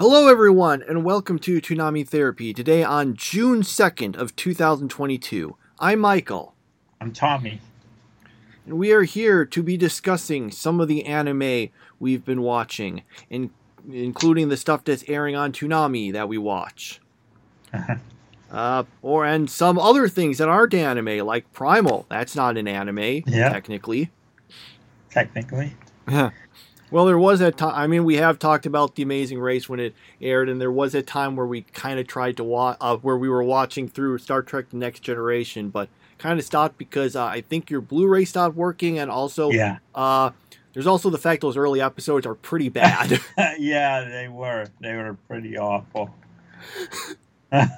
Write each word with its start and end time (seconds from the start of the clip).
Hello, 0.00 0.28
everyone, 0.28 0.82
and 0.88 1.04
welcome 1.04 1.38
to 1.40 1.60
Toonami 1.60 2.08
Therapy. 2.08 2.54
Today 2.54 2.82
on 2.82 3.14
June 3.14 3.60
2nd 3.60 4.16
of 4.16 4.34
2022. 4.34 5.56
I'm 5.78 5.98
Michael, 5.98 6.54
I'm 7.02 7.12
Tommy. 7.12 7.60
and 8.64 8.78
we 8.78 8.92
are 8.92 9.02
here 9.02 9.44
to 9.44 9.62
be 9.62 9.76
discussing 9.76 10.50
some 10.50 10.80
of 10.80 10.88
the 10.88 11.04
anime 11.04 11.68
we've 11.98 12.24
been 12.24 12.40
watching, 12.40 13.02
in, 13.28 13.50
including 13.92 14.48
the 14.48 14.56
stuff 14.56 14.84
that's 14.84 15.04
airing 15.06 15.36
on 15.36 15.52
Toonami 15.52 16.12
that 16.12 16.28
we 16.28 16.38
watch. 16.38 17.00
Uh, 18.52 18.82
or 19.00 19.24
and 19.24 19.48
some 19.48 19.78
other 19.78 20.08
things 20.08 20.38
that 20.38 20.48
aren't 20.48 20.74
anime, 20.74 21.24
like 21.24 21.52
Primal. 21.52 22.04
That's 22.08 22.34
not 22.34 22.56
an 22.56 22.66
anime, 22.66 23.22
Yeah. 23.28 23.48
technically. 23.48 24.10
Technically. 25.08 25.76
Well, 26.90 27.04
there 27.06 27.18
was 27.18 27.40
a 27.40 27.50
time. 27.52 27.74
I 27.74 27.86
mean, 27.86 28.04
we 28.04 28.16
have 28.16 28.38
talked 28.38 28.66
about 28.66 28.96
the 28.96 29.02
Amazing 29.02 29.38
Race 29.38 29.68
when 29.68 29.78
it 29.78 29.94
aired, 30.20 30.48
and 30.48 30.60
there 30.60 30.72
was 30.72 30.94
a 30.94 31.02
time 31.02 31.36
where 31.36 31.46
we 31.46 31.62
kind 31.62 32.00
of 32.00 32.06
tried 32.08 32.36
to 32.38 32.44
watch, 32.44 32.76
uh, 32.80 32.96
where 32.96 33.16
we 33.16 33.28
were 33.28 33.44
watching 33.44 33.88
through 33.88 34.18
Star 34.18 34.42
Trek: 34.42 34.70
The 34.70 34.76
Next 34.76 35.00
Generation, 35.00 35.68
but 35.70 35.88
kind 36.18 36.38
of 36.38 36.44
stopped 36.44 36.78
because 36.78 37.14
uh, 37.14 37.24
I 37.24 37.40
think 37.42 37.70
your 37.70 37.80
Blu-ray 37.80 38.24
stopped 38.24 38.56
working, 38.56 38.98
and 38.98 39.10
also, 39.10 39.50
Yeah. 39.50 39.78
uh, 39.94 40.30
there's 40.74 40.86
also 40.86 41.10
the 41.10 41.18
fact 41.18 41.42
those 41.42 41.56
early 41.56 41.80
episodes 41.80 42.26
are 42.26 42.34
pretty 42.34 42.68
bad. 42.68 43.20
yeah, 43.58 44.04
they 44.08 44.28
were. 44.28 44.66
They 44.80 44.94
were 44.94 45.16
pretty 45.28 45.56
awful. 45.58 46.10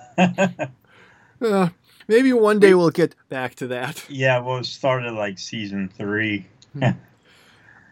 Uh, 1.40 1.70
maybe 2.06 2.32
one 2.32 2.60
day 2.60 2.72
we'll 2.72 2.90
get 2.90 3.16
back 3.28 3.56
to 3.56 3.66
that. 3.66 4.04
yeah, 4.08 4.38
well, 4.38 4.58
it 4.58 4.64
started 4.66 5.10
like 5.12 5.36
season 5.40 5.90
three. 5.98 6.46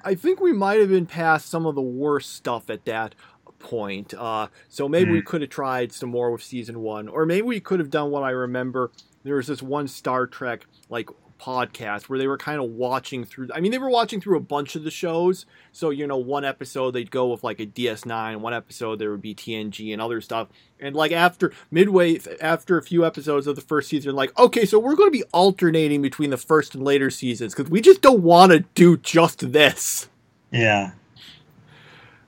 I 0.05 0.15
think 0.15 0.41
we 0.41 0.53
might 0.53 0.81
have 0.81 0.89
been 0.89 1.07
past 1.07 1.49
some 1.49 1.67
of 1.67 1.75
the 1.75 1.83
worst 1.83 2.35
stuff 2.35 2.71
at 2.71 2.85
that 2.87 3.15
point. 3.59 4.15
Uh, 4.15 4.49
so 4.69 4.89
maybe 4.89 5.13
we 5.13 5.23
could 5.23 5.43
have 5.43 5.51
tried 5.51 5.93
some 5.93 6.09
more 6.11 6.31
with 6.31 6.43
season 6.43 6.81
one, 6.81 7.09
or 7.09 7.27
maybe 7.27 7.43
we 7.43 7.61
could 7.61 7.79
have 7.79 7.91
done 7.91 8.11
what 8.11 8.23
I 8.23 8.31
remember. 8.31 8.91
There 9.23 9.37
was 9.37 9.47
this 9.47 9.63
one 9.63 9.87
Star 9.87 10.27
Trek 10.27 10.67
like 10.89 11.11
podcast 11.41 12.05
where 12.05 12.19
they 12.19 12.27
were 12.27 12.37
kind 12.37 12.61
of 12.61 12.71
watching 12.71 13.25
through. 13.25 13.49
I 13.55 13.61
mean, 13.61 13.73
they 13.73 13.79
were 13.79 13.91
watching 13.91 14.21
through 14.21 14.37
a 14.37 14.41
bunch 14.41 14.77
of 14.77 14.85
the 14.85 14.91
shows. 14.91 15.47
So 15.73 15.91
you 15.91 16.07
know, 16.07 16.17
one 16.17 16.45
episode 16.45 16.93
they'd 16.93 17.11
go 17.11 17.29
with 17.29 17.43
like 17.43 17.61
a 17.61 17.67
DS9, 17.67 18.37
one 18.41 18.55
episode 18.55 18.99
there 18.99 19.11
would 19.11 19.23
be 19.23 19.35
TNG 19.35 19.93
and 19.93 20.03
other 20.03 20.21
stuff. 20.21 20.49
And 20.79 20.95
like 20.95 21.13
after 21.13 21.53
midway, 21.71 22.21
after 22.41 22.79
a 22.79 22.83
few 22.83 23.05
episodes 23.05 23.47
of 23.47 23.57
the 23.57 23.63
first 23.63 23.89
season, 23.89 24.15
like 24.15 24.39
okay, 24.39 24.65
so 24.65 24.79
we're 24.79 24.97
going 24.97 25.09
to 25.09 25.19
be 25.19 25.25
alternating 25.33 26.03
between 26.03 26.31
the 26.31 26.37
first 26.37 26.75
and 26.75 26.85
later 26.85 27.11
seasons 27.11 27.55
because 27.55 27.71
we 27.71 27.81
just 27.81 28.03
don't 28.03 28.23
want 28.23 28.53
to 28.53 28.61
do 28.75 28.97
just 28.97 29.53
this. 29.53 30.09
Yeah. 30.51 30.93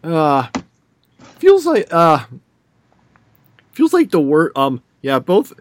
Uh 0.03 0.49
feels 1.39 1.67
like 1.67 1.93
uh 1.93 2.25
feels 3.73 3.93
like 3.93 4.11
the 4.11 4.21
word 4.21 4.53
um 4.57 4.83
yeah, 5.03 5.19
both 5.19 5.53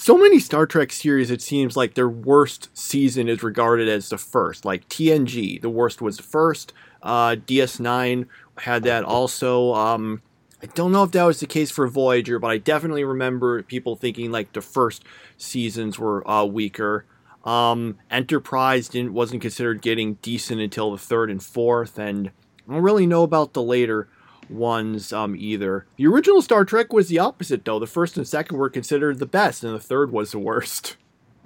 so 0.00 0.16
many 0.16 0.38
Star 0.38 0.66
Trek 0.66 0.92
series 0.92 1.30
it 1.30 1.42
seems 1.42 1.76
like 1.76 1.92
their 1.92 2.08
worst 2.08 2.70
season 2.72 3.28
is 3.28 3.42
regarded 3.42 3.86
as 3.86 4.08
the 4.08 4.16
first. 4.16 4.64
Like 4.64 4.88
TNG, 4.88 5.60
the 5.60 5.68
worst 5.68 6.00
was 6.00 6.16
the 6.16 6.22
first. 6.22 6.72
Uh 7.02 7.36
DS9 7.46 8.26
had 8.56 8.82
that 8.84 9.04
also 9.04 9.74
um 9.74 10.22
I 10.62 10.66
don't 10.66 10.92
know 10.92 11.02
if 11.04 11.10
that 11.12 11.24
was 11.24 11.40
the 11.40 11.46
case 11.46 11.70
for 11.70 11.86
Voyager, 11.86 12.38
but 12.38 12.50
I 12.50 12.56
definitely 12.56 13.04
remember 13.04 13.62
people 13.62 13.94
thinking 13.94 14.30
like 14.30 14.54
the 14.54 14.62
first 14.62 15.04
seasons 15.36 15.98
were 15.98 16.28
uh, 16.28 16.44
weaker. 16.44 17.06
Um, 17.44 17.96
Enterprise 18.10 18.88
didn't 18.88 19.14
wasn't 19.14 19.40
considered 19.40 19.80
getting 19.80 20.14
decent 20.20 20.60
until 20.60 20.90
the 20.90 20.98
third 20.98 21.30
and 21.30 21.42
fourth, 21.42 21.98
and 21.98 22.28
I 22.68 22.72
don't 22.74 22.82
really 22.82 23.06
know 23.06 23.22
about 23.22 23.54
the 23.54 23.62
later 23.62 24.08
ones 24.50 25.12
um, 25.12 25.34
either. 25.36 25.86
The 25.96 26.06
original 26.06 26.42
Star 26.42 26.64
Trek 26.64 26.92
was 26.92 27.08
the 27.08 27.18
opposite, 27.18 27.64
though. 27.64 27.78
The 27.78 27.86
first 27.86 28.16
and 28.16 28.26
second 28.26 28.56
were 28.58 28.70
considered 28.70 29.18
the 29.18 29.26
best, 29.26 29.64
and 29.64 29.74
the 29.74 29.80
third 29.80 30.10
was 30.12 30.32
the 30.32 30.38
worst. 30.38 30.96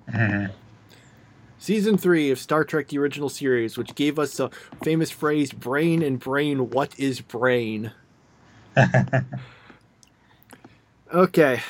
Season 1.58 1.96
3 1.96 2.30
of 2.30 2.38
Star 2.38 2.64
Trek 2.64 2.88
The 2.88 2.98
Original 2.98 3.28
Series, 3.28 3.78
which 3.78 3.94
gave 3.94 4.18
us 4.18 4.36
the 4.36 4.50
famous 4.82 5.10
phrase, 5.10 5.52
brain 5.52 6.02
and 6.02 6.20
brain, 6.20 6.70
what 6.70 6.98
is 6.98 7.20
brain? 7.20 7.92
Okay. 11.14 11.60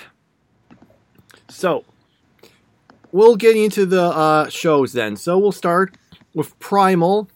So, 1.51 1.85
we'll 3.13 3.37
get 3.37 3.57
into 3.57 3.85
the 3.85 4.05
uh, 4.05 4.49
shows 4.49 4.95
then. 4.95 5.17
So, 5.17 5.39
we'll 5.39 5.53
start 5.53 5.97
with 6.35 6.59
Primal, 6.59 7.29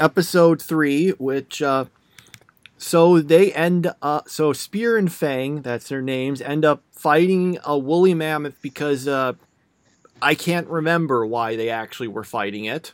episode 0.00 0.62
3, 0.62 1.10
which, 1.10 1.60
uh, 1.60 1.84
so 2.82 3.20
they 3.20 3.52
end, 3.52 3.92
uh, 4.02 4.22
so 4.26 4.52
Spear 4.52 4.96
and 4.96 5.10
Fang, 5.10 5.62
that's 5.62 5.88
their 5.88 6.02
names, 6.02 6.40
end 6.40 6.64
up 6.64 6.82
fighting 6.90 7.58
a 7.64 7.78
woolly 7.78 8.12
mammoth 8.12 8.60
because, 8.60 9.06
uh, 9.06 9.34
I 10.20 10.34
can't 10.34 10.66
remember 10.66 11.24
why 11.24 11.54
they 11.54 11.68
actually 11.68 12.08
were 12.08 12.24
fighting 12.24 12.64
it. 12.64 12.92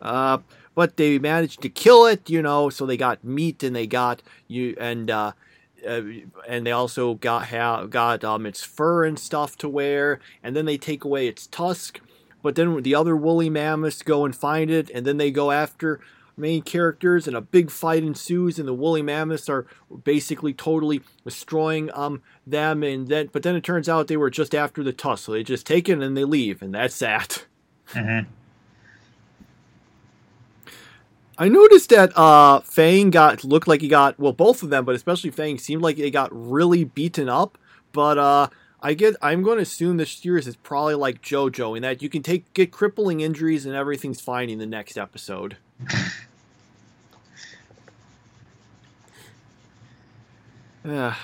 Uh, 0.00 0.38
but 0.74 0.96
they 0.96 1.18
managed 1.18 1.60
to 1.62 1.68
kill 1.68 2.06
it, 2.06 2.30
you 2.30 2.40
know, 2.40 2.70
so 2.70 2.86
they 2.86 2.96
got 2.96 3.22
meat 3.22 3.62
and 3.62 3.76
they 3.76 3.86
got 3.86 4.22
you 4.48 4.74
and 4.80 5.10
uh, 5.10 5.32
uh, 5.86 6.00
and 6.48 6.66
they 6.66 6.72
also 6.72 7.14
got 7.14 7.48
ha- 7.48 7.84
got 7.84 8.24
um 8.24 8.46
its 8.46 8.62
fur 8.62 9.04
and 9.04 9.18
stuff 9.18 9.56
to 9.58 9.68
wear, 9.68 10.18
and 10.42 10.56
then 10.56 10.64
they 10.64 10.78
take 10.78 11.04
away 11.04 11.28
its 11.28 11.46
tusk. 11.46 12.00
But 12.42 12.54
then 12.54 12.82
the 12.82 12.94
other 12.94 13.16
woolly 13.16 13.50
mammoths 13.50 14.02
go 14.02 14.24
and 14.24 14.34
find 14.34 14.70
it, 14.70 14.90
and 14.94 15.06
then 15.06 15.18
they 15.18 15.30
go 15.30 15.50
after 15.50 16.00
main 16.36 16.62
characters, 16.62 17.26
and 17.26 17.36
a 17.36 17.40
big 17.40 17.70
fight 17.70 18.02
ensues, 18.02 18.58
and 18.58 18.66
the 18.66 18.74
woolly 18.74 19.02
mammoths 19.02 19.48
are 19.48 19.66
basically 20.04 20.52
totally 20.52 21.00
destroying 21.24 21.90
um 21.94 22.22
them, 22.46 22.82
and 22.82 23.08
then 23.08 23.28
but 23.32 23.42
then 23.42 23.56
it 23.56 23.64
turns 23.64 23.88
out 23.88 24.08
they 24.08 24.16
were 24.16 24.30
just 24.30 24.54
after 24.54 24.82
the 24.82 24.92
tusk, 24.92 25.24
so 25.24 25.32
they 25.32 25.42
just 25.42 25.66
take 25.66 25.88
it 25.88 26.00
and 26.00 26.16
they 26.16 26.24
leave, 26.24 26.62
and 26.62 26.74
that's 26.74 26.98
that. 26.98 27.46
Mhm. 27.92 28.26
I 31.38 31.48
noticed 31.48 31.90
that 31.90 32.16
uh, 32.16 32.60
Fang 32.60 33.10
got 33.10 33.42
looked 33.42 33.66
like 33.66 33.80
he 33.80 33.88
got 33.88 34.18
well, 34.18 34.32
both 34.32 34.62
of 34.62 34.70
them, 34.70 34.84
but 34.84 34.94
especially 34.94 35.30
Fang 35.30 35.58
seemed 35.58 35.82
like 35.82 35.96
they 35.96 36.10
got 36.10 36.28
really 36.32 36.84
beaten 36.84 37.28
up. 37.28 37.58
But 37.92 38.18
uh, 38.18 38.48
I 38.80 38.94
get 38.94 39.16
I'm 39.22 39.42
going 39.42 39.56
to 39.56 39.62
assume 39.62 39.96
this 39.96 40.12
series 40.12 40.46
is 40.46 40.56
probably 40.56 40.94
like 40.94 41.22
JoJo 41.22 41.76
in 41.76 41.82
that 41.82 42.02
you 42.02 42.08
can 42.08 42.22
take 42.22 42.52
get 42.52 42.70
crippling 42.70 43.20
injuries 43.20 43.64
and 43.64 43.74
everything's 43.74 44.20
fine 44.20 44.50
in 44.50 44.58
the 44.58 44.66
next 44.66 44.96
episode. 44.98 45.56
Yeah. 50.84 51.14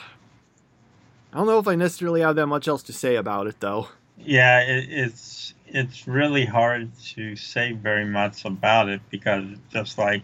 I 1.32 1.36
don't 1.36 1.46
know 1.46 1.58
if 1.58 1.66
I 1.68 1.74
necessarily 1.74 2.20
have 2.20 2.36
that 2.36 2.46
much 2.46 2.68
else 2.68 2.82
to 2.84 2.92
say 2.92 3.16
about 3.16 3.48
it 3.48 3.60
though. 3.60 3.88
Yeah, 4.16 4.60
it, 4.60 4.88
it's 4.88 5.54
it's 5.66 6.08
really 6.08 6.44
hard 6.44 6.90
to 7.14 7.36
say 7.36 7.72
very 7.72 8.04
much 8.04 8.44
about 8.44 8.88
it 8.88 9.00
because 9.10 9.44
it's 9.44 9.72
just 9.72 9.98
like, 9.98 10.22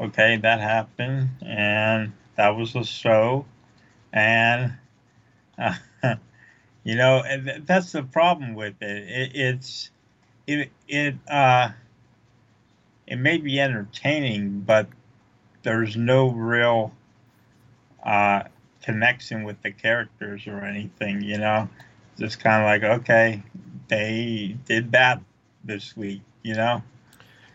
okay, 0.00 0.36
that 0.36 0.60
happened, 0.60 1.30
and 1.44 2.12
that 2.36 2.50
was 2.50 2.76
a 2.76 2.84
show, 2.84 3.44
and 4.12 4.74
uh, 5.58 5.74
you 6.84 6.94
know, 6.94 7.22
that's 7.66 7.92
the 7.92 8.02
problem 8.02 8.54
with 8.54 8.80
it. 8.80 9.08
it 9.08 9.32
it's 9.34 9.90
it 10.46 10.70
it 10.86 11.14
uh 11.28 11.70
it 13.08 13.16
may 13.16 13.38
be 13.38 13.58
entertaining, 13.58 14.60
but 14.60 14.86
there's 15.62 15.96
no 15.96 16.30
real 16.30 16.92
uh 18.04 18.44
connection 18.82 19.42
with 19.42 19.60
the 19.62 19.72
characters 19.72 20.46
or 20.46 20.60
anything, 20.60 21.20
you 21.22 21.38
know? 21.38 21.68
Just 22.18 22.40
kind 22.40 22.62
of 22.62 22.66
like 22.66 23.00
okay 23.00 23.42
they 23.88 24.56
did 24.66 24.92
that 24.92 25.20
this 25.64 25.96
week 25.96 26.22
you 26.42 26.54
know? 26.54 26.82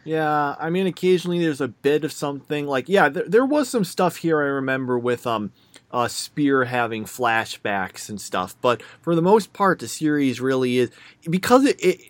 Yeah, 0.06 0.56
I 0.60 0.70
mean, 0.70 0.86
occasionally 0.86 1.40
there's 1.40 1.62
a 1.62 1.70
bit 1.70 2.04
of 2.04 2.12
something 2.12 2.68
like 2.68 2.90
yeah, 2.90 3.10
there, 3.10 3.28
there 3.28 3.46
was 3.46 3.70
some 3.70 3.86
stuff 3.86 4.18
here 4.18 4.42
I 4.42 4.48
remember 4.48 5.00
with 5.00 5.26
um, 5.26 5.52
uh, 5.92 6.10
Spear 6.10 6.66
having 6.66 7.06
flashbacks 7.06 8.10
and 8.10 8.20
stuff, 8.20 8.56
but 8.62 8.84
for 9.02 9.16
the 9.16 9.22
most 9.22 9.54
part, 9.54 9.80
the 9.80 9.88
series 9.88 10.42
really 10.42 10.78
is 10.78 10.92
because 11.30 11.64
it, 11.64 11.82
it 11.82 12.02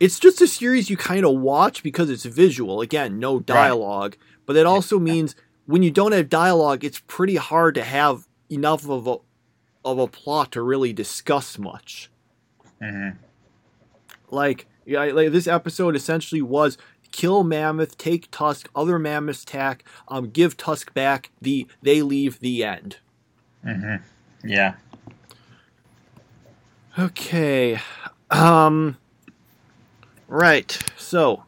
it's 0.00 0.18
just 0.18 0.40
a 0.40 0.46
series 0.46 0.90
you 0.90 0.96
kind 0.96 1.24
of 1.24 1.38
watch 1.38 1.82
because 1.82 2.10
it's 2.10 2.24
visual. 2.24 2.80
Again, 2.80 3.18
no 3.18 3.40
dialogue, 3.40 4.16
but 4.46 4.56
it 4.56 4.66
also 4.66 4.98
means 4.98 5.34
when 5.66 5.82
you 5.82 5.90
don't 5.90 6.12
have 6.12 6.28
dialogue, 6.28 6.84
it's 6.84 7.00
pretty 7.06 7.36
hard 7.36 7.74
to 7.76 7.84
have 7.84 8.26
enough 8.50 8.88
of 8.88 9.06
a 9.06 9.16
of 9.84 9.98
a 9.98 10.06
plot 10.06 10.52
to 10.52 10.62
really 10.62 10.92
discuss 10.94 11.58
much 11.58 12.10
hmm 12.80 13.10
like 14.30 14.66
yeah, 14.86 15.04
like 15.04 15.32
this 15.32 15.46
episode 15.46 15.96
essentially 15.96 16.42
was 16.42 16.76
kill 17.10 17.44
mammoth, 17.44 17.96
take 17.96 18.30
tusk, 18.30 18.68
other 18.74 18.98
mammoths 18.98 19.44
attack, 19.44 19.84
um, 20.08 20.28
give 20.28 20.56
tusk 20.56 20.92
back. 20.94 21.30
The 21.40 21.66
they 21.80 22.02
leave 22.02 22.40
the 22.40 22.64
end. 22.64 22.98
hmm 23.62 23.96
yeah 24.42 24.74
Okay, 26.98 27.80
um, 28.30 28.96
right. 30.28 30.78
So 30.96 31.44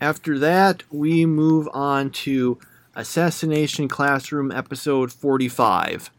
after 0.00 0.38
that, 0.38 0.82
we 0.90 1.26
move 1.26 1.68
on 1.72 2.10
to 2.10 2.58
Assassination 2.94 3.88
Classroom, 3.88 4.50
episode 4.50 5.12
45. 5.12 6.10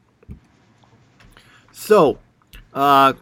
So, 1.72 2.20
uh, 2.74 3.14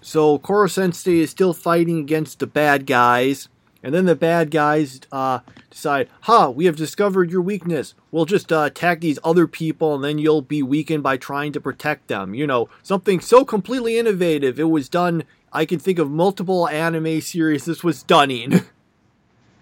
so 0.00 0.38
Koro 0.38 0.66
Sensei 0.66 1.18
is 1.18 1.30
still 1.30 1.52
fighting 1.52 1.98
against 1.98 2.38
the 2.38 2.46
bad 2.46 2.86
guys, 2.86 3.48
and 3.82 3.94
then 3.94 4.06
the 4.06 4.16
bad 4.16 4.50
guys 4.50 5.00
uh, 5.12 5.40
decide, 5.70 6.08
"Ha, 6.22 6.48
we 6.48 6.64
have 6.64 6.76
discovered 6.76 7.30
your 7.30 7.42
weakness. 7.42 7.94
We'll 8.10 8.24
just 8.24 8.50
uh, 8.52 8.62
attack 8.66 9.00
these 9.00 9.18
other 9.22 9.46
people, 9.46 9.94
and 9.94 10.02
then 10.02 10.18
you'll 10.18 10.42
be 10.42 10.62
weakened 10.62 11.02
by 11.02 11.16
trying 11.16 11.52
to 11.52 11.60
protect 11.60 12.08
them." 12.08 12.34
You 12.34 12.46
know, 12.46 12.68
something 12.82 13.20
so 13.20 13.44
completely 13.44 13.98
innovative. 13.98 14.58
It 14.58 14.70
was 14.70 14.88
done. 14.88 15.24
I 15.56 15.64
can 15.64 15.78
think 15.78 15.98
of 15.98 16.10
multiple 16.10 16.68
anime 16.68 17.22
series 17.22 17.64
this 17.64 17.82
was 17.82 18.04
in. 18.30 18.62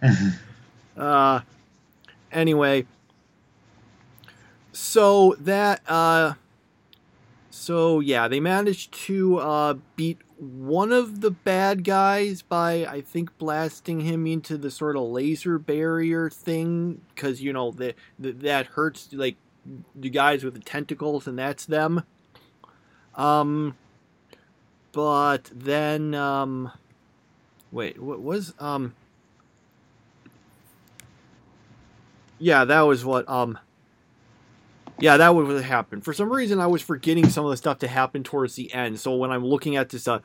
uh, 0.96 1.40
anyway, 2.32 2.86
so 4.72 5.36
that 5.38 5.88
uh, 5.88 6.34
so 7.48 8.00
yeah, 8.00 8.26
they 8.26 8.40
managed 8.40 8.92
to 9.06 9.38
uh, 9.38 9.74
beat 9.94 10.18
one 10.36 10.90
of 10.90 11.20
the 11.20 11.30
bad 11.30 11.84
guys 11.84 12.42
by 12.42 12.84
I 12.86 13.00
think 13.00 13.38
blasting 13.38 14.00
him 14.00 14.26
into 14.26 14.58
the 14.58 14.72
sort 14.72 14.96
of 14.96 15.04
laser 15.04 15.60
barrier 15.60 16.28
thing 16.28 17.02
because 17.14 17.40
you 17.40 17.52
know 17.52 17.70
that 17.70 17.94
that 18.18 18.66
hurts 18.66 19.10
like 19.12 19.36
the 19.94 20.10
guys 20.10 20.42
with 20.42 20.54
the 20.54 20.60
tentacles 20.60 21.28
and 21.28 21.38
that's 21.38 21.66
them. 21.66 22.02
Um, 23.14 23.76
but 24.94 25.50
then 25.54 26.14
um, 26.14 26.70
wait, 27.72 28.00
what 28.00 28.20
was 28.20 28.54
um. 28.58 28.94
Yeah, 32.38 32.64
that 32.64 32.80
was 32.82 33.04
what 33.04 33.28
um 33.28 33.58
yeah, 35.00 35.16
that 35.16 35.34
would 35.34 35.62
happen. 35.64 36.00
For 36.00 36.12
some 36.12 36.32
reason, 36.32 36.60
I 36.60 36.68
was 36.68 36.80
forgetting 36.80 37.28
some 37.28 37.44
of 37.44 37.50
the 37.50 37.56
stuff 37.56 37.78
to 37.80 37.88
happen 37.88 38.22
towards 38.22 38.54
the 38.54 38.72
end. 38.72 39.00
So 39.00 39.16
when 39.16 39.32
I'm 39.32 39.44
looking 39.44 39.74
at 39.76 39.88
this 39.88 40.06
uh, 40.06 40.20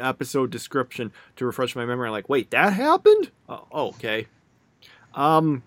episode 0.00 0.50
description 0.50 1.12
to 1.36 1.44
refresh 1.44 1.76
my 1.76 1.84
memory, 1.84 2.08
I'm 2.08 2.12
like, 2.12 2.28
wait, 2.28 2.50
that 2.50 2.72
happened? 2.72 3.30
Oh, 3.48 3.66
okay. 3.72 4.26
Um, 5.12 5.62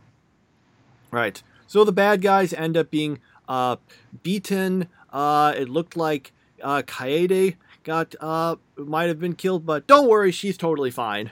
right. 1.11 1.41
So 1.67 1.83
the 1.83 1.91
bad 1.91 2.21
guys 2.21 2.53
end 2.53 2.75
up 2.75 2.89
being 2.89 3.19
uh, 3.47 3.75
beaten. 4.23 4.87
Uh, 5.13 5.53
it 5.55 5.69
looked 5.69 5.95
like 5.95 6.33
uh, 6.63 6.81
Kaede 6.81 7.55
got 7.87 8.13
uh, 8.19 8.57
might 8.75 9.07
have 9.07 9.19
been 9.19 9.33
killed, 9.33 9.65
but 9.65 9.87
don't 9.87 10.09
worry, 10.09 10.31
she's 10.31 10.57
totally 10.57 10.91
fine. 10.91 11.31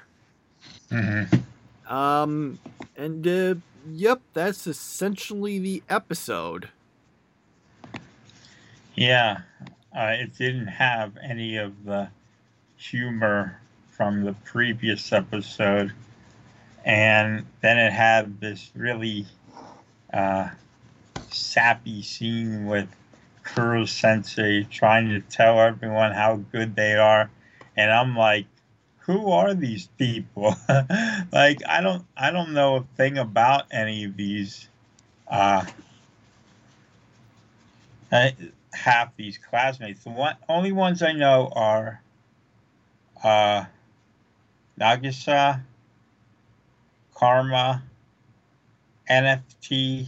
Mm-hmm. 0.90 1.94
Um, 1.94 2.58
and 2.96 3.28
uh, 3.28 3.56
yep, 3.92 4.22
that's 4.34 4.66
essentially 4.66 5.60
the 5.60 5.84
episode. 5.90 6.70
Yeah, 8.96 9.42
uh, 9.96 10.16
it 10.18 10.38
didn't 10.38 10.68
have 10.68 11.18
any 11.22 11.58
of 11.58 11.84
the 11.84 12.08
humor 12.78 13.60
from 13.90 14.24
the 14.24 14.34
previous 14.46 15.12
episode, 15.12 15.92
and 16.86 17.46
then 17.60 17.78
it 17.78 17.92
had 17.92 18.40
this 18.40 18.72
really 18.76 19.26
uh, 20.14 20.48
sappy 21.32 22.02
scene 22.02 22.66
with 22.66 22.88
Koro 23.46 23.86
Sensei 23.86 24.64
trying 24.64 25.10
to 25.10 25.22
tell 25.22 25.60
everyone 25.60 26.12
how 26.12 26.38
good 26.52 26.76
they 26.76 26.96
are, 26.96 27.30
and 27.78 27.92
I'm 27.92 28.16
like, 28.16 28.48
who 29.00 29.30
are 29.32 29.54
these 29.54 29.88
people? 29.98 30.56
like 31.32 31.60
I 31.68 31.82
don't 31.82 32.06
I 32.18 32.32
don't 32.32 32.54
know 32.54 32.78
a 32.78 32.84
thing 32.98 33.18
about 33.18 33.66
any 33.72 34.06
of 34.06 34.18
these 34.18 34.68
uh, 35.28 35.64
uh, 38.12 38.30
half 38.74 39.16
these 39.16 39.38
classmates. 39.38 40.04
The 40.04 40.10
one 40.10 40.36
only 40.50 40.72
ones 40.72 41.04
I 41.04 41.12
know 41.12 41.52
are 41.56 42.02
uh, 43.24 43.66
Nagisa, 44.80 45.62
Karma, 47.14 47.84
NFT, 49.08 50.08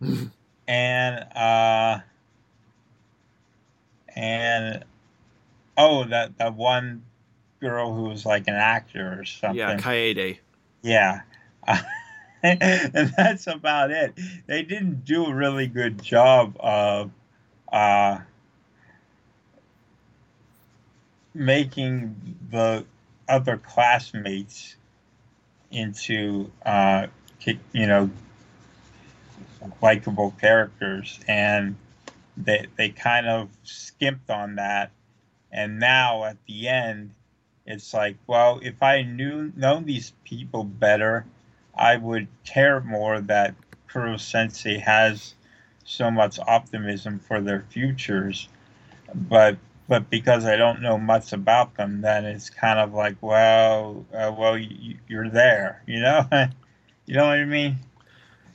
and 0.68 1.26
uh, 1.34 2.00
and 4.14 4.84
oh 5.76 6.04
that 6.04 6.38
that 6.38 6.54
one 6.54 7.02
girl 7.60 7.94
who 7.94 8.02
was 8.04 8.26
like 8.26 8.46
an 8.46 8.54
actor 8.54 9.18
or 9.20 9.24
something. 9.24 9.58
Yeah, 9.58 9.76
Kaede. 9.78 10.38
Yeah. 10.82 11.22
and 12.42 13.12
that's 13.16 13.46
about 13.46 13.90
it. 13.90 14.12
They 14.46 14.62
didn't 14.62 15.04
do 15.04 15.24
a 15.26 15.34
really 15.34 15.66
good 15.66 16.02
job 16.02 16.56
of 16.60 17.10
uh, 17.72 18.18
making 21.32 22.36
the 22.50 22.84
other 23.28 23.56
classmates 23.56 24.76
into, 25.70 26.50
uh, 26.66 27.06
you 27.72 27.86
know, 27.86 28.10
likable 29.80 30.34
characters. 30.38 31.18
And 31.26 31.76
they, 32.36 32.66
they 32.76 32.90
kind 32.90 33.26
of 33.26 33.48
skimped 33.62 34.30
on 34.30 34.56
that. 34.56 34.90
And 35.52 35.78
now 35.78 36.24
at 36.24 36.36
the 36.46 36.68
end, 36.68 37.12
it's 37.66 37.94
like, 37.94 38.16
well, 38.26 38.60
if 38.62 38.82
I 38.82 39.02
knew 39.02 39.52
known 39.56 39.84
these 39.84 40.12
people 40.24 40.64
better, 40.64 41.24
I 41.74 41.96
would 41.96 42.28
care 42.44 42.80
more 42.80 43.20
that 43.20 43.54
Koro 43.88 44.16
Sensei 44.16 44.78
has 44.78 45.34
so 45.84 46.10
much 46.10 46.38
optimism 46.38 47.18
for 47.18 47.40
their 47.40 47.64
futures. 47.70 48.48
But 49.14 49.58
but 49.86 50.08
because 50.08 50.46
I 50.46 50.56
don't 50.56 50.80
know 50.80 50.98
much 50.98 51.32
about 51.32 51.74
them, 51.76 52.00
then 52.00 52.24
it's 52.24 52.48
kind 52.48 52.78
of 52.78 52.94
like, 52.94 53.16
well, 53.20 54.06
uh, 54.14 54.32
well, 54.36 54.56
you, 54.56 54.96
you're 55.08 55.28
there, 55.28 55.82
you 55.86 56.00
know, 56.00 56.26
you 57.06 57.14
know 57.14 57.26
what 57.26 57.38
I 57.38 57.44
mean? 57.44 57.78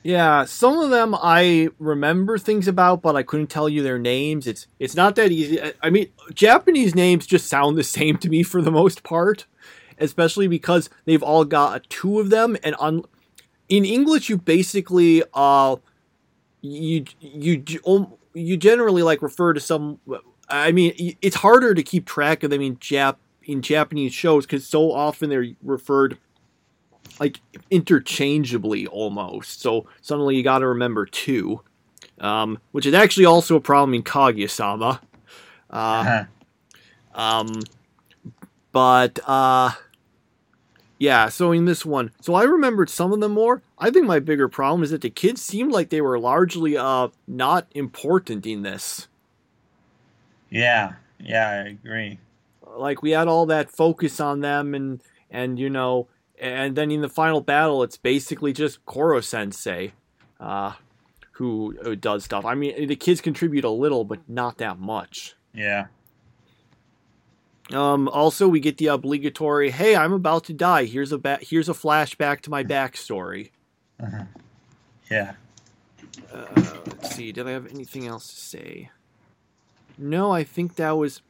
Yeah, 0.02 0.44
some 0.46 0.78
of 0.78 0.90
them 0.90 1.14
I 1.14 1.68
remember 1.78 2.38
things 2.38 2.66
about, 2.66 3.02
but 3.02 3.16
I 3.16 3.22
couldn't 3.22 3.48
tell 3.48 3.68
you 3.68 3.82
their 3.82 3.98
names. 3.98 4.46
It's 4.46 4.66
it's 4.78 4.94
not 4.94 5.14
that 5.16 5.30
easy. 5.30 5.60
I 5.82 5.90
mean, 5.90 6.08
Japanese 6.32 6.94
names 6.94 7.26
just 7.26 7.48
sound 7.48 7.76
the 7.76 7.84
same 7.98 8.16
to 8.18 8.28
me 8.28 8.42
for 8.42 8.62
the 8.62 8.70
most 8.70 9.02
part, 9.02 9.46
especially 9.98 10.48
because 10.48 10.88
they've 11.04 11.22
all 11.22 11.44
got 11.44 11.88
two 11.90 12.18
of 12.18 12.30
them. 12.30 12.56
And 12.64 12.74
on 12.76 13.04
in 13.68 13.84
English, 13.84 14.30
you 14.30 14.38
basically 14.38 15.22
uh 15.34 15.76
you 16.62 17.04
you 17.20 17.62
you 18.34 18.56
generally 18.56 19.02
like 19.02 19.20
refer 19.20 19.52
to 19.52 19.60
some. 19.60 20.00
I 20.48 20.72
mean, 20.72 21.16
it's 21.22 21.36
harder 21.36 21.74
to 21.74 21.82
keep 21.82 22.06
track 22.06 22.42
of 22.42 22.50
them 22.50 22.62
in 22.62 22.76
Jap 22.76 23.16
in 23.42 23.60
Japanese 23.62 24.14
shows 24.14 24.46
because 24.46 24.66
so 24.66 24.92
often 24.92 25.28
they're 25.28 25.46
referred 25.62 26.18
like 27.20 27.40
interchangeably 27.70 28.86
almost. 28.86 29.60
So 29.60 29.86
suddenly 30.00 30.36
you 30.36 30.42
got 30.42 30.60
to 30.60 30.68
remember 30.68 31.04
two, 31.04 31.60
um, 32.18 32.58
which 32.72 32.86
is 32.86 32.94
actually 32.94 33.26
also 33.26 33.56
a 33.56 33.60
problem 33.60 33.94
in 33.94 34.02
Kaguya-sama. 34.02 35.00
Uh, 35.70 35.76
uh-huh. 35.76 36.24
Um, 37.14 37.48
but 38.72 39.18
uh, 39.26 39.72
yeah. 40.98 41.28
So 41.28 41.52
in 41.52 41.66
this 41.66 41.84
one, 41.84 42.10
so 42.20 42.34
I 42.34 42.44
remembered 42.44 42.88
some 42.88 43.12
of 43.12 43.20
them 43.20 43.32
more. 43.32 43.62
I 43.78 43.90
think 43.90 44.06
my 44.06 44.18
bigger 44.18 44.48
problem 44.48 44.82
is 44.82 44.90
that 44.90 45.02
the 45.02 45.10
kids 45.10 45.42
seemed 45.42 45.72
like 45.72 45.90
they 45.90 46.00
were 46.00 46.18
largely 46.18 46.76
uh 46.76 47.08
not 47.26 47.66
important 47.74 48.46
in 48.46 48.62
this. 48.62 49.08
Yeah. 50.50 50.94
Yeah, 51.18 51.48
I 51.48 51.68
agree. 51.68 52.18
Like 52.76 53.02
we 53.02 53.10
had 53.10 53.28
all 53.28 53.46
that 53.46 53.70
focus 53.70 54.20
on 54.20 54.40
them 54.40 54.74
and 54.74 55.00
and 55.30 55.58
you 55.58 55.68
know 55.68 56.08
and 56.40 56.74
then 56.74 56.90
in 56.90 57.02
the 57.02 57.08
final 57.08 57.40
battle, 57.40 57.82
it's 57.82 57.96
basically 57.96 58.52
just 58.52 58.84
Koro 58.86 59.20
Sensei, 59.20 59.92
uh, 60.40 60.72
who, 61.32 61.76
who 61.82 61.94
does 61.94 62.24
stuff. 62.24 62.44
I 62.44 62.54
mean, 62.54 62.86
the 62.88 62.96
kids 62.96 63.20
contribute 63.20 63.64
a 63.64 63.70
little, 63.70 64.04
but 64.04 64.20
not 64.28 64.58
that 64.58 64.78
much. 64.78 65.34
Yeah. 65.54 65.86
Um, 67.72 68.08
also, 68.08 68.48
we 68.48 68.58
get 68.58 68.78
the 68.78 68.88
obligatory, 68.88 69.70
"Hey, 69.70 69.94
I'm 69.94 70.12
about 70.12 70.44
to 70.44 70.52
die. 70.52 70.86
Here's 70.86 71.12
a 71.12 71.18
ba- 71.18 71.38
here's 71.40 71.68
a 71.68 71.72
flashback 71.72 72.40
to 72.40 72.50
my 72.50 72.64
backstory." 72.64 73.50
Uh-huh. 74.02 74.24
Yeah. 75.08 75.34
Uh, 76.32 76.46
let's 76.86 77.14
see. 77.14 77.30
Did 77.30 77.46
I 77.46 77.52
have 77.52 77.66
anything 77.66 78.08
else 78.08 78.28
to 78.28 78.40
say? 78.40 78.90
No, 79.96 80.32
I 80.32 80.42
think 80.42 80.76
that 80.76 80.92
was 80.96 81.22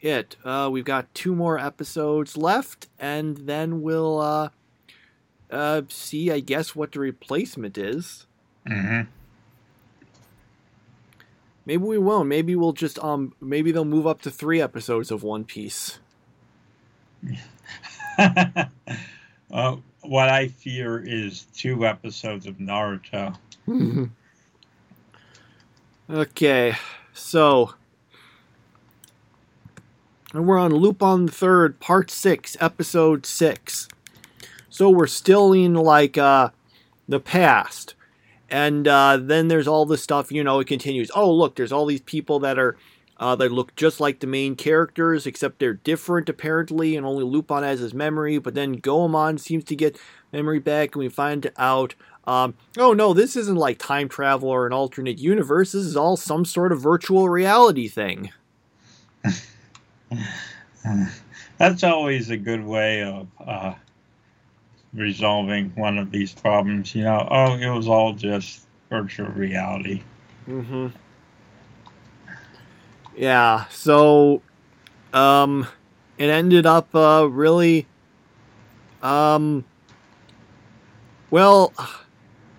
it. 0.00 0.36
Uh, 0.44 0.68
we've 0.70 0.84
got 0.84 1.14
two 1.14 1.34
more 1.34 1.58
episodes 1.58 2.36
left, 2.36 2.88
and 2.98 3.36
then 3.38 3.82
we'll 3.82 4.20
uh, 4.20 4.48
uh, 5.50 5.82
see, 5.88 6.30
I 6.30 6.40
guess, 6.40 6.74
what 6.74 6.92
the 6.92 7.00
replacement 7.00 7.76
is. 7.78 8.26
Mm-hmm. 8.66 9.08
Maybe 11.66 11.82
we 11.82 11.98
won't. 11.98 12.28
Maybe 12.28 12.56
we'll 12.56 12.72
just 12.72 12.98
um. 12.98 13.34
Maybe 13.40 13.70
they'll 13.70 13.84
move 13.84 14.06
up 14.06 14.22
to 14.22 14.30
three 14.30 14.60
episodes 14.60 15.10
of 15.10 15.22
One 15.22 15.44
Piece. 15.44 15.98
uh, 18.18 18.66
what 20.00 20.28
I 20.28 20.48
fear 20.48 20.98
is 20.98 21.46
two 21.54 21.86
episodes 21.86 22.46
of 22.46 22.56
Naruto. 22.56 23.36
okay, 26.10 26.74
so 27.12 27.74
and 30.32 30.46
we're 30.46 30.58
on 30.58 30.74
Lupin 30.74 31.26
the 31.26 31.32
Third, 31.32 31.80
Part 31.80 32.10
Six, 32.10 32.56
Episode 32.60 33.26
Six. 33.26 33.88
So 34.68 34.88
we're 34.88 35.06
still 35.06 35.52
in 35.52 35.74
like 35.74 36.16
uh, 36.16 36.50
the 37.08 37.20
past, 37.20 37.94
and 38.48 38.86
uh, 38.86 39.16
then 39.16 39.48
there's 39.48 39.66
all 39.66 39.86
this 39.86 40.02
stuff. 40.02 40.30
You 40.30 40.44
know, 40.44 40.60
it 40.60 40.68
continues. 40.68 41.10
Oh, 41.14 41.32
look, 41.32 41.56
there's 41.56 41.72
all 41.72 41.86
these 41.86 42.02
people 42.02 42.38
that 42.40 42.58
are 42.58 42.76
uh, 43.20 43.34
they 43.34 43.48
look 43.48 43.74
just 43.76 44.00
like 44.00 44.20
the 44.20 44.26
main 44.26 44.56
characters, 44.56 45.26
except 45.26 45.58
they're 45.58 45.74
different 45.74 46.28
apparently, 46.28 46.96
and 46.96 47.04
only 47.04 47.24
Lupin 47.24 47.62
has 47.62 47.80
his 47.80 47.92
memory. 47.92 48.38
But 48.38 48.54
then 48.54 48.74
Goemon 48.74 49.38
seems 49.38 49.64
to 49.64 49.76
get 49.76 49.98
memory 50.32 50.60
back, 50.60 50.94
and 50.94 51.00
we 51.00 51.08
find 51.08 51.50
out, 51.58 51.94
um, 52.24 52.54
oh 52.78 52.92
no, 52.92 53.12
this 53.12 53.36
isn't 53.36 53.56
like 53.56 53.78
time 53.78 54.08
travel 54.08 54.48
or 54.48 54.66
an 54.66 54.72
alternate 54.72 55.18
universe. 55.18 55.72
This 55.72 55.84
is 55.84 55.96
all 55.96 56.16
some 56.16 56.44
sort 56.44 56.72
of 56.72 56.80
virtual 56.80 57.28
reality 57.28 57.88
thing. 57.88 58.32
That's 61.58 61.84
always 61.84 62.30
a 62.30 62.36
good 62.36 62.64
way 62.64 63.02
of 63.02 63.28
uh, 63.44 63.74
resolving 64.92 65.70
one 65.74 65.98
of 65.98 66.10
these 66.10 66.32
problems. 66.32 66.94
You 66.94 67.04
know, 67.04 67.26
oh, 67.30 67.54
it 67.54 67.68
was 67.70 67.88
all 67.88 68.12
just 68.12 68.66
virtual 68.88 69.28
reality. 69.28 70.02
Mm-hmm. 70.48 70.88
Yeah, 73.16 73.66
so 73.68 74.42
um 75.12 75.66
it 76.18 76.28
ended 76.28 76.66
up 76.66 76.94
uh 76.94 77.26
really 77.28 77.86
um 79.02 79.64
well 81.30 81.72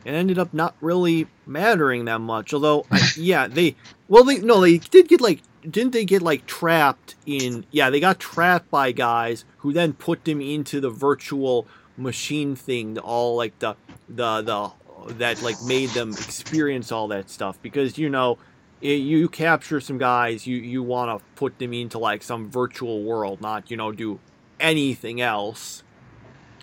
it 0.03 0.11
ended 0.11 0.37
up 0.37 0.53
not 0.53 0.75
really 0.81 1.27
mattering 1.45 2.05
that 2.05 2.19
much 2.19 2.53
although 2.53 2.85
I, 2.91 3.09
yeah 3.15 3.47
they 3.47 3.75
well 4.07 4.23
they 4.23 4.39
no 4.39 4.61
they 4.61 4.79
did 4.79 5.07
get 5.07 5.21
like 5.21 5.41
didn't 5.69 5.93
they 5.93 6.05
get 6.05 6.21
like 6.21 6.45
trapped 6.45 7.15
in 7.25 7.65
yeah 7.71 7.89
they 7.89 7.99
got 7.99 8.19
trapped 8.19 8.69
by 8.69 8.91
guys 8.91 9.45
who 9.59 9.71
then 9.73 9.93
put 9.93 10.25
them 10.25 10.41
into 10.41 10.79
the 10.79 10.89
virtual 10.89 11.67
machine 11.97 12.55
thing 12.55 12.97
all 12.99 13.35
like 13.35 13.57
the 13.59 13.75
the 14.09 14.41
the 14.41 14.71
that 15.13 15.41
like 15.41 15.61
made 15.63 15.89
them 15.89 16.09
experience 16.11 16.91
all 16.91 17.07
that 17.07 17.29
stuff 17.29 17.61
because 17.61 17.97
you 17.97 18.09
know 18.09 18.37
you 18.81 19.29
capture 19.29 19.79
some 19.79 19.97
guys, 19.97 20.47
you 20.47 20.57
you 20.57 20.81
want 20.83 21.17
to 21.17 21.25
put 21.35 21.59
them 21.59 21.73
into 21.73 21.99
like 21.99 22.23
some 22.23 22.49
virtual 22.49 23.03
world, 23.03 23.41
not 23.41 23.69
you 23.69 23.77
know 23.77 23.91
do 23.91 24.19
anything 24.59 25.21
else. 25.21 25.83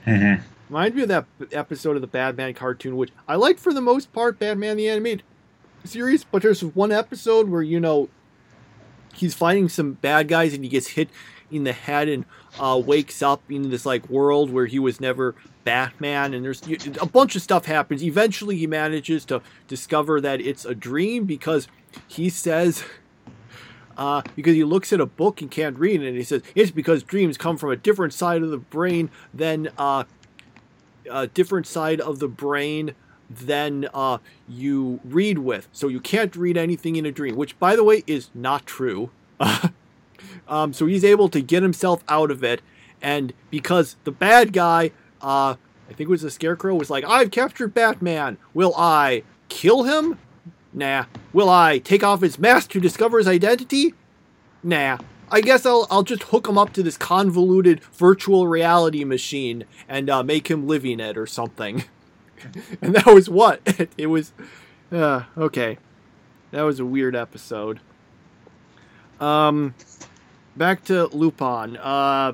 Mm-hmm. 0.06 0.42
Reminds 0.68 0.96
me 0.96 1.02
of 1.02 1.08
that 1.08 1.26
episode 1.52 1.96
of 1.96 2.02
the 2.02 2.08
Batman 2.08 2.54
cartoon, 2.54 2.96
which 2.96 3.10
I 3.26 3.36
like 3.36 3.58
for 3.58 3.72
the 3.72 3.80
most 3.80 4.12
part, 4.12 4.38
Batman 4.38 4.76
the 4.76 4.88
animated 4.88 5.22
series. 5.84 6.24
But 6.24 6.42
there's 6.42 6.62
one 6.62 6.92
episode 6.92 7.48
where 7.48 7.62
you 7.62 7.80
know 7.80 8.08
he's 9.20 9.34
fighting 9.34 9.68
some 9.68 9.92
bad 9.94 10.28
guys 10.28 10.54
and 10.54 10.64
he 10.64 10.70
gets 10.70 10.88
hit 10.88 11.08
in 11.50 11.64
the 11.64 11.72
head 11.72 12.08
and 12.08 12.24
uh, 12.58 12.80
wakes 12.84 13.22
up 13.22 13.42
in 13.50 13.70
this 13.70 13.86
like 13.86 14.08
world 14.08 14.50
where 14.50 14.66
he 14.66 14.78
was 14.78 15.00
never 15.00 15.34
Batman, 15.64 16.32
and 16.32 16.42
there's 16.44 16.62
a 16.98 17.06
bunch 17.06 17.36
of 17.36 17.42
stuff 17.42 17.66
happens. 17.66 18.02
Eventually, 18.02 18.56
he 18.56 18.66
manages 18.66 19.26
to 19.26 19.42
discover 19.66 20.18
that 20.20 20.40
it's 20.40 20.64
a 20.64 20.74
dream 20.74 21.24
because 21.24 21.68
he 22.06 22.30
says, 22.30 22.84
uh, 23.98 24.22
because 24.34 24.54
he 24.54 24.64
looks 24.64 24.92
at 24.94 25.00
a 25.00 25.04
book 25.04 25.42
and 25.42 25.50
can't 25.50 25.78
read 25.78 26.02
it, 26.02 26.08
and 26.08 26.16
he 26.16 26.24
says 26.24 26.42
it's 26.54 26.70
because 26.70 27.02
dreams 27.02 27.36
come 27.36 27.58
from 27.58 27.70
a 27.70 27.76
different 27.76 28.14
side 28.14 28.42
of 28.42 28.50
the 28.50 28.56
brain 28.56 29.10
than 29.34 29.68
uh, 29.76 30.04
a 31.10 31.26
different 31.26 31.66
side 31.66 32.00
of 32.00 32.18
the 32.18 32.28
brain 32.28 32.94
than 33.30 33.88
uh, 33.92 34.18
you 34.48 35.00
read 35.04 35.38
with. 35.38 35.68
So 35.72 35.88
you 35.88 36.00
can't 36.00 36.34
read 36.36 36.56
anything 36.56 36.96
in 36.96 37.06
a 37.06 37.12
dream, 37.12 37.36
which, 37.36 37.58
by 37.58 37.76
the 37.76 37.84
way, 37.84 38.02
is 38.06 38.30
not 38.34 38.66
true. 38.66 39.10
um, 40.48 40.72
so 40.72 40.86
he's 40.86 41.04
able 41.04 41.28
to 41.28 41.40
get 41.40 41.62
himself 41.62 42.02
out 42.08 42.30
of 42.30 42.42
it, 42.42 42.62
and 43.00 43.32
because 43.50 43.96
the 44.04 44.10
bad 44.10 44.52
guy, 44.52 44.90
uh, 45.22 45.54
I 45.88 45.92
think 45.92 46.00
it 46.00 46.08
was 46.08 46.22
the 46.22 46.30
Scarecrow, 46.30 46.74
was 46.74 46.90
like, 46.90 47.04
"I've 47.04 47.30
captured 47.30 47.74
Batman. 47.74 48.38
Will 48.54 48.74
I 48.76 49.22
kill 49.48 49.84
him? 49.84 50.18
Nah. 50.72 51.04
Will 51.32 51.48
I 51.48 51.78
take 51.78 52.02
off 52.02 52.20
his 52.20 52.38
mask 52.38 52.70
to 52.70 52.80
discover 52.80 53.18
his 53.18 53.28
identity? 53.28 53.94
Nah. 54.62 54.98
I 55.30 55.40
guess 55.40 55.66
I'll 55.66 55.86
I'll 55.90 56.02
just 56.02 56.24
hook 56.24 56.48
him 56.48 56.56
up 56.56 56.72
to 56.72 56.82
this 56.82 56.96
convoluted 56.96 57.84
virtual 57.84 58.48
reality 58.48 59.04
machine 59.04 59.64
and 59.88 60.08
uh, 60.08 60.22
make 60.22 60.50
him 60.50 60.66
live 60.66 60.84
in 60.84 61.00
it 61.00 61.18
or 61.18 61.26
something. 61.26 61.84
and 62.82 62.94
that 62.94 63.06
was 63.06 63.28
what 63.28 63.60
it, 63.96 64.06
was. 64.06 64.32
Uh, 64.90 65.24
okay, 65.36 65.78
that 66.50 66.62
was 66.62 66.80
a 66.80 66.84
weird 66.84 67.14
episode. 67.14 67.80
Um, 69.20 69.74
back 70.56 70.84
to 70.84 71.06
Lupin. 71.08 71.76
Uh, 71.76 72.32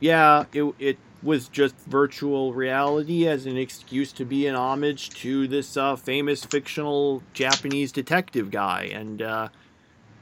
yeah, 0.00 0.44
it 0.52 0.74
it 0.78 0.98
was 1.22 1.48
just 1.48 1.76
virtual 1.86 2.52
reality 2.52 3.28
as 3.28 3.46
an 3.46 3.56
excuse 3.56 4.12
to 4.12 4.24
be 4.24 4.46
an 4.46 4.54
homage 4.54 5.10
to 5.10 5.46
this 5.46 5.76
uh, 5.76 5.94
famous 5.94 6.44
fictional 6.44 7.22
Japanese 7.32 7.92
detective 7.92 8.50
guy. 8.50 8.90
And 8.92 9.22
uh, 9.22 9.48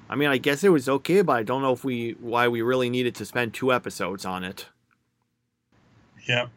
I 0.08 0.14
mean, 0.16 0.28
I 0.28 0.38
guess 0.38 0.62
it 0.62 0.68
was 0.68 0.88
okay, 0.88 1.22
but 1.22 1.36
I 1.36 1.42
don't 1.42 1.62
know 1.62 1.72
if 1.72 1.84
we 1.84 2.16
why 2.20 2.48
we 2.48 2.62
really 2.62 2.90
needed 2.90 3.14
to 3.16 3.24
spend 3.24 3.54
two 3.54 3.72
episodes 3.72 4.24
on 4.24 4.44
it. 4.44 4.66
Yep. 6.28 6.50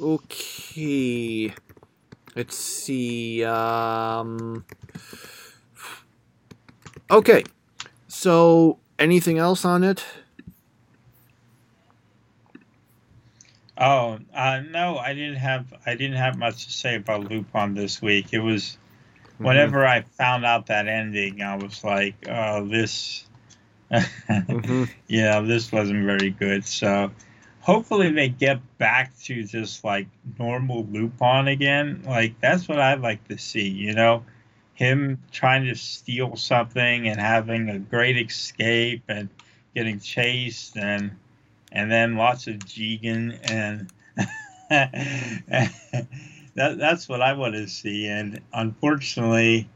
Okay. 0.00 1.52
Let's 2.34 2.56
see. 2.56 3.44
Um... 3.44 4.64
Okay. 7.10 7.44
So, 8.08 8.78
anything 8.98 9.38
else 9.38 9.64
on 9.64 9.84
it? 9.84 10.04
Oh 13.82 14.20
uh, 14.32 14.60
no, 14.70 14.96
I 14.96 15.12
didn't 15.12 15.38
have 15.38 15.74
I 15.84 15.96
didn't 15.96 16.16
have 16.16 16.38
much 16.38 16.66
to 16.66 16.72
say 16.72 16.94
about 16.94 17.28
Lupin 17.28 17.74
this 17.74 18.00
week. 18.00 18.32
It 18.32 18.38
was 18.38 18.78
mm-hmm. 19.24 19.44
whenever 19.44 19.84
I 19.84 20.02
found 20.02 20.44
out 20.44 20.66
that 20.66 20.86
ending, 20.86 21.42
I 21.42 21.56
was 21.56 21.82
like, 21.82 22.14
"Oh, 22.28 22.64
this, 22.64 23.26
mm-hmm. 23.90 24.84
yeah, 25.08 25.40
this 25.40 25.72
wasn't 25.72 26.04
very 26.04 26.30
good." 26.30 26.64
So 26.64 27.10
hopefully 27.62 28.10
they 28.10 28.28
get 28.28 28.60
back 28.76 29.16
to 29.20 29.44
just 29.44 29.84
like 29.84 30.08
normal 30.38 30.84
Lupin 30.84 31.48
again. 31.48 32.02
Like 32.06 32.38
that's 32.40 32.68
what 32.68 32.78
I'd 32.78 33.00
like 33.00 33.26
to 33.28 33.38
see. 33.38 33.68
You 33.68 33.94
know, 33.94 34.24
him 34.74 35.22
trying 35.30 35.64
to 35.66 35.74
steal 35.74 36.36
something 36.36 37.08
and 37.08 37.18
having 37.18 37.70
a 37.70 37.78
great 37.78 38.18
escape 38.18 39.04
and 39.08 39.28
getting 39.74 40.00
chased 40.00 40.76
and 40.76 41.12
and 41.70 41.90
then 41.90 42.16
lots 42.16 42.48
of 42.48 42.56
Jigen 42.56 43.38
and 43.50 43.90
that, 44.68 45.70
that's 46.54 47.08
what 47.08 47.22
I 47.22 47.32
want 47.32 47.54
to 47.54 47.66
see. 47.68 48.06
And 48.06 48.40
unfortunately, 48.52 49.68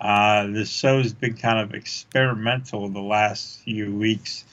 uh, 0.00 0.46
the 0.48 0.64
show's 0.64 1.12
been 1.12 1.36
kind 1.36 1.58
of 1.58 1.74
experimental 1.74 2.88
the 2.88 3.00
last 3.00 3.60
few 3.62 3.94
weeks, 3.94 4.44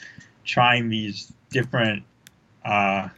trying 0.44 0.90
these 0.90 1.32
different 1.52 2.04
uh, 2.66 3.10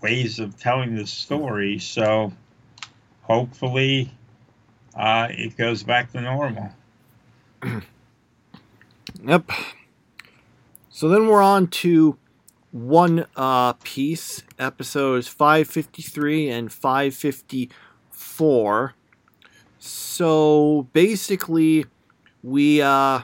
ways 0.00 0.38
of 0.38 0.58
telling 0.58 0.96
the 0.96 1.06
story. 1.06 1.78
So 1.78 2.32
hopefully, 3.22 4.12
uh, 4.94 5.28
it 5.30 5.56
goes 5.56 5.82
back 5.82 6.12
to 6.12 6.20
normal. 6.20 6.70
yep. 9.24 9.50
So 10.90 11.08
then 11.08 11.26
we're 11.26 11.42
on 11.42 11.68
to 11.68 12.18
one 12.72 13.26
uh, 13.36 13.74
piece, 13.84 14.42
episodes 14.58 15.28
553 15.28 16.50
and 16.50 16.72
554. 16.72 18.94
So 19.78 20.88
basically, 20.92 21.84
we 22.42 22.80
uh, 22.80 23.20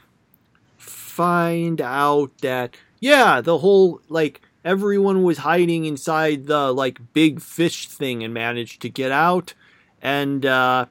find 0.77 1.81
out 1.81 2.31
that, 2.43 2.77
yeah, 3.01 3.41
the 3.41 3.59
whole, 3.59 4.01
like, 4.09 4.41
everyone 4.65 5.23
was 5.23 5.39
hiding 5.39 5.85
inside 5.85 6.47
the, 6.47 6.73
like, 6.73 6.99
big 7.13 7.41
fish 7.41 7.89
thing 7.89 8.23
and 8.23 8.33
managed 8.33 8.83
to 8.83 8.89
get 8.89 9.13
out. 9.13 9.55
And 10.01 10.45
uh, 10.47 10.87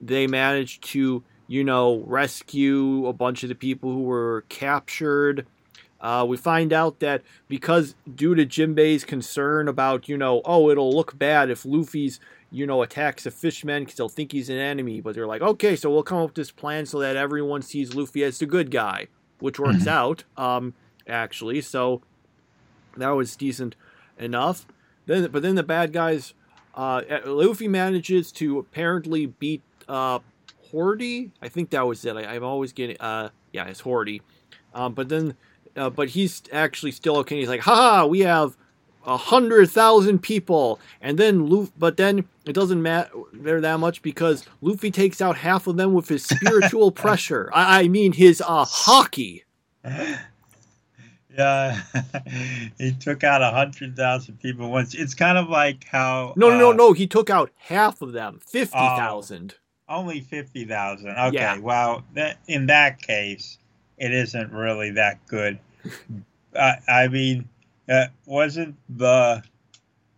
they 0.00 0.26
managed 0.26 0.84
to, 0.90 1.22
you 1.46 1.64
know, 1.64 2.02
rescue 2.06 3.06
a 3.06 3.12
bunch 3.12 3.42
of 3.42 3.48
the 3.48 3.54
people 3.54 3.92
who 3.92 4.02
were 4.02 4.44
captured 4.48 5.46
uh, 6.02 6.26
we 6.28 6.36
find 6.36 6.72
out 6.72 6.98
that 6.98 7.22
because 7.48 7.94
due 8.12 8.34
to 8.34 8.44
Jinbei's 8.44 9.04
concern 9.04 9.68
about, 9.68 10.08
you 10.08 10.18
know, 10.18 10.42
oh, 10.44 10.68
it'll 10.68 10.92
look 10.92 11.16
bad 11.16 11.48
if 11.48 11.64
Luffy's, 11.64 12.18
you 12.50 12.66
know, 12.66 12.82
attacks 12.82 13.24
a 13.24 13.30
fishman 13.30 13.84
because 13.84 13.96
they'll 13.96 14.08
think 14.08 14.32
he's 14.32 14.50
an 14.50 14.58
enemy. 14.58 15.00
But 15.00 15.14
they're 15.14 15.28
like, 15.28 15.42
okay, 15.42 15.76
so 15.76 15.90
we'll 15.90 16.02
come 16.02 16.18
up 16.18 16.30
with 16.30 16.34
this 16.34 16.50
plan 16.50 16.86
so 16.86 16.98
that 16.98 17.16
everyone 17.16 17.62
sees 17.62 17.94
Luffy 17.94 18.24
as 18.24 18.40
the 18.40 18.46
good 18.46 18.72
guy, 18.72 19.06
which 19.38 19.60
works 19.60 19.84
mm-hmm. 19.84 19.88
out, 19.88 20.24
um, 20.36 20.74
actually. 21.08 21.60
So 21.60 22.02
that 22.96 23.10
was 23.10 23.36
decent 23.36 23.76
enough. 24.18 24.66
Then, 25.06 25.30
but 25.30 25.42
then 25.42 25.54
the 25.54 25.62
bad 25.62 25.92
guys, 25.92 26.34
uh, 26.74 27.02
Luffy 27.24 27.68
manages 27.68 28.32
to 28.32 28.58
apparently 28.58 29.26
beat 29.26 29.62
uh, 29.88 30.20
Hordy. 30.72 31.30
I 31.40 31.48
think 31.48 31.70
that 31.70 31.86
was 31.86 32.04
it. 32.04 32.16
I, 32.16 32.34
am 32.34 32.44
always 32.44 32.72
getting, 32.72 32.96
uh, 33.00 33.30
yeah, 33.52 33.66
it's 33.66 33.82
Hordy. 33.82 34.20
Um, 34.74 34.94
but 34.94 35.08
then, 35.08 35.34
uh, 35.76 35.90
but 35.90 36.10
he's 36.10 36.42
actually 36.52 36.92
still 36.92 37.16
okay. 37.18 37.38
He's 37.38 37.48
like, 37.48 37.60
ha, 37.60 38.06
we 38.06 38.20
have 38.20 38.56
a 39.04 39.16
hundred 39.16 39.68
thousand 39.70 40.20
people, 40.20 40.78
and 41.00 41.18
then 41.18 41.46
Luffy, 41.48 41.72
but 41.76 41.96
then 41.96 42.26
it 42.46 42.52
doesn't 42.52 42.80
matter 42.80 43.60
that 43.60 43.80
much 43.80 44.00
because 44.02 44.44
Luffy 44.60 44.90
takes 44.90 45.20
out 45.20 45.36
half 45.36 45.66
of 45.66 45.76
them 45.76 45.92
with 45.92 46.08
his 46.08 46.24
spiritual 46.24 46.90
pressure. 46.92 47.50
I, 47.52 47.82
I 47.82 47.88
mean 47.88 48.12
his 48.12 48.40
uh 48.40 48.64
Haki. 48.64 49.42
Yeah, 51.36 51.80
he 52.78 52.92
took 52.92 53.24
out 53.24 53.42
a 53.42 53.50
hundred 53.50 53.96
thousand 53.96 54.40
people 54.40 54.70
once. 54.70 54.94
It's 54.94 55.14
kind 55.14 55.38
of 55.38 55.48
like 55.48 55.84
how 55.84 56.34
no, 56.36 56.50
no, 56.50 56.54
uh, 56.54 56.58
no, 56.58 56.72
no. 56.72 56.92
He 56.92 57.06
took 57.06 57.30
out 57.30 57.50
half 57.58 58.02
of 58.02 58.12
them, 58.12 58.40
fifty 58.46 58.78
thousand. 58.78 59.54
Oh, 59.88 59.96
only 59.96 60.20
fifty 60.20 60.64
thousand. 60.64 61.10
Okay, 61.10 61.34
yeah. 61.34 61.58
well, 61.58 62.04
that, 62.14 62.38
in 62.46 62.66
that 62.66 63.00
case, 63.00 63.58
it 63.98 64.12
isn't 64.12 64.52
really 64.52 64.90
that 64.92 65.26
good. 65.26 65.58
I, 66.58 66.76
I 66.86 67.08
mean, 67.08 67.48
uh, 67.88 68.06
wasn't 68.26 68.76
the 68.88 69.42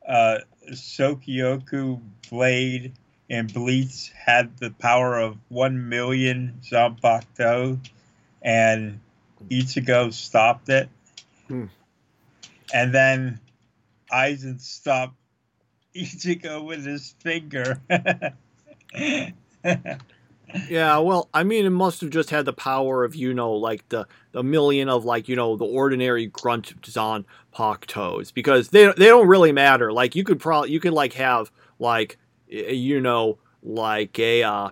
uh, 0.06 0.38
Sokyoku 0.71 2.00
blade 2.30 2.92
and 3.30 3.52
Bleach 3.52 4.12
had 4.14 4.56
the 4.59 4.71
power 4.71 5.18
of 5.18 5.37
one 5.49 5.88
million 5.88 6.61
Zanpakuto, 6.62 7.78
and 8.42 9.00
Ichigo 9.49 10.12
stopped 10.12 10.68
it? 10.68 10.88
Hmm. 11.49 11.67
And 12.73 12.95
then 12.95 13.41
Aizen 14.13 14.61
stopped 14.61 15.17
Ichigo 15.97 16.65
with 16.65 16.85
his 16.85 17.15
finger. 17.21 17.81
yeah, 20.69 20.99
well, 20.99 21.29
I 21.33 21.45
mean, 21.45 21.67
it 21.67 21.71
must 21.71 22.01
have 22.01 22.11
just 22.11 22.31
had 22.31 22.45
the 22.45 22.53
power 22.53 23.05
of, 23.05 23.15
you 23.15 23.35
know, 23.35 23.53
like 23.53 23.89
the, 23.89 24.07
the 24.33 24.43
million 24.43 24.89
of, 24.89 25.05
like, 25.05 25.29
you 25.29 25.37
know, 25.37 25.57
the 25.57 25.65
ordinary 25.65 26.27
grunt 26.27 26.75
on 26.97 27.25
toes 27.87 28.33
because 28.33 28.69
they, 28.69 28.87
they 28.87 29.07
don't 29.07 29.29
really 29.29 29.53
matter. 29.53 29.93
Like, 29.93 30.15
you 30.15 30.25
could 30.25 30.41
probably, 30.41 30.71
you 30.73 30.81
could, 30.81 30.93
like, 30.93 31.13
have, 31.15 31.51
like, 31.79 32.19
you 32.49 33.01
know, 33.01 33.39
like 33.63 34.19
a, 34.19 34.43
uh, 34.43 34.71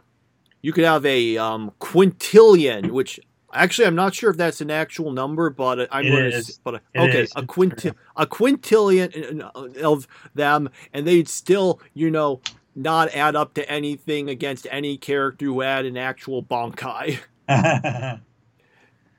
you 0.60 0.72
could 0.72 0.84
have 0.84 1.04
a 1.04 1.36
um, 1.38 1.72
quintillion, 1.80 2.90
which 2.90 3.18
Actually, 3.52 3.86
I'm 3.86 3.94
not 3.94 4.14
sure 4.14 4.30
if 4.30 4.36
that's 4.36 4.60
an 4.60 4.70
actual 4.70 5.12
number, 5.12 5.50
but 5.50 5.88
I'm 5.90 6.06
going 6.06 6.30
to. 6.30 6.52
But 6.64 6.82
okay, 6.96 7.26
a 7.36 7.42
quinti- 7.42 7.94
a 8.16 8.26
quintillion 8.26 9.40
of 9.82 10.08
them, 10.34 10.70
and 10.92 11.06
they'd 11.06 11.28
still, 11.28 11.80
you 11.92 12.10
know, 12.10 12.40
not 12.74 13.14
add 13.14 13.36
up 13.36 13.54
to 13.54 13.70
anything 13.70 14.30
against 14.30 14.66
any 14.70 14.96
character 14.96 15.46
who 15.46 15.60
had 15.60 15.84
an 15.84 15.96
actual 15.96 16.42
Bankai. 16.42 17.18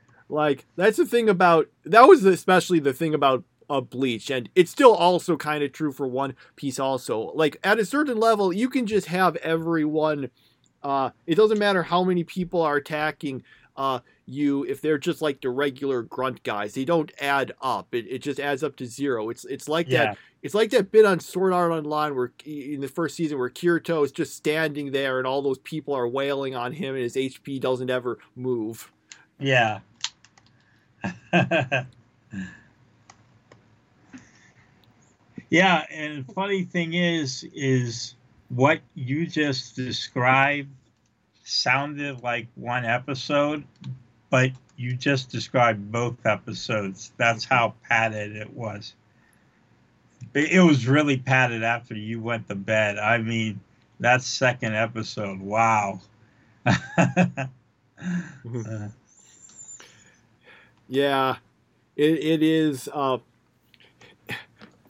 like 0.28 0.66
that's 0.76 0.96
the 0.96 1.06
thing 1.06 1.28
about 1.28 1.68
that 1.84 2.08
was 2.08 2.24
especially 2.24 2.80
the 2.80 2.92
thing 2.92 3.14
about 3.14 3.44
a 3.70 3.80
Bleach, 3.80 4.30
and 4.30 4.48
it's 4.54 4.70
still 4.70 4.94
also 4.94 5.36
kind 5.36 5.64
of 5.64 5.72
true 5.72 5.92
for 5.92 6.06
One 6.06 6.34
Piece. 6.56 6.78
Also, 6.78 7.32
like 7.34 7.56
at 7.62 7.78
a 7.78 7.84
certain 7.84 8.18
level, 8.18 8.52
you 8.52 8.68
can 8.68 8.86
just 8.86 9.06
have 9.06 9.36
everyone. 9.36 10.30
Uh, 10.82 11.10
it 11.26 11.36
doesn't 11.36 11.58
matter 11.58 11.82
how 11.82 12.04
many 12.04 12.24
people 12.24 12.60
are 12.60 12.76
attacking 12.76 13.42
uh, 13.76 14.00
you 14.26 14.64
if 14.64 14.80
they're 14.80 14.98
just 14.98 15.22
like 15.22 15.40
the 15.40 15.50
regular 15.50 16.02
grunt 16.02 16.42
guys. 16.42 16.74
They 16.74 16.84
don't 16.84 17.12
add 17.20 17.52
up. 17.60 17.94
It, 17.94 18.06
it 18.08 18.22
just 18.22 18.40
adds 18.40 18.62
up 18.62 18.76
to 18.76 18.86
zero. 18.86 19.30
It's 19.30 19.44
it's 19.44 19.68
like 19.68 19.88
yeah. 19.88 20.04
that. 20.04 20.18
It's 20.42 20.54
like 20.54 20.70
that 20.70 20.92
bit 20.92 21.06
on 21.06 21.20
Sword 21.20 21.52
Art 21.54 21.72
Online 21.72 22.14
where 22.14 22.32
in 22.44 22.80
the 22.82 22.88
first 22.88 23.16
season 23.16 23.38
where 23.38 23.48
Kirito 23.48 24.04
is 24.04 24.12
just 24.12 24.36
standing 24.36 24.92
there 24.92 25.18
and 25.18 25.26
all 25.26 25.40
those 25.40 25.58
people 25.58 25.94
are 25.94 26.06
wailing 26.06 26.54
on 26.54 26.72
him 26.72 26.94
and 26.94 27.02
his 27.02 27.16
HP 27.16 27.60
doesn't 27.60 27.88
ever 27.88 28.18
move. 28.36 28.92
Yeah. 29.38 29.80
yeah, 35.50 35.86
and 35.90 36.26
funny 36.34 36.64
thing 36.64 36.94
is 36.94 37.44
is 37.54 38.14
what 38.48 38.80
you 38.94 39.26
just 39.26 39.76
described 39.76 40.70
sounded 41.44 42.22
like 42.22 42.48
one 42.54 42.84
episode, 42.84 43.64
but 44.34 44.50
you 44.76 44.96
just 44.96 45.30
described 45.30 45.92
both 45.92 46.26
episodes. 46.26 47.12
That's 47.16 47.44
how 47.44 47.74
padded 47.88 48.34
it 48.34 48.52
was. 48.52 48.94
It 50.34 50.60
was 50.60 50.88
really 50.88 51.18
padded 51.18 51.62
after 51.62 51.94
you 51.94 52.20
went 52.20 52.48
to 52.48 52.56
bed. 52.56 52.98
I 52.98 53.18
mean, 53.18 53.60
that 54.00 54.22
second 54.22 54.74
episode, 54.74 55.38
wow. 55.38 56.00
yeah, 60.88 61.36
it, 61.94 62.18
it 62.18 62.42
is. 62.42 62.88
Uh, 62.92 63.18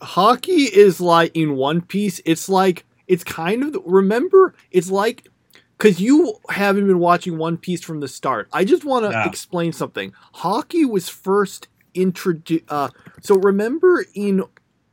Haki 0.00 0.70
is 0.72 1.02
like 1.02 1.36
in 1.36 1.56
One 1.56 1.82
Piece. 1.82 2.18
It's 2.24 2.48
like 2.48 2.86
it's 3.06 3.24
kind 3.24 3.62
of 3.62 3.76
remember. 3.84 4.54
It's 4.70 4.90
like 4.90 5.28
because 5.76 6.00
you 6.00 6.34
haven't 6.48 6.86
been 6.86 6.98
watching 6.98 7.38
One 7.38 7.56
Piece 7.56 7.82
from 7.82 8.00
the 8.00 8.08
start. 8.08 8.48
I 8.52 8.64
just 8.64 8.84
want 8.84 9.04
to 9.04 9.10
no. 9.10 9.22
explain 9.24 9.72
something. 9.72 10.12
Haki 10.36 10.88
was 10.88 11.08
first 11.08 11.68
introduced. 11.94 12.64
Uh, 12.68 12.88
so 13.20 13.36
remember 13.36 14.04
in 14.14 14.44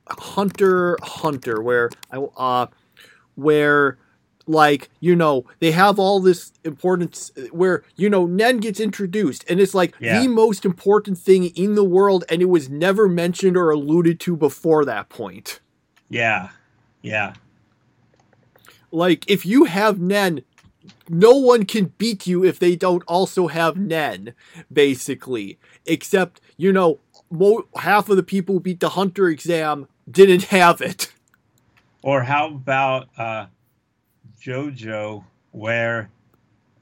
Hunter 0.07 0.97
Hunter, 1.01 1.61
where 1.61 1.89
I 2.11 2.17
uh, 2.17 2.67
where 3.35 3.97
like 4.47 4.89
you 4.99 5.15
know 5.15 5.45
they 5.59 5.71
have 5.71 5.99
all 5.99 6.19
this 6.19 6.51
importance 6.63 7.31
where 7.51 7.83
you 7.95 8.09
know 8.09 8.25
nen 8.25 8.57
gets 8.57 8.79
introduced 8.79 9.45
and 9.49 9.59
it's 9.59 9.73
like 9.73 9.95
yeah. 9.99 10.19
the 10.19 10.27
most 10.27 10.65
important 10.65 11.17
thing 11.17 11.45
in 11.45 11.75
the 11.75 11.83
world 11.83 12.23
and 12.29 12.41
it 12.41 12.49
was 12.49 12.69
never 12.69 13.07
mentioned 13.07 13.55
or 13.55 13.69
alluded 13.69 14.19
to 14.19 14.35
before 14.35 14.83
that 14.83 15.09
point 15.09 15.59
yeah 16.09 16.49
yeah 17.01 17.33
like 18.91 19.29
if 19.29 19.45
you 19.45 19.65
have 19.65 19.99
nen 19.99 20.41
no 21.11 21.35
one 21.35 21.65
can 21.65 21.93
beat 21.97 22.25
you 22.25 22.43
if 22.43 22.57
they 22.57 22.75
don't 22.75 23.03
also 23.07 23.47
have 23.47 23.75
Nen, 23.75 24.33
basically. 24.71 25.59
Except, 25.85 26.39
you 26.57 26.71
know, 26.71 26.99
mo- 27.29 27.67
half 27.75 28.09
of 28.09 28.15
the 28.15 28.23
people 28.23 28.55
who 28.55 28.61
beat 28.61 28.79
the 28.79 28.89
Hunter 28.89 29.27
exam 29.27 29.87
didn't 30.09 30.45
have 30.45 30.81
it. 30.81 31.11
Or 32.01 32.23
how 32.23 32.47
about 32.47 33.09
uh, 33.17 33.47
JoJo, 34.41 35.23
where 35.51 36.09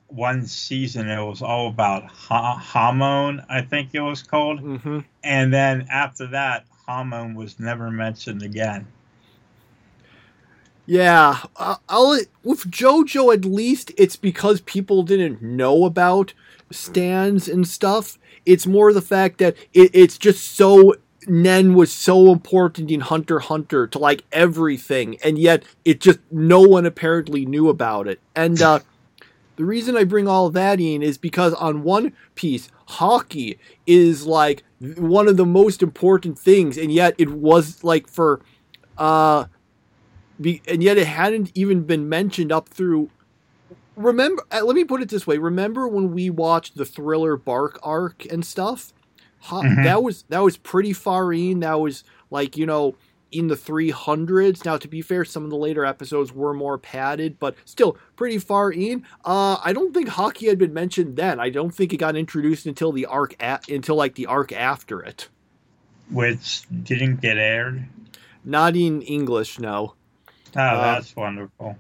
one 0.07 0.45
season 0.45 1.09
it 1.09 1.21
was 1.23 1.41
all 1.41 1.67
about 1.67 2.05
ha- 2.05 2.57
Hamon, 2.57 3.43
I 3.49 3.61
think 3.61 3.89
it 3.93 4.01
was 4.01 4.21
called. 4.21 4.61
Mm-hmm. 4.61 4.99
And 5.23 5.53
then 5.53 5.87
after 5.89 6.27
that, 6.27 6.65
Hamon 6.87 7.35
was 7.35 7.59
never 7.59 7.91
mentioned 7.91 8.43
again. 8.43 8.87
Yeah, 10.89 11.43
I'll 11.55 12.19
with 12.43 12.71
JoJo 12.71 13.31
at 13.31 13.45
least 13.45 13.91
it's 13.95 14.15
because 14.15 14.61
people 14.61 15.03
didn't 15.03 15.39
know 15.39 15.85
about 15.85 16.33
stands 16.71 17.47
and 17.47 17.67
stuff. 17.67 18.17
It's 18.43 18.65
more 18.65 18.91
the 18.91 18.99
fact 19.03 19.37
that 19.37 19.55
it, 19.71 19.91
it's 19.93 20.17
just 20.17 20.55
so 20.55 20.95
Nen 21.27 21.75
was 21.75 21.91
so 21.91 22.31
important 22.31 22.89
in 22.89 23.01
Hunter 23.01 23.37
Hunter 23.37 23.85
to 23.85 23.99
like 23.99 24.23
everything, 24.31 25.19
and 25.23 25.37
yet 25.37 25.63
it 25.85 26.01
just 26.01 26.17
no 26.31 26.61
one 26.61 26.87
apparently 26.87 27.45
knew 27.45 27.69
about 27.69 28.07
it. 28.07 28.19
And 28.35 28.59
uh, 28.59 28.79
the 29.57 29.65
reason 29.65 29.95
I 29.95 30.05
bring 30.05 30.27
all 30.27 30.49
that 30.49 30.79
in 30.79 31.03
is 31.03 31.19
because 31.19 31.53
on 31.53 31.83
One 31.83 32.13
Piece, 32.33 32.67
Haki 32.87 33.59
is 33.85 34.25
like 34.25 34.63
one 34.79 35.27
of 35.27 35.37
the 35.37 35.45
most 35.45 35.83
important 35.83 36.39
things, 36.39 36.79
and 36.79 36.91
yet 36.91 37.13
it 37.19 37.29
was 37.29 37.83
like 37.83 38.07
for 38.07 38.41
uh 38.97 39.45
be, 40.39 40.61
and 40.67 40.83
yet 40.83 40.97
it 40.97 41.07
hadn't 41.07 41.51
even 41.55 41.83
been 41.83 42.09
mentioned 42.09 42.51
up 42.51 42.69
through. 42.69 43.09
Remember, 43.95 44.43
uh, 44.51 44.63
let 44.63 44.75
me 44.75 44.83
put 44.83 45.01
it 45.01 45.09
this 45.09 45.27
way: 45.27 45.37
Remember 45.37 45.87
when 45.87 46.13
we 46.13 46.29
watched 46.29 46.77
the 46.77 46.85
Thriller 46.85 47.35
Bark 47.35 47.79
arc 47.83 48.25
and 48.31 48.45
stuff? 48.45 48.93
mm-hmm. 49.43 49.83
That 49.83 50.03
was 50.03 50.23
that 50.29 50.39
was 50.39 50.57
pretty 50.57 50.93
far 50.93 51.31
in. 51.33 51.61
That 51.61 51.79
was 51.79 52.03
like 52.29 52.57
you 52.57 52.65
know 52.65 52.95
in 53.31 53.47
the 53.47 53.55
300s. 53.55 54.65
Now, 54.65 54.77
to 54.77 54.87
be 54.87 55.01
fair, 55.01 55.23
some 55.25 55.43
of 55.43 55.49
the 55.49 55.55
later 55.55 55.85
episodes 55.85 56.33
were 56.33 56.53
more 56.53 56.77
padded, 56.77 57.39
but 57.39 57.55
still 57.65 57.97
pretty 58.15 58.39
far 58.39 58.71
in. 58.71 59.05
Uh, 59.23 59.57
I 59.63 59.73
don't 59.73 59.93
think 59.93 60.09
Haki 60.09 60.47
had 60.47 60.57
been 60.57 60.73
mentioned 60.73 61.15
then. 61.15 61.39
I 61.39 61.49
don't 61.49 61.71
think 61.71 61.93
it 61.93 61.97
got 61.97 62.15
introduced 62.15 62.65
until 62.65 62.91
the 62.91 63.05
arc 63.05 63.35
at, 63.39 63.69
until 63.69 63.95
like 63.95 64.15
the 64.15 64.25
arc 64.25 64.51
after 64.51 65.01
it, 65.01 65.29
which 66.09 66.63
didn't 66.83 67.21
get 67.21 67.37
aired. 67.37 67.85
Not 68.43 68.75
in 68.75 69.01
English, 69.01 69.59
no. 69.59 69.93
Oh, 70.55 70.77
that's 70.81 71.15
wonderful. 71.15 71.77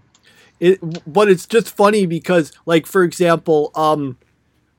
It, 0.59 0.79
but 1.11 1.29
it's 1.29 1.45
just 1.47 1.69
funny 1.75 2.05
because, 2.05 2.51
like, 2.65 2.85
for 2.85 3.03
example, 3.03 3.71
um, 3.75 4.17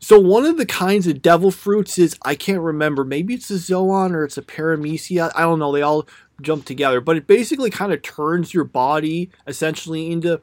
So 0.00 0.18
one 0.18 0.46
of 0.46 0.56
the 0.56 0.66
kinds 0.66 1.06
of 1.06 1.20
devil 1.22 1.50
fruits 1.50 1.98
is 1.98 2.16
I 2.22 2.34
can't 2.34 2.60
remember. 2.60 3.04
Maybe 3.04 3.34
it's 3.34 3.50
a 3.50 3.58
zoan 3.58 4.14
or 4.14 4.24
it's 4.24 4.38
a 4.38 4.42
paramecia. 4.42 5.30
I 5.34 5.42
don't 5.42 5.58
know. 5.58 5.72
They 5.72 5.82
all 5.82 6.08
jump 6.40 6.64
together, 6.64 7.00
but 7.02 7.16
it 7.18 7.26
basically 7.26 7.70
kind 7.70 7.92
of 7.92 8.02
turns 8.02 8.54
your 8.54 8.64
body 8.64 9.30
essentially 9.46 10.10
into 10.10 10.40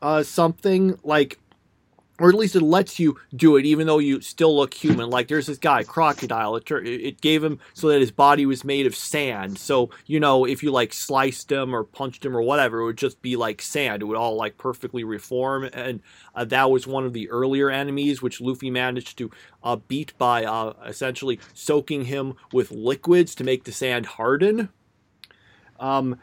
uh, 0.00 0.22
something 0.22 0.98
like 1.02 1.40
or 2.20 2.28
at 2.28 2.34
least 2.34 2.54
it 2.54 2.62
lets 2.62 2.98
you 3.00 3.18
do 3.34 3.56
it 3.56 3.64
even 3.64 3.86
though 3.86 3.98
you 3.98 4.20
still 4.20 4.54
look 4.54 4.74
human. 4.74 5.08
Like 5.08 5.26
there's 5.26 5.46
this 5.46 5.58
guy 5.58 5.82
crocodile. 5.82 6.54
It, 6.54 6.70
it 6.70 7.20
gave 7.20 7.42
him 7.42 7.58
so 7.72 7.88
that 7.88 8.00
his 8.00 8.12
body 8.12 8.44
was 8.44 8.62
made 8.62 8.86
of 8.86 8.94
sand. 8.94 9.58
So 9.58 9.90
you 10.06 10.20
know 10.20 10.44
if 10.44 10.62
you 10.62 10.70
like 10.70 10.92
sliced 10.92 11.50
him 11.50 11.74
or 11.74 11.82
punched 11.82 12.24
him 12.24 12.36
or 12.36 12.42
whatever 12.42 12.80
it 12.80 12.84
would 12.84 12.98
just 12.98 13.22
be 13.22 13.36
like 13.36 13.62
sand. 13.62 14.02
It 14.02 14.04
would 14.04 14.18
all 14.18 14.36
like 14.36 14.58
perfectly 14.58 15.02
reform. 15.02 15.64
And 15.64 16.00
uh, 16.34 16.44
that 16.44 16.70
was 16.70 16.86
one 16.86 17.06
of 17.06 17.14
the 17.14 17.30
earlier 17.30 17.70
enemies 17.70 18.20
which 18.20 18.40
luffy 18.40 18.70
managed 18.70 19.16
to 19.18 19.30
uh, 19.64 19.76
beat 19.76 20.16
by 20.18 20.44
uh, 20.44 20.74
essentially 20.86 21.40
soaking 21.54 22.04
him 22.04 22.34
with 22.52 22.70
liquids 22.70 23.34
to 23.36 23.44
make 23.44 23.64
the 23.64 23.72
sand 23.72 24.04
harden. 24.04 24.68
Um, 25.78 26.18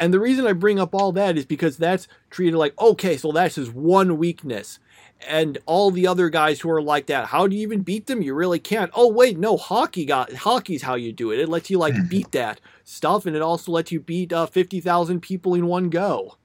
and 0.00 0.12
the 0.12 0.18
reason 0.18 0.46
I 0.46 0.52
bring 0.52 0.80
up 0.80 0.94
all 0.94 1.12
that 1.12 1.36
is 1.36 1.44
because 1.44 1.76
that's 1.76 2.08
treated 2.30 2.56
like, 2.56 2.76
okay, 2.80 3.16
so 3.16 3.30
that's 3.30 3.54
his 3.54 3.70
one 3.70 4.16
weakness 4.16 4.80
and 5.26 5.58
all 5.66 5.90
the 5.90 6.06
other 6.06 6.28
guys 6.28 6.60
who 6.60 6.70
are 6.70 6.82
like 6.82 7.06
that 7.06 7.26
how 7.26 7.46
do 7.46 7.56
you 7.56 7.62
even 7.62 7.82
beat 7.82 8.06
them? 8.06 8.22
You 8.22 8.34
really 8.34 8.58
can't. 8.58 8.90
Oh 8.94 9.08
wait 9.08 9.38
no 9.38 9.56
Haki 9.56 10.06
got 10.06 10.30
Haki's 10.30 10.82
how 10.82 10.94
you 10.94 11.12
do 11.12 11.30
it. 11.30 11.38
It 11.38 11.48
lets 11.48 11.70
you 11.70 11.78
like 11.78 11.94
beat 12.08 12.32
that 12.32 12.60
stuff 12.84 13.26
and 13.26 13.36
it 13.36 13.42
also 13.42 13.72
lets 13.72 13.92
you 13.92 14.00
beat 14.00 14.32
uh, 14.32 14.46
50,000 14.46 15.20
people 15.20 15.54
in 15.54 15.66
one 15.66 15.90
go. 15.90 16.36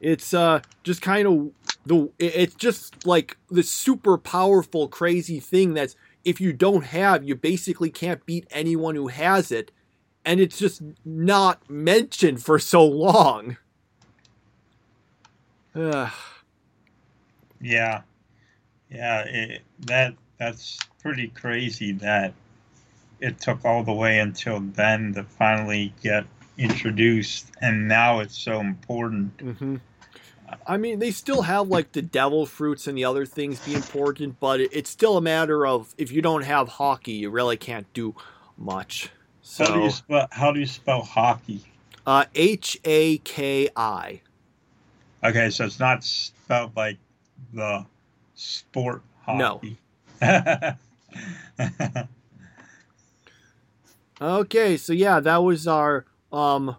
It's 0.00 0.34
uh 0.34 0.60
just 0.82 1.02
kind 1.02 1.28
of 1.28 1.52
the 1.86 2.10
it's 2.18 2.54
just 2.54 3.06
like 3.06 3.36
the 3.50 3.62
super 3.62 4.18
powerful 4.18 4.88
crazy 4.88 5.40
thing 5.40 5.74
that's 5.74 5.96
if 6.24 6.40
you 6.40 6.52
don't 6.52 6.86
have 6.86 7.24
you 7.24 7.34
basically 7.34 7.90
can't 7.90 8.24
beat 8.26 8.46
anyone 8.50 8.94
who 8.94 9.08
has 9.08 9.52
it 9.52 9.70
and 10.24 10.40
it's 10.40 10.58
just 10.58 10.82
not 11.04 11.68
mentioned 11.68 12.42
for 12.42 12.58
so 12.58 12.84
long. 12.84 13.56
Ugh. 15.74 16.12
Yeah, 17.62 18.02
yeah. 18.90 19.22
It, 19.22 19.62
that 19.86 20.14
that's 20.38 20.78
pretty 21.00 21.28
crazy 21.28 21.92
that 21.92 22.34
it 23.20 23.40
took 23.40 23.64
all 23.64 23.84
the 23.84 23.92
way 23.92 24.18
until 24.18 24.60
then 24.60 25.14
to 25.14 25.22
finally 25.22 25.94
get 26.02 26.26
introduced, 26.58 27.50
and 27.60 27.88
now 27.88 28.18
it's 28.18 28.36
so 28.36 28.60
important. 28.60 29.36
Mm-hmm. 29.38 29.76
I 30.66 30.76
mean, 30.76 30.98
they 30.98 31.10
still 31.12 31.42
have 31.42 31.68
like 31.68 31.92
the 31.92 32.02
devil 32.02 32.44
fruits 32.44 32.86
and 32.86 32.98
the 32.98 33.04
other 33.04 33.24
things 33.24 33.58
be 33.60 33.74
important, 33.74 34.38
but 34.38 34.60
it, 34.60 34.70
it's 34.72 34.90
still 34.90 35.16
a 35.16 35.22
matter 35.22 35.66
of 35.66 35.94
if 35.96 36.12
you 36.12 36.20
don't 36.20 36.42
have 36.42 36.68
Haki, 36.68 37.20
you 37.20 37.30
really 37.30 37.56
can't 37.56 37.90
do 37.94 38.14
much. 38.58 39.08
So, 39.40 39.64
how 39.64 39.74
do 39.74 39.80
you 39.80 39.90
spell, 39.90 40.28
how 40.30 40.52
do 40.52 40.60
you 40.60 40.66
spell 40.66 41.02
Haki? 41.02 41.60
Uh, 42.06 42.24
H 42.34 42.78
A 42.84 43.18
K 43.18 43.68
I. 43.74 44.20
Okay, 45.24 45.50
so 45.50 45.64
it's 45.64 45.78
not 45.78 46.04
spelled 46.04 46.76
like 46.76 46.98
the 47.52 47.86
sport 48.34 49.02
hockey. 49.24 49.78
No. 50.20 50.74
okay, 54.20 54.76
so 54.76 54.92
yeah, 54.92 55.20
that 55.20 55.42
was 55.42 55.66
our 55.66 56.04
um 56.32 56.76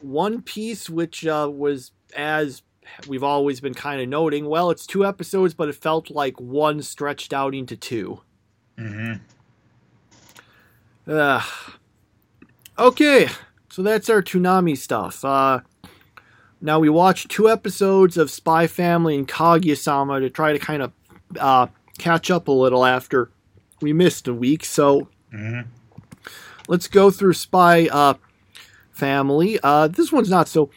one 0.00 0.42
piece 0.42 0.90
which 0.90 1.26
uh, 1.26 1.50
was 1.52 1.92
as 2.16 2.62
we've 3.06 3.22
always 3.22 3.60
been 3.60 3.74
kind 3.74 4.00
of 4.00 4.08
noting. 4.08 4.46
Well, 4.46 4.70
it's 4.70 4.86
two 4.86 5.06
episodes, 5.06 5.54
but 5.54 5.68
it 5.68 5.74
felt 5.76 6.10
like 6.10 6.40
one 6.40 6.82
stretched 6.82 7.32
out 7.32 7.54
into 7.54 7.76
2 7.76 8.20
Mm-hmm. 8.78 9.12
Uh, 11.06 11.42
okay, 12.78 13.28
so 13.68 13.82
that's 13.82 14.08
our 14.08 14.22
Toonami 14.22 14.76
stuff. 14.78 15.24
Uh, 15.24 15.60
now 16.62 16.78
we 16.78 16.88
watched 16.88 17.28
two 17.28 17.50
episodes 17.50 18.16
of 18.16 18.30
Spy 18.30 18.68
Family 18.68 19.16
and 19.16 19.26
Kaguya-sama 19.26 20.20
to 20.20 20.30
try 20.30 20.52
to 20.52 20.60
kind 20.60 20.82
of 20.82 20.92
uh, 21.38 21.66
catch 21.98 22.30
up 22.30 22.46
a 22.46 22.52
little 22.52 22.84
after 22.84 23.30
we 23.80 23.92
missed 23.92 24.28
a 24.28 24.34
week. 24.34 24.64
So 24.64 25.08
mm-hmm. 25.34 25.68
let's 26.68 26.86
go 26.86 27.10
through 27.10 27.32
Spy 27.34 27.88
uh, 27.88 28.14
Family. 28.92 29.58
Uh, 29.62 29.88
this 29.88 30.12
one's 30.12 30.30
not 30.30 30.48
so. 30.48 30.70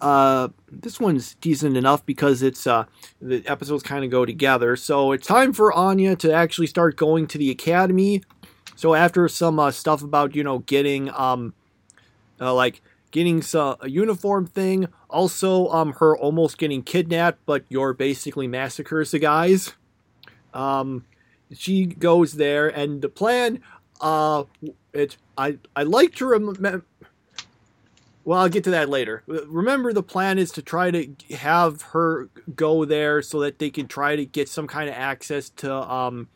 Uh, 0.00 0.48
this 0.68 0.98
one's 0.98 1.36
decent 1.36 1.76
enough 1.76 2.04
because 2.04 2.42
it's 2.42 2.66
uh, 2.66 2.84
the 3.20 3.46
episodes 3.46 3.84
kind 3.84 4.04
of 4.04 4.10
go 4.10 4.26
together. 4.26 4.74
So 4.74 5.12
it's 5.12 5.28
time 5.28 5.52
for 5.52 5.72
Anya 5.72 6.16
to 6.16 6.32
actually 6.32 6.66
start 6.66 6.96
going 6.96 7.28
to 7.28 7.38
the 7.38 7.52
academy. 7.52 8.24
So 8.74 8.94
after 8.94 9.28
some 9.28 9.60
uh, 9.60 9.70
stuff 9.70 10.02
about 10.02 10.34
you 10.34 10.42
know 10.42 10.58
getting 10.58 11.10
um, 11.10 11.54
uh, 12.40 12.52
like 12.52 12.82
getting 13.12 13.44
a 13.54 13.76
uniform 13.88 14.46
thing. 14.46 14.88
Also, 15.12 15.68
um, 15.68 15.92
her 15.94 16.16
almost 16.16 16.58
getting 16.58 16.82
kidnapped, 16.82 17.38
but 17.46 17.64
Yor 17.68 17.92
basically 17.92 18.46
massacres 18.48 19.10
the 19.10 19.18
guys. 19.18 19.74
Um, 20.54 21.04
she 21.52 21.84
goes 21.86 22.32
there, 22.32 22.68
and 22.68 23.02
the 23.02 23.08
plan, 23.08 23.60
uh, 24.00 24.44
it 24.92 25.16
I 25.36 25.58
I 25.76 25.82
like 25.82 26.14
to 26.16 26.26
remember. 26.26 26.84
Well, 28.24 28.38
I'll 28.38 28.48
get 28.48 28.64
to 28.64 28.70
that 28.70 28.88
later. 28.88 29.24
Remember, 29.26 29.92
the 29.92 30.02
plan 30.02 30.38
is 30.38 30.52
to 30.52 30.62
try 30.62 30.92
to 30.92 31.08
have 31.34 31.82
her 31.82 32.28
go 32.54 32.84
there 32.84 33.20
so 33.20 33.40
that 33.40 33.58
they 33.58 33.68
can 33.68 33.88
try 33.88 34.14
to 34.14 34.24
get 34.24 34.48
some 34.48 34.68
kind 34.68 34.88
of 34.88 34.94
access 34.94 35.50
to 35.50 35.74
um, 35.74 36.28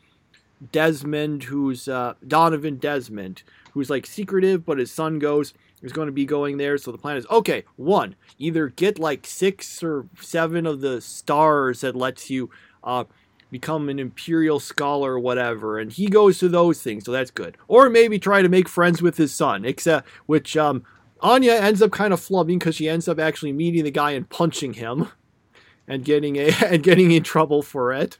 Desmond, 0.73 1.43
who's 1.43 1.87
uh, 1.87 2.15
Donovan 2.27 2.75
Desmond, 2.75 3.43
who's 3.71 3.89
like 3.89 4.05
secretive, 4.05 4.65
but 4.65 4.79
his 4.79 4.91
son 4.91 5.17
goes 5.17 5.53
is 5.81 5.91
going 5.91 6.07
to 6.07 6.11
be 6.11 6.25
going 6.25 6.57
there. 6.57 6.77
So 6.77 6.91
the 6.91 6.97
plan 6.97 7.17
is 7.17 7.27
okay, 7.29 7.63
one, 7.75 8.15
either 8.37 8.69
get 8.69 8.99
like 8.99 9.25
six 9.25 9.83
or 9.83 10.07
seven 10.21 10.65
of 10.65 10.81
the 10.81 11.01
stars 11.01 11.81
that 11.81 11.95
lets 11.95 12.29
you 12.29 12.49
uh, 12.83 13.05
become 13.51 13.89
an 13.89 13.99
imperial 13.99 14.59
scholar 14.59 15.13
or 15.13 15.19
whatever, 15.19 15.79
and 15.79 15.91
he 15.91 16.07
goes 16.07 16.39
to 16.39 16.49
those 16.49 16.81
things, 16.81 17.05
so 17.05 17.11
that's 17.11 17.31
good. 17.31 17.57
Or 17.67 17.89
maybe 17.89 18.19
try 18.19 18.41
to 18.41 18.49
make 18.49 18.67
friends 18.67 19.01
with 19.01 19.17
his 19.17 19.33
son, 19.33 19.65
except 19.65 20.07
which 20.25 20.57
um, 20.57 20.83
Anya 21.21 21.53
ends 21.53 21.81
up 21.81 21.91
kind 21.91 22.13
of 22.13 22.19
flubbing 22.19 22.59
because 22.59 22.75
she 22.75 22.89
ends 22.89 23.07
up 23.07 23.19
actually 23.19 23.53
meeting 23.53 23.83
the 23.83 23.91
guy 23.91 24.11
and 24.11 24.29
punching 24.29 24.73
him, 24.73 25.09
and 25.87 26.03
getting 26.03 26.35
a 26.37 26.49
and 26.65 26.83
getting 26.83 27.11
in 27.11 27.23
trouble 27.23 27.61
for 27.61 27.93
it. 27.93 28.17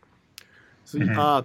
So, 0.85 0.99
mm-hmm. 0.99 1.19
uh, 1.19 1.41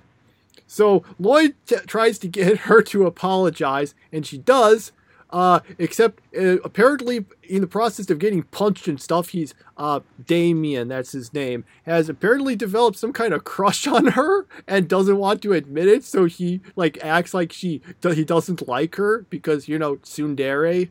so 0.67 1.03
Lloyd 1.19 1.55
t- 1.67 1.77
tries 1.87 2.19
to 2.21 2.29
get 2.29 2.59
her 2.59 2.83
to 2.83 3.07
apologize, 3.07 3.95
and 4.13 4.25
she 4.25 4.39
does 4.39 4.93
uh, 5.33 5.61
except 5.79 6.23
uh, 6.37 6.59
apparently 6.61 7.25
in 7.43 7.63
the 7.63 7.67
process 7.67 8.11
of 8.11 8.19
getting 8.19 8.43
punched 8.43 8.87
and 8.87 9.01
stuff, 9.01 9.31
he's 9.31 9.55
uh, 9.79 10.01
Damien, 10.27 10.89
that's 10.89 11.13
his 11.13 11.33
name, 11.33 11.65
has 11.87 12.11
apparently 12.11 12.55
developed 12.55 12.99
some 12.99 13.13
kind 13.15 13.33
of 13.33 13.45
crush 13.45 13.87
on 13.87 14.09
her 14.09 14.47
and 14.69 14.89
doesn't 14.89 15.17
want 15.17 15.41
to 15.43 15.55
admit 15.55 15.89
it. 15.89 16.05
So 16.05 16.27
he 16.27 16.61
like 16.77 17.03
acts 17.03 17.33
like 17.33 17.51
she 17.51 17.81
he 18.03 18.25
doesn't 18.25 18.69
like 18.69 18.97
her 18.97 19.25
because 19.31 19.69
you 19.69 19.79
know 19.79 19.97
tsundere. 19.97 20.91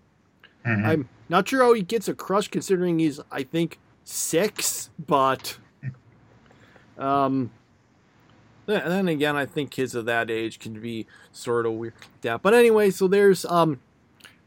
Mm-hmm. 0.66 0.86
I'm 0.86 1.10
not 1.30 1.48
sure 1.48 1.64
how 1.64 1.74
he 1.74 1.84
gets 1.84 2.08
a 2.08 2.16
crush 2.16 2.48
considering 2.48 2.98
he's 2.98 3.20
I 3.32 3.44
think 3.44 3.80
six, 4.04 4.90
but 5.00 5.58
um. 6.98 7.52
Then 8.68 9.10
again, 9.10 9.36
I 9.36 9.46
think 9.46 9.72
kids 9.72 9.96
of 9.96 10.06
that 10.06 10.30
age 10.30 10.60
can 10.60 10.80
be 10.80 11.06
sort 11.34 11.66
of 11.66 11.74
weird. 11.74 11.94
Yeah, 12.24 12.38
but 12.38 12.54
anyway, 12.54 12.92
so 12.92 13.08
there's 13.08 13.44
um 13.46 13.82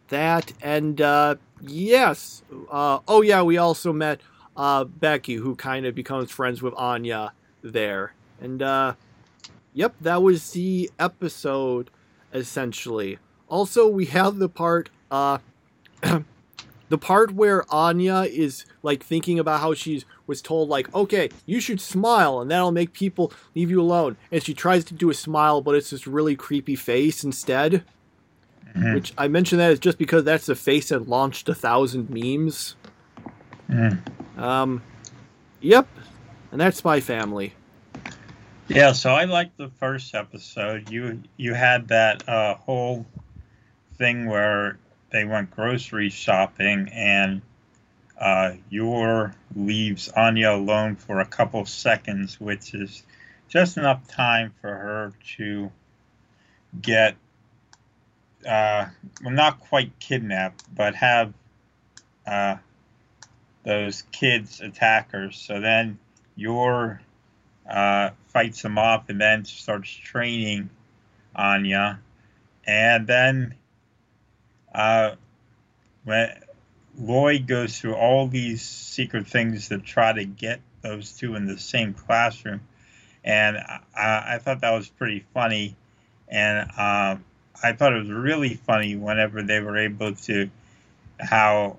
that. 0.08 0.52
And 0.62 1.00
uh, 1.00 1.36
yes, 1.60 2.42
uh, 2.70 3.00
oh 3.08 3.22
yeah, 3.22 3.42
we 3.42 3.56
also 3.56 3.92
met 3.92 4.20
uh, 4.56 4.84
Becky, 4.84 5.34
who 5.34 5.54
kind 5.54 5.86
of 5.86 5.94
becomes 5.94 6.30
friends 6.30 6.62
with 6.62 6.74
Anya 6.74 7.32
there. 7.62 8.14
And 8.40 8.62
uh, 8.62 8.94
yep, 9.72 9.94
that 10.00 10.22
was 10.22 10.52
the 10.52 10.90
episode 10.98 11.90
essentially. 12.32 13.18
Also, 13.48 13.86
we 13.86 14.06
have 14.06 14.38
the 14.38 14.48
part, 14.48 14.90
uh, 15.10 15.38
the 16.88 16.98
part 16.98 17.32
where 17.32 17.64
Anya 17.72 18.22
is 18.22 18.64
like 18.82 19.02
thinking 19.04 19.38
about 19.38 19.60
how 19.60 19.74
she 19.74 20.02
was 20.26 20.42
told 20.42 20.68
like, 20.68 20.92
okay, 20.94 21.28
you 21.46 21.60
should 21.60 21.80
smile 21.80 22.40
and 22.40 22.50
that'll 22.50 22.72
make 22.72 22.92
people 22.92 23.32
leave 23.54 23.70
you 23.70 23.80
alone. 23.80 24.16
And 24.32 24.42
she 24.42 24.54
tries 24.54 24.84
to 24.86 24.94
do 24.94 25.10
a 25.10 25.14
smile, 25.14 25.60
but 25.60 25.74
it's 25.74 25.90
this 25.90 26.06
really 26.06 26.34
creepy 26.34 26.76
face 26.76 27.22
instead. 27.22 27.84
Mm-hmm. 28.74 28.94
Which 28.94 29.12
I 29.16 29.28
mention 29.28 29.58
that 29.58 29.70
is 29.70 29.78
just 29.78 29.98
because 29.98 30.24
that's 30.24 30.46
the 30.46 30.56
face 30.56 30.88
that 30.88 31.08
launched 31.08 31.48
a 31.48 31.54
thousand 31.54 32.10
memes. 32.10 32.74
Mm. 33.70 33.98
Um, 34.36 34.82
yep, 35.60 35.86
and 36.50 36.60
that's 36.60 36.84
my 36.84 37.00
Family. 37.00 37.54
Yeah, 38.66 38.92
so 38.92 39.10
I 39.10 39.24
liked 39.24 39.58
the 39.58 39.68
first 39.68 40.14
episode. 40.14 40.90
You 40.90 41.22
you 41.36 41.54
had 41.54 41.88
that 41.88 42.28
uh, 42.28 42.54
whole 42.56 43.06
thing 43.96 44.26
where 44.26 44.78
they 45.10 45.24
went 45.24 45.50
grocery 45.50 46.10
shopping 46.10 46.88
and 46.92 47.42
uh, 48.18 48.52
Yor 48.70 49.34
leaves 49.54 50.08
Anya 50.08 50.52
alone 50.52 50.96
for 50.96 51.20
a 51.20 51.26
couple 51.26 51.64
seconds, 51.66 52.40
which 52.40 52.74
is 52.74 53.02
just 53.48 53.76
enough 53.76 54.06
time 54.08 54.52
for 54.60 54.70
her 54.70 55.12
to 55.36 55.70
get, 56.80 57.16
uh, 58.46 58.86
well, 59.22 59.34
not 59.34 59.60
quite 59.60 59.98
kidnapped, 59.98 60.62
but 60.74 60.94
have 60.94 61.32
uh, 62.26 62.56
those 63.64 64.02
kids 64.12 64.60
attackers. 64.60 65.36
So 65.38 65.60
then 65.60 65.98
Yor 66.36 67.00
uh, 67.68 68.10
fights 68.28 68.62
them 68.62 68.78
off 68.78 69.08
and 69.08 69.20
then 69.20 69.44
starts 69.44 69.90
training 69.90 70.70
Anya. 71.34 72.00
And 72.66 73.06
then 73.06 73.54
uh, 74.74 75.12
when 76.04 76.30
Lloyd 76.98 77.46
goes 77.46 77.78
through 77.78 77.94
all 77.94 78.28
these 78.28 78.62
secret 78.62 79.26
things 79.26 79.68
to 79.68 79.78
try 79.78 80.12
to 80.12 80.24
get 80.24 80.60
those 80.82 81.12
two 81.12 81.34
in 81.34 81.46
the 81.46 81.58
same 81.58 81.94
classroom. 81.94 82.60
And 83.24 83.56
I, 83.56 84.34
I 84.34 84.38
thought 84.38 84.60
that 84.60 84.72
was 84.72 84.88
pretty 84.88 85.24
funny. 85.32 85.76
And 86.28 86.70
uh, 86.76 87.16
I 87.62 87.72
thought 87.72 87.92
it 87.92 88.00
was 88.00 88.10
really 88.10 88.54
funny 88.54 88.96
whenever 88.96 89.42
they 89.42 89.60
were 89.60 89.78
able 89.78 90.14
to, 90.14 90.50
how 91.18 91.78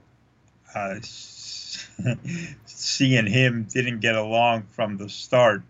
uh, 0.73 0.95
she 2.67 3.15
and 3.15 3.27
him 3.27 3.67
didn't 3.71 3.99
get 3.99 4.15
along 4.15 4.63
from 4.63 4.97
the 4.97 5.09
start. 5.09 5.63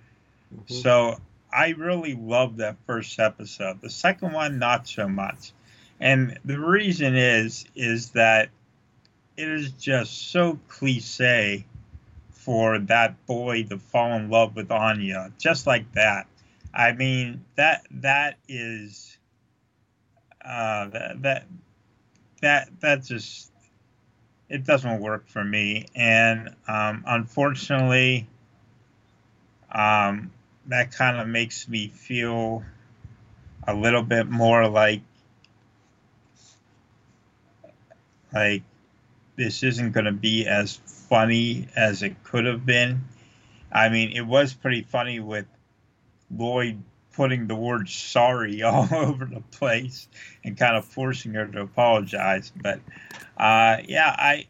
Mm-hmm. 0.54 0.74
So 0.74 1.20
I 1.52 1.70
really 1.70 2.14
loved 2.14 2.58
that 2.58 2.78
first 2.86 3.20
episode. 3.20 3.82
The 3.82 3.90
second 3.90 4.34
one, 4.34 4.60
not 4.60 4.88
so 4.88 5.08
much. 5.08 5.54
And 6.00 6.38
the 6.44 6.60
reason 6.60 7.16
is, 7.16 7.66
is 7.76 8.12
that 8.12 8.50
it 9.38 9.48
is 9.48 9.72
just 9.72 10.32
so 10.32 10.60
cliche 10.68 11.66
for 12.32 12.80
that 12.80 13.26
boy 13.26 13.64
to 13.64 13.78
fall 13.78 14.14
in 14.14 14.30
love 14.30 14.56
with 14.56 14.72
Anya, 14.72 15.32
just 15.40 15.66
like 15.66 15.92
that. 15.94 16.28
I 16.74 16.92
mean, 16.92 17.44
that 17.56 17.88
that 17.90 18.38
is 18.48 19.18
uh, 20.46 20.88
that 20.90 21.22
that 21.22 21.46
that 22.42 22.70
that 22.82 23.04
just 23.04 23.52
it 24.50 24.64
doesn't 24.64 25.00
work 25.00 25.28
for 25.28 25.44
me, 25.44 25.88
and 25.96 26.56
um, 26.68 27.04
unfortunately, 27.08 28.28
um, 29.72 30.32
that 30.68 30.92
kind 30.92 31.18
of 31.18 31.28
makes 31.28 31.68
me 31.68 31.88
feel 31.88 32.64
a 33.68 33.74
little 33.74 34.04
bit 34.04 34.30
more 34.30 34.68
like 34.68 35.02
like 38.34 38.64
this 39.36 39.64
isn't 39.64 39.92
going 39.92 40.06
to 40.06 40.12
be 40.12 40.46
as 40.46 40.76
funny 41.10 41.68
as 41.76 42.04
it 42.04 42.24
could 42.24 42.46
have 42.46 42.66
been. 42.66 43.04
I 43.72 43.90
mean, 43.90 44.12
it 44.12 44.22
was 44.22 44.54
pretty 44.54 44.84
funny 44.84 45.20
with 45.20 45.46
Lloyd 46.30 46.82
putting 47.16 47.48
the 47.48 47.56
word 47.56 47.90
sorry 47.90 48.64
all 48.64 48.88
over 48.92 49.26
the 49.26 49.42
place 49.52 50.08
and 50.44 50.58
kind 50.58 50.76
of 50.76 50.86
forcing 50.86 51.34
her 51.34 51.48
to 51.48 51.62
apologize. 51.62 52.52
But 52.62 52.80
uh, 53.38 53.78
yeah, 53.88 54.16
I 54.18 54.48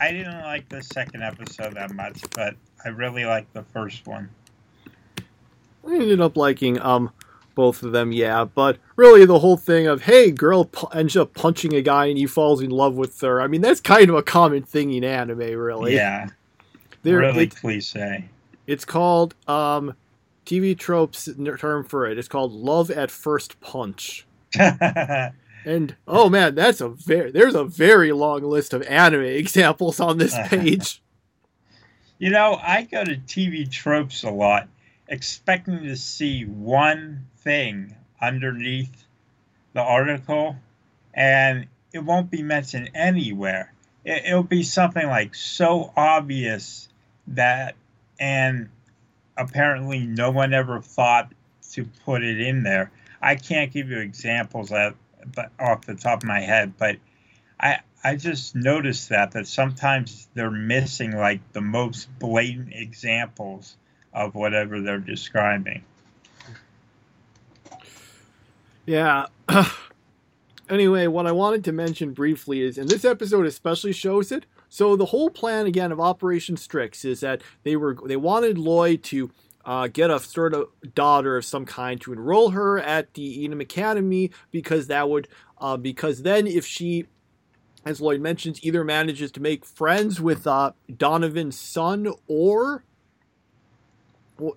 I 0.00 0.12
didn't 0.12 0.42
like 0.42 0.68
the 0.68 0.82
second 0.82 1.22
episode 1.22 1.74
that 1.74 1.92
much, 1.92 2.20
but 2.34 2.56
I 2.84 2.88
really 2.88 3.24
liked 3.24 3.52
the 3.52 3.62
first 3.62 4.06
one. 4.06 4.30
I 5.86 5.94
ended 5.94 6.20
up 6.20 6.36
liking 6.36 6.80
um 6.80 7.10
both 7.54 7.82
of 7.82 7.92
them, 7.92 8.12
yeah. 8.12 8.44
But 8.44 8.78
really, 8.96 9.24
the 9.24 9.38
whole 9.38 9.56
thing 9.56 9.86
of 9.86 10.02
hey, 10.02 10.30
girl 10.30 10.64
pu- 10.64 10.88
ends 10.88 11.16
up 11.16 11.34
punching 11.34 11.74
a 11.74 11.82
guy 11.82 12.06
and 12.06 12.16
he 12.16 12.26
falls 12.26 12.60
in 12.60 12.70
love 12.70 12.94
with 12.94 13.20
her. 13.20 13.40
I 13.40 13.46
mean, 13.46 13.60
that's 13.60 13.80
kind 13.80 14.08
of 14.08 14.16
a 14.16 14.22
common 14.22 14.62
thing 14.62 14.92
in 14.92 15.04
anime, 15.04 15.38
really. 15.38 15.94
Yeah. 15.94 16.28
They're, 17.02 17.18
really 17.18 17.44
it, 17.44 17.56
cliche. 17.56 18.28
It's 18.66 18.84
called 18.84 19.34
um, 19.48 19.94
TV 20.44 20.76
tropes 20.76 21.28
term 21.58 21.84
for 21.84 22.06
it. 22.06 22.18
It's 22.18 22.28
called 22.28 22.52
love 22.52 22.90
at 22.90 23.10
first 23.10 23.60
punch. 23.60 24.26
and 24.58 25.96
oh 26.06 26.28
man, 26.28 26.54
that's 26.54 26.80
a 26.80 26.88
very 26.88 27.30
there's 27.30 27.54
a 27.54 27.64
very 27.64 28.12
long 28.12 28.42
list 28.42 28.72
of 28.72 28.82
anime 28.82 29.22
examples 29.24 30.00
on 30.00 30.18
this 30.18 30.36
page. 30.48 31.00
you 32.18 32.30
know, 32.30 32.58
I 32.62 32.82
go 32.82 33.04
to 33.04 33.16
TV 33.16 33.70
tropes 33.70 34.22
a 34.24 34.30
lot, 34.30 34.68
expecting 35.08 35.82
to 35.84 35.96
see 35.96 36.44
one 36.44 37.26
thing 37.38 37.94
underneath 38.20 39.04
the 39.72 39.80
article, 39.80 40.56
and 41.14 41.66
it 41.92 42.00
won't 42.00 42.30
be 42.30 42.42
mentioned 42.42 42.90
anywhere. 42.94 43.72
It, 44.04 44.26
it'll 44.26 44.42
be 44.42 44.62
something 44.62 45.06
like 45.06 45.34
so 45.34 45.92
obvious 45.96 46.88
that, 47.28 47.74
and 48.18 48.68
apparently 49.36 50.00
no 50.00 50.30
one 50.30 50.52
ever 50.52 50.80
thought 50.80 51.32
to 51.72 51.84
put 52.04 52.22
it 52.22 52.40
in 52.40 52.62
there. 52.62 52.90
I 53.20 53.36
can't 53.36 53.72
give 53.72 53.90
you 53.90 53.98
examples 53.98 54.72
at, 54.72 54.94
off 55.58 55.86
the 55.86 55.94
top 55.94 56.22
of 56.22 56.28
my 56.28 56.40
head, 56.40 56.74
but 56.76 56.96
I 57.58 57.80
I 58.04 58.16
just 58.16 58.56
noticed 58.56 59.10
that 59.10 59.32
that 59.32 59.46
sometimes 59.46 60.28
they're 60.34 60.50
missing 60.50 61.16
like 61.16 61.40
the 61.52 61.60
most 61.60 62.08
blatant 62.18 62.72
examples 62.72 63.76
of 64.12 64.34
whatever 64.34 64.80
they're 64.80 64.98
describing. 64.98 65.84
Yeah. 68.84 69.26
anyway, 70.68 71.06
what 71.06 71.26
I 71.26 71.32
wanted 71.32 71.64
to 71.64 71.72
mention 71.72 72.12
briefly 72.12 72.62
is, 72.62 72.76
and 72.76 72.88
this 72.88 73.04
episode 73.04 73.46
especially 73.46 73.92
shows 73.92 74.32
it. 74.32 74.46
So 74.72 74.96
the 74.96 75.04
whole 75.04 75.28
plan 75.28 75.66
again 75.66 75.92
of 75.92 76.00
Operation 76.00 76.56
Strix 76.56 77.04
is 77.04 77.20
that 77.20 77.42
they 77.62 77.76
were 77.76 77.94
they 78.06 78.16
wanted 78.16 78.56
Lloyd 78.56 79.02
to 79.02 79.30
uh, 79.66 79.88
get 79.88 80.10
a 80.10 80.18
sort 80.18 80.54
of 80.54 80.68
daughter 80.94 81.36
of 81.36 81.44
some 81.44 81.66
kind 81.66 82.00
to 82.00 82.12
enroll 82.14 82.48
her 82.52 82.78
at 82.78 83.12
the 83.12 83.22
Eden 83.22 83.60
Academy 83.60 84.30
because 84.50 84.86
that 84.86 85.10
would 85.10 85.28
uh, 85.58 85.76
because 85.76 86.22
then 86.22 86.46
if 86.46 86.64
she 86.64 87.04
as 87.84 88.00
Lloyd 88.00 88.22
mentions, 88.22 88.64
either 88.64 88.82
manages 88.82 89.30
to 89.32 89.42
make 89.42 89.66
friends 89.66 90.22
with 90.22 90.46
uh, 90.46 90.72
Donovan's 90.96 91.58
son 91.58 92.10
or 92.26 92.82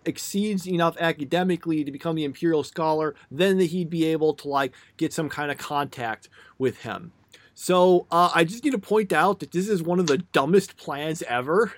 exceeds 0.06 0.66
enough 0.66 0.96
academically 0.98 1.84
to 1.84 1.92
become 1.92 2.16
the 2.16 2.24
imperial 2.24 2.64
scholar, 2.64 3.16
then 3.30 3.60
he'd 3.60 3.90
be 3.90 4.06
able 4.06 4.34
to 4.36 4.48
like 4.48 4.74
get 4.96 5.12
some 5.12 5.28
kind 5.28 5.52
of 5.52 5.58
contact 5.58 6.30
with 6.58 6.84
him. 6.84 7.12
So 7.56 8.06
uh, 8.12 8.30
I 8.36 8.44
just 8.44 8.64
need 8.64 8.72
to 8.72 8.78
point 8.78 9.12
out 9.12 9.40
that 9.40 9.52
this 9.52 9.68
is 9.68 9.82
one 9.82 10.00
of 10.00 10.08
the 10.08 10.20
dumbest 10.20 10.78
plans 10.78 11.24
ever. 11.24 11.74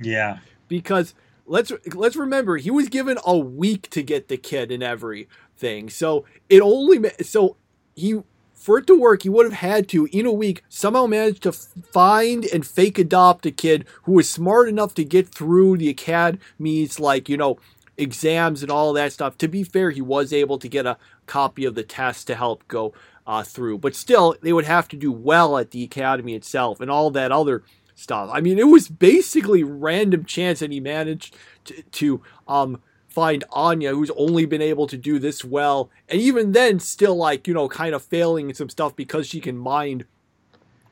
Yeah. 0.00 0.38
Because 0.66 1.14
let's 1.46 1.70
let's 1.94 2.16
remember 2.16 2.56
he 2.56 2.70
was 2.70 2.88
given 2.88 3.18
a 3.24 3.36
week 3.36 3.90
to 3.90 4.02
get 4.02 4.28
the 4.28 4.36
kid 4.36 4.72
and 4.72 4.82
everything. 4.82 5.90
So 5.90 6.24
it 6.48 6.60
only 6.62 7.10
so 7.20 7.56
he 7.94 8.22
for 8.54 8.78
it 8.78 8.86
to 8.86 8.98
work, 8.98 9.22
he 9.22 9.28
would 9.30 9.46
have 9.46 9.54
had 9.54 9.88
to, 9.88 10.06
in 10.12 10.26
a 10.26 10.32
week, 10.32 10.62
somehow 10.68 11.06
manage 11.06 11.40
to 11.40 11.52
find 11.52 12.44
and 12.44 12.66
fake 12.66 12.98
adopt 12.98 13.46
a 13.46 13.50
kid 13.50 13.86
who 14.02 14.12
was 14.12 14.28
smart 14.28 14.68
enough 14.68 14.92
to 14.94 15.04
get 15.04 15.28
through 15.28 15.78
the 15.78 15.88
academy's, 15.88 17.00
like, 17.00 17.26
you 17.26 17.38
know, 17.38 17.58
exams 17.96 18.62
and 18.62 18.70
all 18.70 18.92
that 18.92 19.14
stuff. 19.14 19.38
To 19.38 19.48
be 19.48 19.62
fair, 19.62 19.90
he 19.90 20.02
was 20.02 20.30
able 20.30 20.58
to 20.58 20.68
get 20.68 20.84
a 20.84 20.98
copy 21.24 21.64
of 21.64 21.74
the 21.74 21.82
test 21.82 22.26
to 22.26 22.34
help 22.34 22.68
go 22.68 22.92
uh, 23.30 23.44
through. 23.44 23.78
But 23.78 23.94
still, 23.94 24.34
they 24.42 24.52
would 24.52 24.64
have 24.64 24.88
to 24.88 24.96
do 24.96 25.12
well 25.12 25.56
at 25.56 25.70
the 25.70 25.84
academy 25.84 26.34
itself 26.34 26.80
and 26.80 26.90
all 26.90 27.12
that 27.12 27.30
other 27.30 27.62
stuff. 27.94 28.28
I 28.32 28.40
mean, 28.40 28.58
it 28.58 28.66
was 28.66 28.88
basically 28.88 29.62
random 29.62 30.24
chance 30.24 30.58
that 30.58 30.72
he 30.72 30.80
managed 30.80 31.36
to, 31.66 31.80
to 31.80 32.22
um, 32.48 32.82
find 33.08 33.44
Anya, 33.52 33.94
who's 33.94 34.10
only 34.16 34.46
been 34.46 34.60
able 34.60 34.88
to 34.88 34.96
do 34.96 35.20
this 35.20 35.44
well, 35.44 35.90
and 36.08 36.20
even 36.20 36.50
then, 36.50 36.80
still 36.80 37.14
like 37.14 37.46
you 37.46 37.54
know, 37.54 37.68
kind 37.68 37.94
of 37.94 38.02
failing 38.02 38.48
in 38.48 38.54
some 38.56 38.68
stuff 38.68 38.96
because 38.96 39.28
she 39.28 39.40
can 39.40 39.56
mind 39.56 40.06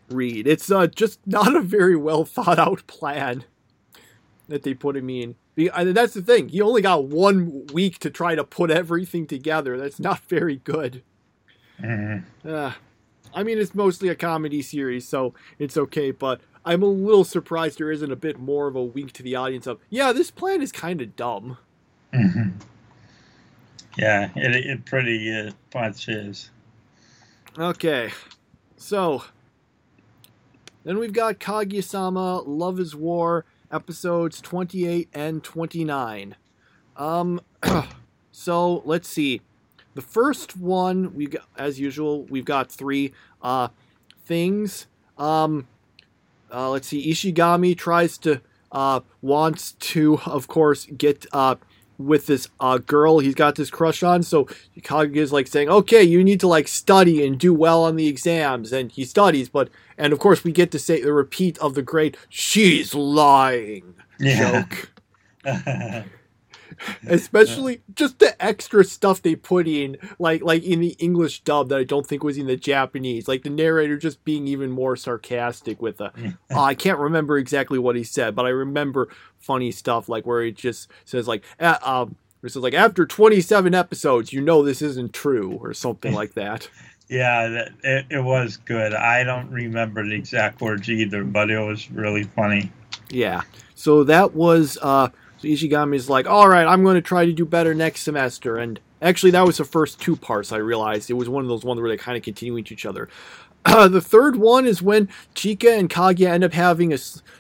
read. 0.09 0.47
It's 0.47 0.71
uh, 0.71 0.87
just 0.87 1.19
not 1.27 1.57
a 1.57 1.61
very 1.61 1.97
well 1.97 2.25
thought 2.25 2.61
out 2.61 2.87
plan 2.87 3.47
that 4.47 4.63
they 4.63 4.75
put 4.75 4.97
him 4.97 5.11
in. 5.11 5.35
And 5.75 5.97
that's 5.97 6.15
the 6.15 6.23
thing. 6.23 6.51
He 6.51 6.63
only 6.63 6.83
got 6.83 7.07
one 7.07 7.67
week 7.73 7.99
to 7.99 8.11
try 8.11 8.37
to 8.37 8.45
put 8.45 8.71
everything 8.71 9.27
together. 9.27 9.77
That's 9.77 9.99
not 9.99 10.21
very 10.21 10.57
good. 10.57 11.03
Mm-hmm. 11.83 12.49
Uh, 12.49 12.73
I 13.35 13.43
mean, 13.43 13.59
it's 13.59 13.75
mostly 13.75 14.09
a 14.09 14.15
comedy 14.15 14.63
series, 14.63 15.07
so 15.07 15.35
it's 15.59 15.77
okay. 15.77 16.11
But 16.11 16.41
I'm 16.65 16.83
a 16.83 16.87
little 16.87 17.25
surprised 17.25 17.79
there 17.79 17.91
isn't 17.91 18.13
a 18.13 18.17
bit 18.17 18.39
more 18.39 18.69
of 18.69 18.77
a 18.77 18.83
wink 18.83 19.13
to 19.13 19.23
the 19.23 19.37
audience 19.37 19.67
of, 19.67 19.79
yeah, 19.91 20.13
this 20.13 20.31
plan 20.31 20.63
is 20.63 20.73
kind 20.73 21.01
of 21.01 21.17
dumb. 21.17 21.59
Mm-hmm. 22.13 22.51
Yeah, 23.97 24.31
it, 24.37 24.55
it 24.55 24.85
pretty 24.85 25.33
uh, 25.33 25.51
much 25.75 26.09
is. 26.09 26.51
Okay, 27.59 28.13
so 28.77 29.25
then 30.85 30.99
we've 30.99 31.13
got 31.13 31.41
Kaguya-sama 31.41 32.43
Love 32.43 32.79
is 32.79 32.95
War 32.95 33.45
episodes 33.73 34.41
28 34.41 35.09
and 35.13 35.43
29. 35.43 36.37
Um, 36.97 37.41
so 38.33 38.83
let's 38.85 39.09
see. 39.09 39.41
The 39.99 40.03
first 40.03 40.57
one 40.57 41.13
we 41.13 41.27
got, 41.27 41.43
as 41.57 41.81
usual, 41.81 42.23
we've 42.27 42.45
got 42.45 42.71
three 42.71 43.13
uh 43.43 43.67
things. 44.27 44.87
Um, 45.19 45.67
uh, 46.55 46.71
let's 46.71 46.87
see. 46.87 47.11
Ishigami 47.11 47.77
tries 47.77 48.17
to 48.19 48.41
uh 48.71 49.01
wants 49.23 49.73
to, 49.73 50.21
of 50.25 50.47
course, 50.47 50.87
get 50.97 51.27
uh 51.33 51.57
with 51.99 52.27
this 52.27 52.47
uh, 52.61 52.79
girl 52.79 53.19
he's 53.19 53.35
got 53.35 53.57
this 53.57 53.71
crush 53.71 54.05
on. 54.05 54.23
So 54.23 54.45
Kaguya 54.79 55.17
is 55.17 55.33
like 55.33 55.49
saying, 55.49 55.69
"Okay, 55.69 56.05
you 56.05 56.23
need 56.23 56.39
to 56.39 56.47
like 56.47 56.69
study 56.69 57.27
and 57.27 57.37
do 57.37 57.53
well 57.53 57.83
on 57.83 57.97
the 57.97 58.07
exams," 58.07 58.73
and 58.73 58.93
he 58.93 59.05
studies. 59.05 59.49
But 59.49 59.69
and 59.99 60.13
of 60.13 60.21
course 60.21 60.45
we 60.45 60.53
get 60.53 60.71
to 60.71 60.79
say 60.79 61.03
the 61.03 61.13
repeat 61.13 61.59
of 61.59 61.75
the 61.75 61.83
great 61.83 62.17
"she's 62.29 62.95
lying" 62.95 63.95
Yeah. 64.21 64.65
joke. 65.45 66.05
especially 67.07 67.81
just 67.95 68.19
the 68.19 68.41
extra 68.45 68.85
stuff 68.85 69.23
they 69.23 69.35
put 69.35 69.67
in 69.67 69.97
like 70.19 70.43
like 70.43 70.63
in 70.65 70.81
the 70.81 70.97
english 70.99 71.41
dub 71.41 71.69
that 71.69 71.79
i 71.79 71.85
don't 71.85 72.07
think 72.07 72.23
was 72.23 72.39
in 72.39 72.47
the 72.47 72.57
japanese 72.57 73.29
like 73.29 73.43
the 73.43 73.51
narrator 73.51 73.97
just 73.97 74.23
being 74.25 74.47
even 74.47 74.71
more 74.71 74.97
sarcastic 74.97 75.81
with 75.81 75.99
the 75.99 76.07
uh, 76.51 76.63
i 76.63 76.75
can't 76.75 76.99
remember 76.99 77.39
exactly 77.39 77.79
what 77.79 77.97
he 77.97 78.05
said 78.05 78.35
but 78.35 78.47
i 78.47 78.51
remember 78.51 79.09
funny 79.39 79.71
stuff 79.71 80.09
like 80.09 80.27
where 80.27 80.43
he 80.43 80.53
just 80.53 80.91
says 81.05 81.29
like 81.29 81.45
uh, 81.61 81.79
um 81.83 82.17
it 82.43 82.51
says 82.51 82.63
like 82.63 82.75
after 82.75 83.05
27 83.05 83.75
episodes 83.75 84.33
you 84.33 84.41
know 84.41 84.63
this 84.63 84.83
isn't 84.83 85.13
true 85.13 85.59
or 85.61 85.75
something 85.75 86.15
like 86.15 86.35
that 86.35 86.69
yeah, 87.11 87.49
that, 87.49 87.73
it, 87.83 88.07
it 88.11 88.21
was 88.23 88.59
good. 88.59 88.93
I 88.93 89.25
don't 89.25 89.51
remember 89.51 90.05
the 90.05 90.15
exact 90.15 90.61
words 90.61 90.91
either, 90.91 91.25
but 91.25 91.51
it 91.51 91.59
was 91.59 91.91
really 91.91 92.25
funny. 92.25 92.71
yeah 93.09 93.41
so 93.79 94.03
that 94.05 94.35
was 94.35 94.77
uh 94.83 95.09
so 95.39 95.47
Ishigami's 95.47 96.09
like, 96.09 96.27
all 96.27 96.49
right, 96.49 96.67
I'm 96.67 96.83
going 96.83 96.97
to 96.97 97.03
try 97.03 97.25
to 97.25 97.33
do 97.33 97.45
better 97.45 97.75
next 97.75 98.03
semester. 98.03 98.57
And 98.57 98.81
actually, 99.01 99.31
that 99.33 99.47
was 99.47 99.59
the 99.59 99.65
first 99.65 100.01
two 100.01 100.17
parts 100.17 100.53
I 100.53 100.57
realized. 100.57 101.11
It 101.11 101.15
was 101.15 101.29
one 101.29 101.45
of 101.45 101.49
those 101.49 101.65
ones 101.65 101.81
where 101.81 101.89
they 101.89 101.97
kind 101.97 102.17
of 102.17 102.25
continue 102.25 102.57
into 102.57 102.75
each 102.75 102.87
other. 102.87 103.09
Uh, 103.65 103.89
the 103.89 104.01
third 104.01 104.37
one 104.37 104.67
is 104.67 104.83
when 104.83 105.09
Chika 105.35 105.79
and 105.79 105.89
Kaguya 105.89 106.29
end 106.29 106.45
up 106.45 106.53
having 106.53 106.93
a, 106.93 106.99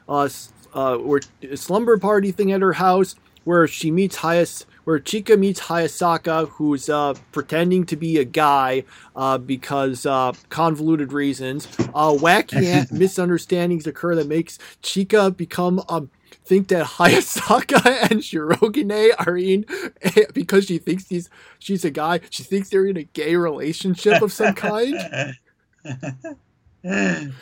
uh, 0.09 0.29
uh, 0.75 0.97
or 0.97 1.21
a 1.43 1.57
slumber 1.57 1.99
party 1.99 2.31
thing 2.31 2.53
at 2.53 2.61
her 2.61 2.75
house 2.75 3.17
where 3.45 3.67
she 3.67 3.91
meets 3.91 4.19
Hayas. 4.19 4.65
Where 4.85 4.99
Chika 4.99 5.39
meets 5.39 5.61
Hayasaka, 5.61 6.49
who's 6.49 6.89
uh, 6.89 7.13
pretending 7.33 7.85
to 7.87 7.97
be 7.97 8.17
a 8.17 8.25
guy 8.25 8.85
uh, 9.15 9.37
because 9.37 10.07
uh, 10.07 10.33
convoluted 10.49 11.13
reasons. 11.13 11.67
Uh, 11.79 12.13
wacky 12.13 12.91
misunderstandings 12.93 13.87
occur 13.87 14.15
that 14.15 14.29
makes 14.29 14.59
Chika 14.83 15.37
become 15.37 15.83
um, 15.91 16.11
think 16.49 16.69
that 16.69 16.87
Hayasaka 16.87 17.85
and 18.11 18.21
Shirogane 18.21 19.13
are 19.27 19.37
in 19.37 19.67
because 20.33 20.65
she 20.65 20.79
thinks 20.79 21.09
he's 21.09 21.29
she's 21.59 21.85
a 21.85 21.91
guy. 21.91 22.21
She 22.31 22.43
thinks 22.43 22.71
they're 22.71 22.87
in 22.87 22.97
a 22.97 23.03
gay 23.05 23.37
relationship 23.37 24.23
of 24.23 24.33
some 24.33 24.55
kind. 24.55 24.97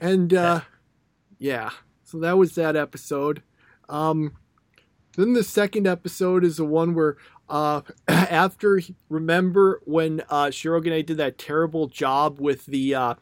And 0.00 0.34
uh 0.34 0.62
yeah. 1.38 1.70
So 2.02 2.18
that 2.18 2.36
was 2.36 2.56
that 2.56 2.74
episode. 2.76 3.42
Um 3.88 4.32
then 5.16 5.34
the 5.34 5.44
second 5.44 5.86
episode 5.86 6.44
is 6.44 6.56
the 6.56 6.64
one 6.64 6.94
where 6.94 7.16
uh 7.48 7.82
after 8.08 8.80
remember 9.08 9.80
when 9.84 10.22
uh 10.28 10.46
Shirogane 10.46 11.06
did 11.06 11.18
that 11.18 11.38
terrible 11.38 11.86
job 11.86 12.40
with 12.40 12.66
the 12.66 12.94
uh 12.96 13.14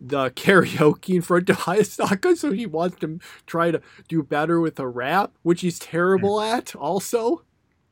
the 0.00 0.30
karaoke 0.30 1.14
in 1.14 1.22
front 1.22 1.50
of 1.50 1.56
Hayasaka, 1.66 2.36
so 2.36 2.52
he 2.52 2.66
wants 2.66 2.98
to 3.00 3.18
try 3.46 3.70
to 3.70 3.80
do 4.08 4.22
better 4.22 4.60
with 4.60 4.78
a 4.78 4.86
rap, 4.86 5.32
which 5.42 5.60
he's 5.62 5.78
terrible 5.78 6.40
at 6.40 6.74
also. 6.76 7.42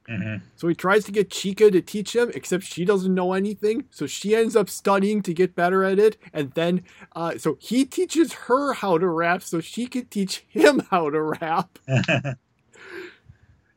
Mhm. 0.08 0.42
So 0.54 0.68
he 0.68 0.74
tries 0.74 1.04
to 1.06 1.12
get 1.12 1.30
Chika 1.30 1.72
to 1.72 1.80
teach 1.80 2.14
him, 2.14 2.30
except 2.32 2.62
she 2.62 2.84
doesn't 2.84 3.12
know 3.12 3.32
anything. 3.32 3.86
So 3.90 4.06
she 4.06 4.36
ends 4.36 4.54
up 4.54 4.70
studying 4.70 5.20
to 5.22 5.34
get 5.34 5.56
better 5.56 5.82
at 5.82 5.98
it. 5.98 6.16
And 6.32 6.52
then, 6.52 6.84
uh, 7.16 7.38
so 7.38 7.56
he 7.60 7.84
teaches 7.84 8.32
her 8.46 8.74
how 8.74 8.98
to 8.98 9.08
rap 9.08 9.42
so 9.42 9.60
she 9.60 9.88
can 9.88 10.06
teach 10.06 10.44
him 10.48 10.82
how 10.90 11.10
to 11.10 11.20
rap. 11.20 11.78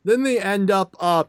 Then 0.02 0.22
they 0.22 0.38
end 0.40 0.70
up 0.70 0.96
uh, 0.98 1.24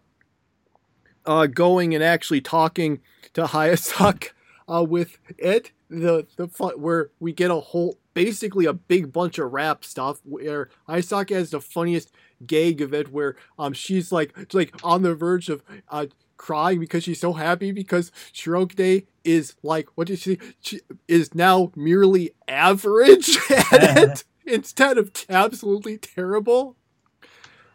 uh, 1.26 1.48
going 1.48 1.94
and 1.94 2.04
actually 2.04 2.40
talking 2.42 3.02
to 3.34 3.44
Hayasaka 3.44 4.30
uh, 4.67 4.84
with 4.88 5.17
it. 5.38 5.71
The 5.89 6.26
the 6.38 6.47
fun, 6.47 6.74
where 6.80 7.10
we 7.19 7.34
get 7.34 7.52
a 7.52 7.56
whole 7.56 7.97
basically 8.13 8.65
a 8.65 8.74
big 8.74 9.12
bunch 9.12 9.38
of 9.38 9.52
rap 9.52 9.84
stuff 9.84 10.19
where 10.24 10.69
Hayasaka 10.88 11.36
has 11.36 11.52
the 11.52 11.62
funniest 11.62 12.12
gag 12.45 12.82
of 12.82 12.93
it 12.93 13.12
where 13.12 13.36
um 13.60 13.74
she's 13.74 14.12
like 14.12 14.34
like 14.54 14.74
on 14.84 15.02
the 15.04 15.13
verge 15.15 15.50
of 15.50 15.63
uh 15.89 16.08
crying 16.38 16.80
because 16.80 17.04
she's 17.04 17.19
so 17.19 17.34
happy 17.34 17.71
because 17.71 18.12
Shirogane 18.34 19.06
is 19.24 19.56
like 19.62 19.89
what 19.95 20.08
did 20.08 20.19
she 20.19 20.39
she 20.60 20.80
is 21.08 21.36
now 21.36 21.71
merely 21.76 22.32
average 22.47 23.38
at 23.52 23.97
it 23.97 24.24
instead 24.45 24.97
of 24.97 25.12
absolutely 25.30 25.97
terrible 25.97 26.76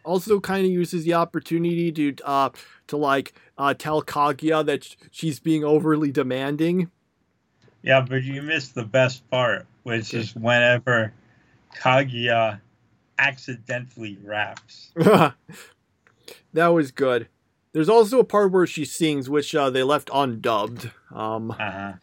also 0.07 0.39
kind 0.39 0.65
of 0.65 0.71
uses 0.71 1.03
the 1.03 1.13
opportunity 1.13 1.91
to 1.91 2.15
uh 2.25 2.49
to 2.87 2.97
like 2.97 3.33
uh 3.57 3.73
tell 3.73 4.01
Kaguya 4.01 4.65
that 4.65 4.95
she's 5.11 5.39
being 5.39 5.63
overly 5.63 6.11
demanding 6.11 6.89
yeah, 7.83 8.01
but 8.01 8.23
you 8.23 8.41
missed 8.41 8.73
the 8.75 8.83
best 8.83 9.29
part, 9.29 9.65
which 9.83 10.13
is 10.13 10.35
whenever 10.35 11.13
Kaguya 11.79 12.59
accidentally 13.19 14.17
raps. 14.23 14.91
that 16.53 16.67
was 16.67 16.91
good 16.91 17.27
there's 17.73 17.89
also 17.89 18.19
a 18.19 18.23
part 18.23 18.51
where 18.51 18.65
she 18.67 18.83
sings 18.85 19.29
which 19.29 19.53
uh, 19.55 19.69
they 19.69 19.83
left 19.83 20.09
undubbed 20.09 20.91
um 21.13 21.51
Uh-huh. 21.51 21.93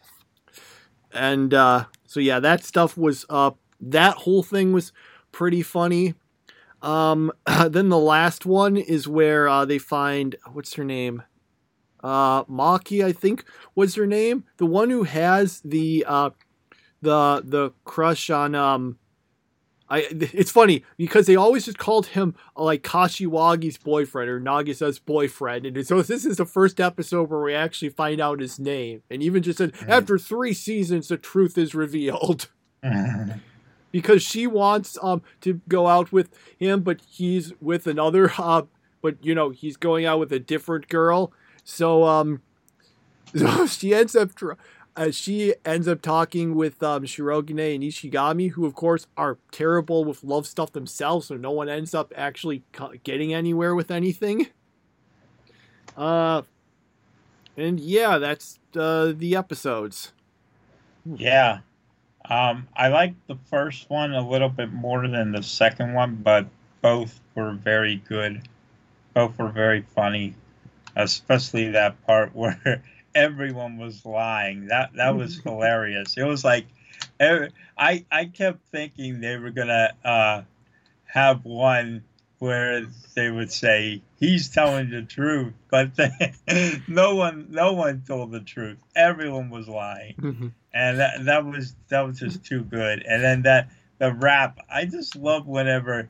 and 1.11 1.53
uh 1.53 1.85
so 2.05 2.19
yeah 2.19 2.39
that 2.39 2.63
stuff 2.63 2.97
was 2.97 3.25
uh 3.29 3.51
that 3.79 4.15
whole 4.17 4.43
thing 4.43 4.71
was 4.73 4.91
pretty 5.31 5.61
funny 5.61 6.15
um 6.81 7.31
then 7.69 7.89
the 7.89 7.97
last 7.97 8.45
one 8.45 8.77
is 8.77 9.07
where 9.07 9.47
uh 9.47 9.65
they 9.65 9.77
find 9.79 10.35
what's 10.53 10.73
her 10.75 10.83
name? 10.83 11.23
Uh 12.03 12.43
maki 12.45 13.03
i 13.03 13.11
think 13.11 13.43
was 13.75 13.95
her 13.95 14.05
name. 14.07 14.43
The 14.57 14.65
one 14.65 14.89
who 14.89 15.03
has 15.03 15.61
the 15.65 16.05
uh 16.07 16.29
the 17.01 17.41
the 17.45 17.71
crush 17.83 18.29
on 18.29 18.53
um 18.55 18.97
I, 19.87 20.07
it's 20.11 20.49
funny 20.51 20.83
because 20.97 21.27
they 21.27 21.35
always 21.35 21.65
just 21.65 21.77
called 21.77 22.07
him 22.07 22.33
uh, 22.57 22.63
like 22.63 22.81
Kashiwagi's 22.81 23.77
boyfriend 23.77 24.29
or 24.31 24.39
Nagisa's 24.41 24.97
boyfriend, 24.97 25.67
and 25.67 25.85
so 25.85 26.01
this 26.01 26.25
is 26.25 26.37
the 26.37 26.45
first 26.45 26.79
episode 26.79 27.29
where 27.29 27.39
we 27.41 27.53
actually 27.53 27.89
find 27.89 28.19
out 28.19 28.39
his 28.39 28.57
name, 28.59 29.03
and 29.11 29.21
even 29.21 29.43
just 29.43 29.59
said 29.59 29.73
Mhm. 29.73 29.89
after 29.89 30.17
three 30.17 30.53
seasons 30.53 31.07
the 31.07 31.17
truth 31.17 31.55
is 31.57 31.75
revealed 31.75 32.49
because 33.95 34.21
she 34.21 34.45
wants 34.45 34.97
um 35.01 35.21
to 35.39 35.61
go 35.69 35.87
out 35.87 36.11
with 36.11 36.29
him, 36.57 36.81
but 36.81 36.99
he's 37.09 37.53
with 37.61 37.87
another 37.87 38.29
uh, 38.37 38.63
but 39.01 39.15
you 39.23 39.33
know 39.33 39.51
he's 39.51 39.77
going 39.77 40.05
out 40.05 40.19
with 40.19 40.33
a 40.33 40.39
different 40.39 40.89
girl, 40.89 41.31
so 41.63 42.03
um, 42.03 42.41
so 43.35 43.65
she 43.65 43.95
ends 43.95 44.13
up. 44.13 44.31
Uh, 44.97 45.11
she 45.11 45.53
ends 45.65 45.87
up 45.87 46.01
talking 46.01 46.55
with 46.55 46.83
um, 46.83 47.03
Shirogane 47.03 47.75
and 47.75 47.83
Ishigami, 47.83 48.51
who 48.51 48.65
of 48.65 48.75
course 48.75 49.07
are 49.15 49.37
terrible 49.51 50.03
with 50.03 50.25
love 50.25 50.45
stuff 50.45 50.73
themselves, 50.73 51.27
so 51.27 51.37
no 51.37 51.51
one 51.51 51.69
ends 51.69 51.93
up 51.93 52.11
actually 52.17 52.63
getting 53.05 53.33
anywhere 53.33 53.75
with 53.75 53.91
anything. 53.91 54.47
Uh, 55.95 56.41
and 57.55 57.79
yeah, 57.79 58.17
that's 58.17 58.59
uh, 58.75 59.13
the 59.15 59.37
episodes. 59.37 60.11
Yeah. 61.05 61.59
Um, 62.29 62.67
I 62.75 62.87
like 62.87 63.13
the 63.27 63.37
first 63.49 63.89
one 63.89 64.13
a 64.13 64.27
little 64.27 64.49
bit 64.49 64.71
more 64.71 65.07
than 65.07 65.31
the 65.31 65.43
second 65.43 65.93
one, 65.93 66.15
but 66.15 66.47
both 66.81 67.19
were 67.35 67.53
very 67.53 67.97
good. 67.97 68.47
Both 69.13 69.37
were 69.37 69.49
very 69.49 69.81
funny, 69.81 70.35
especially 70.95 71.71
that 71.71 72.03
part 72.05 72.35
where 72.35 72.83
everyone 73.13 73.77
was 73.77 74.05
lying. 74.05 74.67
That 74.67 74.93
that 74.95 75.15
was 75.15 75.39
hilarious. 75.43 76.17
It 76.17 76.23
was 76.23 76.43
like 76.43 76.67
every, 77.19 77.51
I 77.77 78.05
I 78.11 78.25
kept 78.25 78.65
thinking 78.71 79.21
they 79.21 79.37
were 79.37 79.51
gonna 79.51 79.93
uh, 80.03 80.41
have 81.05 81.45
one 81.45 82.03
where 82.39 82.85
they 83.15 83.29
would 83.29 83.51
say 83.51 84.01
he's 84.19 84.49
telling 84.49 84.89
the 84.89 85.03
truth, 85.03 85.53
but 85.69 85.91
no 86.87 87.15
one 87.15 87.47
no 87.49 87.73
one 87.73 88.03
told 88.07 88.31
the 88.31 88.41
truth. 88.41 88.77
Everyone 88.95 89.49
was 89.49 89.67
lying 89.67 90.15
mm-hmm. 90.15 90.47
and 90.73 90.99
that 90.99 91.25
that 91.25 91.45
was 91.45 91.75
that 91.89 92.01
was 92.01 92.19
just 92.19 92.45
too 92.45 92.63
good. 92.63 93.03
And 93.03 93.23
then 93.23 93.41
that 93.43 93.69
the 93.97 94.13
rap, 94.13 94.59
I 94.69 94.85
just 94.85 95.15
love 95.15 95.47
whenever 95.47 96.09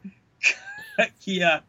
Kia 1.21 1.61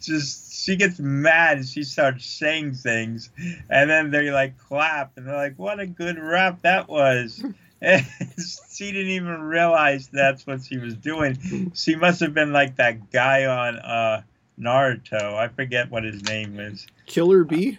just 0.00 0.64
she 0.64 0.76
gets 0.76 0.98
mad 0.98 1.58
and 1.58 1.66
she 1.66 1.82
starts 1.82 2.26
saying 2.26 2.74
things, 2.74 3.30
and 3.70 3.88
then 3.88 4.10
they 4.10 4.30
like 4.30 4.58
clap 4.58 5.16
and 5.16 5.26
they're 5.26 5.36
like, 5.36 5.58
"What 5.58 5.80
a 5.80 5.86
good 5.86 6.18
rap 6.18 6.62
that 6.62 6.88
was." 6.88 7.42
And 7.80 8.04
she 8.72 8.92
didn't 8.92 9.12
even 9.12 9.40
realize 9.42 10.08
that's 10.08 10.46
what 10.46 10.64
she 10.64 10.78
was 10.78 10.94
doing. 10.94 11.72
She 11.74 11.94
must 11.94 12.20
have 12.20 12.34
been 12.34 12.52
like 12.52 12.76
that 12.76 13.10
guy 13.10 13.46
on 13.46 13.76
uh, 13.78 14.22
Naruto. 14.58 15.34
I 15.34 15.48
forget 15.48 15.90
what 15.90 16.04
his 16.04 16.22
name 16.24 16.58
is. 16.58 16.86
Killer 17.06 17.44
Bee. 17.44 17.78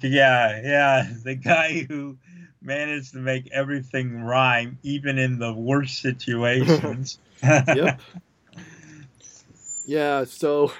Yeah, 0.00 0.60
yeah, 0.62 1.08
the 1.24 1.34
guy 1.34 1.86
who 1.88 2.18
managed 2.60 3.12
to 3.12 3.18
make 3.18 3.50
everything 3.52 4.22
rhyme, 4.22 4.78
even 4.82 5.18
in 5.18 5.38
the 5.38 5.52
worst 5.52 6.00
situations. 6.00 7.18
Yep. 7.42 8.00
Yeah, 9.84 10.22
so 10.24 10.72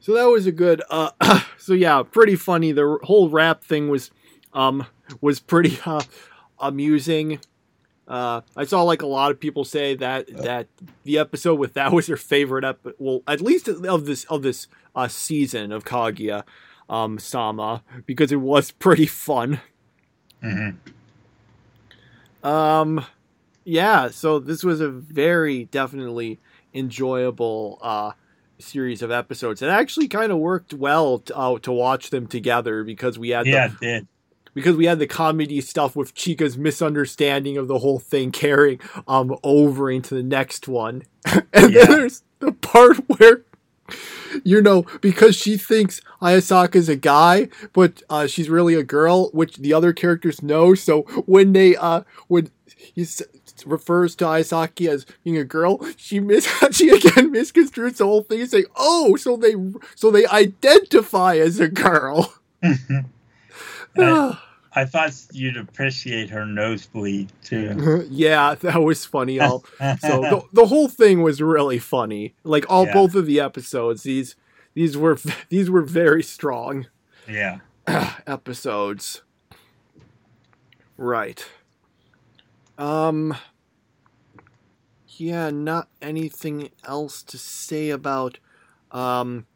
So 0.00 0.14
that 0.14 0.24
was 0.24 0.46
a 0.46 0.52
good. 0.52 0.82
Uh, 0.88 1.10
so 1.58 1.74
yeah, 1.74 2.02
pretty 2.02 2.34
funny. 2.34 2.72
The 2.72 2.98
whole 3.02 3.28
rap 3.28 3.62
thing 3.62 3.90
was, 3.90 4.10
um, 4.54 4.86
was 5.20 5.38
pretty 5.38 5.78
uh, 5.84 6.02
amusing. 6.60 7.40
Uh, 8.08 8.40
I 8.56 8.64
saw 8.64 8.82
like 8.82 9.02
a 9.02 9.06
lot 9.06 9.30
of 9.30 9.38
people 9.38 9.64
say 9.64 9.94
that 9.94 10.26
that 10.42 10.66
the 11.04 11.18
episode 11.18 11.54
with 11.60 11.74
that 11.74 11.92
was 11.96 12.06
their 12.08 12.16
favorite 12.16 12.64
ep- 12.64 12.94
well 12.98 13.22
at 13.28 13.40
least 13.40 13.68
of 13.68 14.04
this 14.06 14.24
of 14.24 14.42
this 14.42 14.66
uh, 14.96 15.06
season 15.08 15.70
of 15.70 15.84
Kaguya 15.84 16.42
um, 16.88 17.18
Sama 17.20 17.84
because 18.06 18.32
it 18.32 18.40
was 18.40 18.72
pretty 18.72 19.06
fun. 19.06 19.60
hmm 20.42 20.70
Um, 22.42 23.04
yeah, 23.64 24.08
so 24.08 24.38
this 24.38 24.64
was 24.64 24.80
a 24.80 24.88
very 24.88 25.66
definitely 25.66 26.40
enjoyable 26.74 27.78
uh, 27.82 28.12
series 28.58 29.02
of 29.02 29.10
episodes. 29.10 29.62
It 29.62 29.68
actually 29.68 30.08
kind 30.08 30.32
of 30.32 30.38
worked 30.38 30.72
well 30.72 31.18
to, 31.20 31.36
uh, 31.36 31.58
to 31.60 31.72
watch 31.72 32.10
them 32.10 32.26
together 32.26 32.82
because 32.84 33.18
we 33.18 33.30
had 33.30 33.46
Yeah, 33.46 33.68
the, 33.68 33.74
it 33.74 33.80
did. 33.80 34.08
Because 34.54 34.76
we 34.76 34.86
had 34.86 34.98
the 34.98 35.06
comedy 35.06 35.60
stuff 35.60 35.94
with 35.96 36.14
Chika's 36.14 36.58
misunderstanding 36.58 37.56
of 37.56 37.68
the 37.68 37.78
whole 37.78 37.98
thing 37.98 38.32
carrying 38.32 38.80
um 39.06 39.36
over 39.42 39.90
into 39.90 40.14
the 40.14 40.22
next 40.22 40.68
one. 40.68 41.02
and 41.52 41.72
Yeah. 41.72 41.84
then 41.86 41.90
there's 41.90 42.22
the 42.40 42.52
part 42.52 42.96
where 43.18 43.42
you 44.44 44.62
know, 44.62 44.82
because 45.00 45.34
she 45.34 45.56
thinks 45.56 46.00
Ayasaka's 46.22 46.88
a 46.88 46.94
guy, 46.94 47.48
but 47.72 48.00
uh, 48.08 48.28
she's 48.28 48.48
really 48.48 48.74
a 48.76 48.84
girl, 48.84 49.30
which 49.30 49.56
the 49.56 49.72
other 49.72 49.92
characters 49.92 50.42
know. 50.42 50.74
So 50.74 51.02
when 51.26 51.52
they 51.52 51.74
uh 51.76 52.02
when 52.28 52.50
he 52.76 53.02
s- 53.02 53.22
refers 53.66 54.14
to 54.16 54.24
Ayasaki 54.24 54.88
as 54.88 55.04
being 55.24 55.36
a 55.36 55.44
girl, 55.44 55.84
she 55.96 56.20
mis 56.20 56.46
she 56.70 56.90
again 56.90 57.32
misconstrues 57.32 57.96
the 57.96 58.04
whole 58.06 58.22
thing 58.22 58.40
and 58.42 58.50
say, 58.50 58.64
"Oh, 58.76 59.16
so 59.16 59.36
they 59.36 59.54
so 59.96 60.10
they 60.12 60.26
identify 60.26 61.36
as 61.36 61.58
a 61.58 61.68
girl." 61.68 62.32
I 64.72 64.84
thought 64.84 65.12
you'd 65.32 65.56
appreciate 65.56 66.30
her 66.30 66.46
nosebleed 66.46 67.32
too. 67.42 68.06
yeah, 68.10 68.54
that 68.54 68.80
was 68.82 69.04
funny. 69.04 69.40
All 69.40 69.64
so 70.00 70.20
the, 70.20 70.42
the 70.52 70.66
whole 70.66 70.88
thing 70.88 71.22
was 71.22 71.42
really 71.42 71.78
funny. 71.78 72.34
Like 72.44 72.64
all 72.68 72.86
Yeah. 72.86 72.92
both 72.94 73.14
of 73.16 73.26
the 73.26 73.40
episodes, 73.40 74.04
these 74.04 74.36
these 74.74 74.96
were 74.96 75.18
these 75.48 75.68
were 75.68 75.82
very 75.82 76.22
strong 76.22 76.86
yeah. 77.28 77.58
episodes. 78.26 79.22
Right. 80.96 81.44
Um. 82.78 83.36
Yeah, 85.16 85.50
not 85.50 85.88
anything 86.00 86.70
else 86.84 87.22
to 87.24 87.36
say 87.38 87.90
about 87.90 88.38
um 88.92 89.46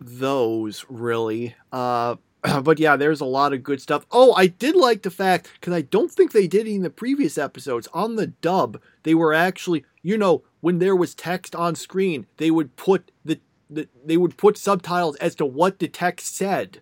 those 0.00 0.84
really. 0.88 1.54
Uh 1.70 2.16
but 2.62 2.78
yeah, 2.78 2.96
there's 2.96 3.20
a 3.20 3.26
lot 3.26 3.52
of 3.52 3.62
good 3.62 3.80
stuff. 3.80 4.06
Oh, 4.10 4.32
I 4.34 4.46
did 4.46 4.74
like 4.74 5.02
the 5.02 5.10
fact 5.10 5.50
because 5.54 5.74
I 5.74 5.82
don't 5.82 6.10
think 6.10 6.32
they 6.32 6.46
did 6.46 6.66
in 6.66 6.82
the 6.82 6.90
previous 6.90 7.38
episodes. 7.38 7.88
On 7.92 8.16
the 8.16 8.28
dub, 8.28 8.80
they 9.02 9.14
were 9.14 9.34
actually, 9.34 9.84
you 10.02 10.16
know, 10.16 10.42
when 10.60 10.78
there 10.78 10.96
was 10.96 11.14
text 11.14 11.54
on 11.54 11.74
screen, 11.74 12.26
they 12.36 12.50
would 12.50 12.76
put 12.76 13.10
the, 13.24 13.40
the 13.68 13.88
they 14.04 14.16
would 14.16 14.36
put 14.36 14.56
subtitles 14.56 15.16
as 15.16 15.34
to 15.36 15.46
what 15.46 15.78
the 15.78 15.88
text 15.88 16.36
said. 16.36 16.80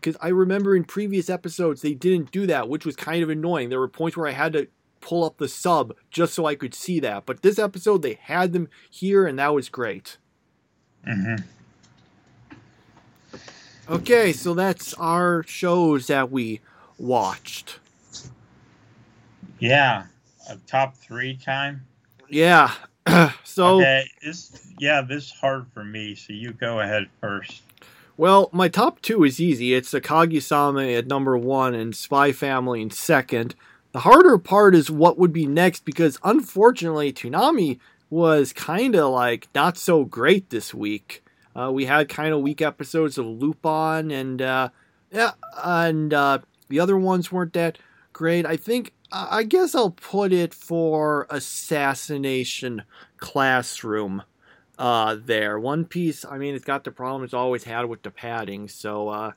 Because 0.00 0.16
I 0.20 0.28
remember 0.28 0.74
in 0.74 0.84
previous 0.84 1.30
episodes 1.30 1.82
they 1.82 1.94
didn't 1.94 2.32
do 2.32 2.46
that, 2.46 2.68
which 2.68 2.84
was 2.84 2.96
kind 2.96 3.22
of 3.22 3.30
annoying. 3.30 3.68
There 3.68 3.78
were 3.78 3.88
points 3.88 4.16
where 4.16 4.26
I 4.26 4.32
had 4.32 4.52
to 4.54 4.68
pull 5.00 5.24
up 5.24 5.38
the 5.38 5.48
sub 5.48 5.94
just 6.10 6.34
so 6.34 6.46
I 6.46 6.54
could 6.54 6.74
see 6.74 7.00
that. 7.00 7.24
But 7.24 7.42
this 7.42 7.58
episode 7.58 8.02
they 8.02 8.18
had 8.20 8.52
them 8.52 8.68
here, 8.90 9.26
and 9.26 9.38
that 9.38 9.54
was 9.54 9.68
great. 9.68 10.18
hmm 11.04 11.36
Okay, 13.88 14.32
so 14.32 14.54
that's 14.54 14.94
our 14.94 15.42
shows 15.44 16.06
that 16.06 16.30
we 16.30 16.60
watched. 16.98 17.78
Yeah. 19.58 20.04
A 20.48 20.56
top 20.66 20.96
three 20.96 21.36
time. 21.36 21.86
Yeah. 22.28 22.72
so, 23.44 23.78
okay. 23.78 24.04
This 24.22 24.72
yeah, 24.78 25.02
this 25.02 25.26
is 25.26 25.32
hard 25.32 25.66
for 25.72 25.84
me. 25.84 26.14
So 26.14 26.32
you 26.32 26.52
go 26.52 26.80
ahead 26.80 27.08
first. 27.20 27.62
well, 28.16 28.48
my 28.52 28.68
top 28.68 29.00
two 29.02 29.24
is 29.24 29.40
easy. 29.40 29.74
It's 29.74 29.92
Kaguya-sama 29.92 30.82
at 30.84 31.06
number 31.06 31.36
one 31.36 31.74
and 31.74 31.94
Spy 31.94 32.32
Family 32.32 32.82
in 32.82 32.90
second. 32.90 33.54
The 33.92 34.00
harder 34.00 34.38
part 34.38 34.74
is 34.74 34.90
what 34.90 35.18
would 35.18 35.32
be 35.32 35.46
next 35.46 35.84
because 35.84 36.18
unfortunately, 36.24 37.12
Toonami 37.12 37.78
was 38.10 38.52
kind 38.52 38.94
of 38.94 39.10
like 39.10 39.48
not 39.54 39.76
so 39.76 40.04
great 40.04 40.50
this 40.50 40.72
week. 40.72 41.21
Uh, 41.54 41.70
we 41.72 41.84
had 41.84 42.08
kind 42.08 42.32
of 42.32 42.40
weak 42.40 42.62
episodes 42.62 43.18
of 43.18 43.26
Lupin 43.26 44.10
and 44.10 44.40
uh, 44.40 44.68
yeah, 45.10 45.32
and 45.62 46.14
uh, 46.14 46.38
the 46.68 46.80
other 46.80 46.96
ones 46.96 47.30
weren't 47.30 47.52
that 47.52 47.78
great. 48.12 48.46
I 48.46 48.56
think 48.56 48.92
I 49.12 49.42
guess 49.42 49.74
I'll 49.74 49.90
put 49.90 50.32
it 50.32 50.54
for 50.54 51.26
Assassination 51.30 52.84
Classroom. 53.18 54.22
Uh, 54.78 55.16
there, 55.22 55.60
One 55.60 55.84
Piece. 55.84 56.24
I 56.24 56.38
mean, 56.38 56.54
it's 56.54 56.64
got 56.64 56.82
the 56.82 56.90
problem 56.90 57.22
it's 57.22 57.34
always 57.34 57.64
had 57.64 57.84
with 57.84 58.02
the 58.02 58.10
padding. 58.10 58.68
So, 58.68 59.10
uh, 59.10 59.32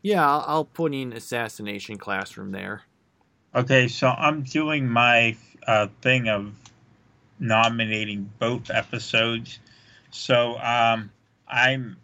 yeah, 0.00 0.26
I'll, 0.26 0.44
I'll 0.46 0.64
put 0.64 0.94
in 0.94 1.12
Assassination 1.12 1.98
Classroom 1.98 2.52
there. 2.52 2.82
Okay, 3.54 3.88
so 3.88 4.08
I'm 4.08 4.42
doing 4.42 4.88
my 4.88 5.36
uh, 5.66 5.88
thing 6.00 6.28
of 6.28 6.52
nominating 7.40 8.30
both 8.38 8.70
episodes. 8.70 9.58
So 10.10 10.56
um, 10.60 11.10
I'm 11.48 11.96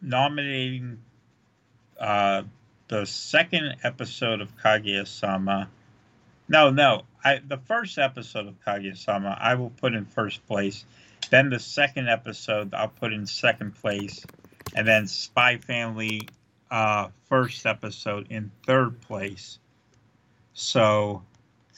nominating 0.00 0.98
uh, 1.98 2.42
the 2.88 3.06
second 3.06 3.76
episode 3.82 4.40
of 4.40 4.56
Kaguya-sama. 4.58 5.68
No, 6.48 6.70
no, 6.70 7.02
I 7.24 7.40
the 7.46 7.56
first 7.56 7.98
episode 7.98 8.48
of 8.48 8.62
Kaguya-sama 8.64 9.38
I 9.40 9.54
will 9.54 9.70
put 9.70 9.94
in 9.94 10.04
first 10.04 10.46
place. 10.46 10.84
Then 11.30 11.48
the 11.48 11.60
second 11.60 12.08
episode 12.08 12.74
I'll 12.74 12.88
put 12.88 13.12
in 13.12 13.26
second 13.26 13.76
place, 13.76 14.26
and 14.74 14.86
then 14.86 15.06
Spy 15.06 15.56
Family 15.56 16.28
uh, 16.70 17.08
first 17.28 17.64
episode 17.64 18.26
in 18.30 18.50
third 18.66 19.00
place. 19.00 19.58
So 20.52 21.22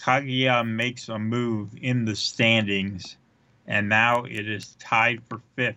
Kaguya 0.02 0.66
makes 0.66 1.08
a 1.08 1.18
move 1.18 1.70
in 1.80 2.04
the 2.04 2.16
standings, 2.16 3.16
and 3.66 3.88
now 3.88 4.24
it 4.24 4.48
is 4.48 4.74
tied 4.80 5.22
for 5.28 5.40
fifth. 5.54 5.76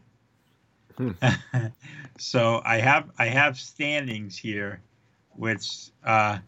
Hmm. 0.97 1.11
so 2.17 2.61
I 2.65 2.77
have 2.77 3.09
I 3.17 3.27
have 3.27 3.57
standings 3.57 4.37
here, 4.37 4.81
which 5.35 5.89
uh, 6.03 6.39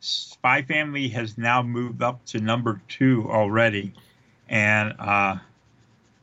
Spy 0.00 0.62
Family 0.62 1.08
has 1.08 1.38
now 1.38 1.62
moved 1.62 2.02
up 2.02 2.24
to 2.26 2.40
number 2.40 2.80
two 2.88 3.26
already, 3.30 3.94
and 4.48 4.94
uh, 4.98 5.36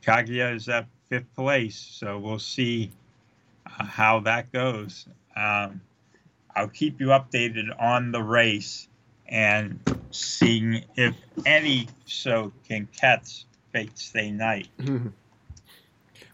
Kaguya 0.04 0.54
is 0.54 0.68
at 0.68 0.86
fifth 1.08 1.34
place. 1.34 1.76
So 1.76 2.18
we'll 2.18 2.38
see 2.38 2.90
uh, 3.66 3.84
how 3.84 4.20
that 4.20 4.52
goes. 4.52 5.06
Um, 5.36 5.80
I'll 6.54 6.68
keep 6.68 7.00
you 7.00 7.08
updated 7.08 7.68
on 7.80 8.10
the 8.12 8.22
race 8.22 8.88
and 9.28 9.78
seeing 10.10 10.84
if 10.96 11.14
any 11.46 11.88
show 12.06 12.52
can 12.66 12.88
catch 12.96 13.44
Fate 13.72 13.98
Stay 13.98 14.30
Night. 14.30 14.68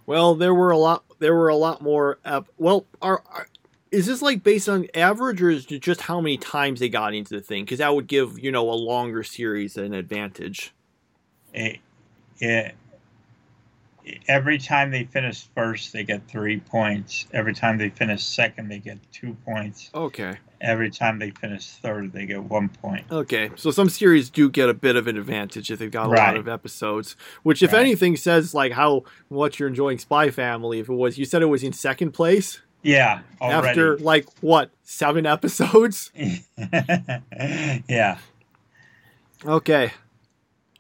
Well, 0.07 0.35
there 0.35 0.55
were 0.55 0.71
a 0.71 0.79
lot. 0.79 1.05
There 1.19 1.35
were 1.35 1.49
a 1.49 1.57
lot 1.57 1.81
more. 1.81 2.19
Ep- 2.25 2.49
well, 2.59 2.87
are, 3.01 3.23
are 3.27 3.49
is 3.91 4.07
this 4.07 4.23
like 4.23 4.43
based 4.43 4.69
on 4.69 4.89
average, 4.95 5.41
or 5.41 5.51
is 5.51 5.71
it 5.71 5.81
just 5.81 6.03
how 6.03 6.21
many 6.21 6.37
times 6.37 6.81
they 6.81 6.89
got 6.89 7.15
into 7.15 7.35
the 7.35 7.41
thing? 7.41 7.65
Because 7.65 7.79
that 7.79 7.95
would 7.95 8.07
give 8.07 8.39
you 8.39 8.51
know 8.51 8.69
a 8.71 8.75
longer 8.75 9.23
series 9.23 9.77
an 9.77 9.95
advantage. 9.95 10.75
It, 11.53 11.79
it, 12.41 12.75
every 14.27 14.59
time 14.59 14.91
they 14.91 15.05
finish 15.05 15.47
first, 15.55 15.93
they 15.93 16.05
get 16.05 16.29
three 16.29 16.61
points. 16.61 17.27
Every 17.33 17.55
time 17.55 17.79
they 17.79 17.91
finish 17.91 18.25
second, 18.25 18.69
they 18.69 18.79
get 18.79 18.99
two 19.13 19.37
points. 19.45 19.91
Okay. 19.95 20.37
Every 20.65 20.91
time 20.91 21.19
they 21.19 21.31
finish 21.31 21.67
third, 21.67 22.13
they 22.13 22.25
get 22.27 22.43
one 22.43 22.71
point. 22.71 23.05
Okay, 23.13 23.51
so 23.55 23.71
some 23.71 23.89
series 23.91 24.31
do 24.31 24.49
get 24.49 24.69
a 24.71 24.75
bit 24.75 24.97
of 24.97 25.07
an 25.07 25.19
advantage 25.19 25.71
if 25.71 25.79
they've 25.79 25.91
got 25.91 26.07
a 26.07 26.09
lot 26.09 26.37
of 26.37 26.49
episodes, 26.49 27.17
which, 27.43 27.63
if 27.63 27.73
Right. 27.73 27.81
anything, 27.81 28.17
says 28.17 28.55
like 28.55 28.73
how 28.73 29.05
much 29.29 29.59
you're 29.61 29.69
enjoying 29.69 29.99
Spy 29.99 30.31
Family. 30.31 30.79
If 30.81 30.89
it 30.89 30.95
was, 30.95 31.19
you 31.19 31.27
said 31.27 31.43
it 31.43 31.47
was 31.47 31.63
in 31.63 31.73
second 31.75 32.13
place 32.13 32.63
Yeah, 32.83 33.21
already. 33.43 33.69
after 33.69 33.99
like 33.99 34.27
what 34.41 34.71
seven 34.83 35.27
episodes. 35.27 36.11
yeah. 37.89 38.19
Okay, 39.47 39.93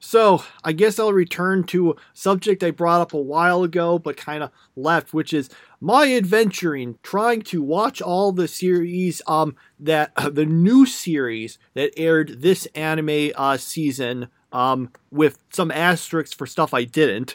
so 0.05 0.45
I 0.63 0.73
guess 0.73 0.99
I'll 0.99 1.15
return 1.15 1.65
to 1.65 1.93
a 1.93 1.95
subject 2.13 2.63
I 2.63 2.71
brought 2.71 3.01
up 3.01 3.15
a 3.15 3.19
while 3.19 3.63
ago, 3.63 3.99
but 3.99 4.19
kind 4.19 4.43
of 4.43 4.51
left, 4.77 5.15
which 5.15 5.33
is 5.33 5.49
my 5.81 6.13
adventuring, 6.15 6.99
trying 7.03 7.41
to 7.43 7.63
watch 7.63 8.03
all 8.03 8.31
the 8.31 8.47
series, 8.47 9.23
um, 9.27 9.57
that 9.81 10.13
the 10.33 10.45
new 10.45 10.85
series 10.85 11.59
that 11.73 11.91
aired 11.97 12.43
this 12.43 12.67
anime 12.75 13.31
uh, 13.35 13.57
season, 13.57 14.29
um, 14.53 14.91
with 15.11 15.39
some 15.51 15.71
asterisks 15.71 16.35
for 16.35 16.47
stuff 16.47 16.75
I 16.75 16.85
didn't. 16.85 17.35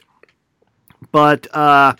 But 1.12 1.48
uh, 1.56 1.96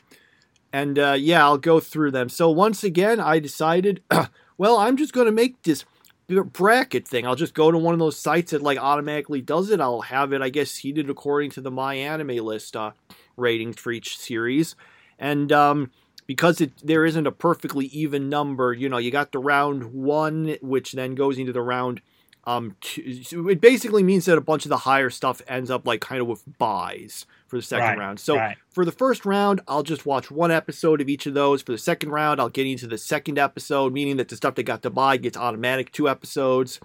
and 0.72 1.00
uh, 1.00 1.16
yeah, 1.18 1.44
I'll 1.44 1.58
go 1.58 1.80
through 1.80 2.12
them. 2.12 2.30
So 2.30 2.52
once 2.52 2.84
again, 2.84 3.20
I 3.20 3.40
decided, 3.40 4.04
well, 4.58 4.78
I'm 4.78 4.98
just 4.98 5.14
going 5.14 5.26
to 5.26 5.32
make 5.32 5.64
this 5.64 5.84
bracket 6.30 7.08
thing. 7.08 7.26
I'll 7.26 7.36
just 7.36 7.54
go 7.54 7.72
to 7.72 7.78
one 7.78 7.94
of 7.94 8.00
those 8.00 8.18
sites 8.18 8.52
that 8.52 8.62
like 8.62 8.78
automatically 8.78 9.42
does 9.42 9.70
it. 9.70 9.82
I'll 9.82 10.02
have 10.02 10.34
it, 10.34 10.42
I 10.42 10.50
guess, 10.50 10.72
seated 10.72 11.10
according 11.10 11.52
to 11.52 11.62
the 11.62 11.72
My 11.72 11.96
Anime 11.96 12.46
List 12.46 12.76
uh, 12.76 12.92
ratings 13.38 13.80
for 13.80 13.92
each 13.92 14.18
series, 14.18 14.76
and 15.18 15.52
um, 15.52 15.92
because 16.28 16.62
it 16.62 16.72
there 16.84 17.06
isn't 17.06 17.28
a 17.28 17.32
perfectly 17.32 17.88
even 17.88 18.30
number, 18.30 18.74
you 18.74 18.88
know, 18.88 18.98
you 18.98 19.12
got 19.12 19.32
the 19.32 19.40
round 19.40 19.94
one, 19.94 20.58
which 20.62 20.92
then 20.94 21.16
goes 21.16 21.38
into 21.38 21.52
the 21.52 21.62
round 21.62 22.02
um, 22.46 22.76
two. 22.82 23.50
It 23.50 23.62
basically 23.62 24.04
means 24.04 24.26
that 24.26 24.38
a 24.38 24.42
bunch 24.42 24.66
of 24.66 24.70
the 24.70 24.78
higher 24.78 25.10
stuff 25.10 25.42
ends 25.48 25.72
up 25.72 25.88
like 25.88 26.02
kind 26.02 26.22
of 26.22 26.28
with 26.28 26.44
buys 26.58 27.26
for 27.50 27.58
the 27.58 27.62
second 27.64 27.88
Right, 27.88 27.98
round. 27.98 28.20
So 28.20 28.36
right. 28.38 28.58
for 28.72 28.86
the 28.86 28.92
first 28.92 29.26
round, 29.26 29.62
I'll 29.68 29.84
just 29.84 30.06
watch 30.06 30.30
one 30.32 30.52
episode 30.52 31.02
of 31.02 31.10
each 31.10 31.26
of 31.26 31.34
those. 31.34 31.62
For 31.62 31.72
the 31.72 31.78
second 31.78 32.10
round, 32.12 32.40
I'll 32.40 32.50
get 32.50 32.68
into 32.68 32.88
the 32.88 32.98
second 32.98 33.38
episode, 33.40 33.92
meaning 33.94 34.18
that 34.18 34.30
the 34.30 34.36
stuff 34.36 34.56
that 34.56 34.64
got 34.64 34.82
to 34.84 34.90
buy 34.90 35.18
gets 35.18 35.38
automatic 35.38 35.92
two 35.92 36.08
episodes 36.08 36.80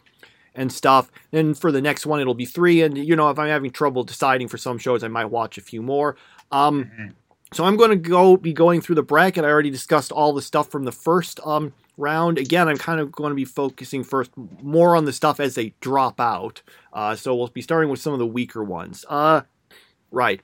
and 0.55 0.73
stuff. 0.73 1.11
Then 1.31 1.55
for 1.55 1.71
the 1.73 1.83
next 1.83 2.07
one, 2.07 2.21
it'll 2.21 2.35
be 2.35 2.47
three. 2.47 2.83
And 2.83 2.97
you 2.97 3.15
know, 3.17 3.31
if 3.31 3.39
I'm 3.39 3.49
having 3.49 3.71
trouble 3.71 4.05
deciding 4.05 4.49
for 4.49 4.57
some 4.59 4.79
shows, 4.79 5.05
I 5.05 5.09
might 5.09 5.27
watch 5.27 5.59
a 5.59 5.61
few 5.61 5.83
more. 5.83 6.17
Um, 6.53 6.85
Mhm. 6.85 7.13
so 7.53 7.65
I'm 7.65 7.77
going 7.77 7.91
to 7.91 7.97
go 7.97 8.37
be 8.37 8.53
going 8.53 8.81
through 8.81 8.95
the 8.97 9.03
bracket. 9.03 9.45
I 9.45 9.49
already 9.49 9.71
discussed 9.71 10.13
all 10.13 10.33
the 10.33 10.43
stuff 10.43 10.71
from 10.71 10.85
the 10.85 10.93
first 10.93 11.41
um, 11.45 11.73
round. 11.97 12.39
Again, 12.39 12.69
I'm 12.69 12.77
kind 12.77 13.01
of 13.01 13.13
going 13.13 13.31
to 13.31 13.35
be 13.37 13.45
focusing 13.45 14.03
first 14.05 14.31
more 14.63 14.97
on 14.97 15.05
the 15.05 15.13
stuff 15.13 15.39
as 15.41 15.55
they 15.55 15.75
drop 15.81 16.21
out. 16.21 16.63
Uh, 16.93 17.15
so 17.17 17.35
we'll 17.35 17.49
be 17.49 17.63
starting 17.63 17.89
with 17.91 18.01
some 18.01 18.13
of 18.13 18.19
the 18.21 18.27
weaker 18.27 18.63
ones. 18.65 19.05
Uh, 19.09 19.43
right. 20.13 20.41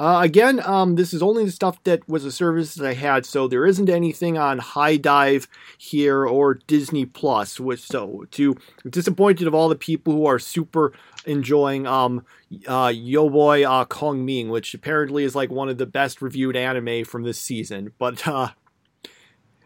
Uh, 0.00 0.22
again, 0.22 0.66
um, 0.66 0.94
this 0.94 1.12
is 1.12 1.22
only 1.22 1.44
the 1.44 1.50
stuff 1.50 1.84
that 1.84 2.08
was 2.08 2.24
a 2.24 2.32
service 2.32 2.74
that 2.74 2.88
I 2.88 2.94
had, 2.94 3.26
so 3.26 3.46
there 3.46 3.66
isn't 3.66 3.90
anything 3.90 4.38
on 4.38 4.58
HIDIVE 4.58 5.46
here 5.76 6.24
or 6.24 6.54
Disney 6.54 7.04
Plus. 7.04 7.60
Which 7.60 7.82
so 7.82 8.24
to 8.30 8.56
disappointed 8.88 9.46
of 9.46 9.54
all 9.54 9.68
the 9.68 9.76
people 9.76 10.14
who 10.14 10.24
are 10.24 10.38
super 10.38 10.94
enjoying 11.26 11.86
um 11.86 12.24
uh 12.66 12.90
Yo 12.94 13.28
Boy 13.28 13.62
uh 13.62 13.84
Kongming, 13.84 14.48
which 14.48 14.72
apparently 14.72 15.22
is 15.22 15.34
like 15.34 15.50
one 15.50 15.68
of 15.68 15.76
the 15.76 15.84
best 15.84 16.22
reviewed 16.22 16.56
anime 16.56 17.04
from 17.04 17.22
this 17.22 17.38
season. 17.38 17.92
But 17.98 18.26
uh 18.26 18.52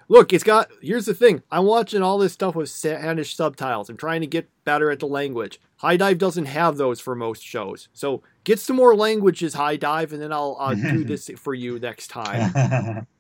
look, 0.09 0.33
it's 0.33 0.43
got 0.43 0.69
here's 0.83 1.07
the 1.07 1.15
thing. 1.15 1.45
I'm 1.53 1.65
watching 1.65 2.03
all 2.03 2.19
this 2.19 2.33
stuff 2.33 2.57
with 2.57 2.71
Spanish 2.71 3.37
subtitles. 3.37 3.89
I'm 3.89 3.97
trying 3.97 4.23
to 4.23 4.27
get 4.27 4.51
better 4.65 4.91
at 4.91 4.99
the 4.99 5.07
language. 5.07 5.61
HIDIVE 5.85 6.17
doesn't 6.17 6.47
have 6.47 6.79
those 6.79 6.99
for 6.99 7.15
most 7.15 7.43
shows. 7.43 7.89
So 7.93 8.23
get 8.45 8.59
some 8.59 8.77
more 8.77 8.97
languages, 8.97 9.55
HIDIVE, 9.55 10.15
and 10.15 10.23
then 10.23 10.33
I'll 10.33 10.57
uh, 10.59 10.75
do 10.75 11.05
this 11.13 11.31
for 11.37 11.53
you 11.53 11.79
next 11.79 12.09
time. 12.09 13.07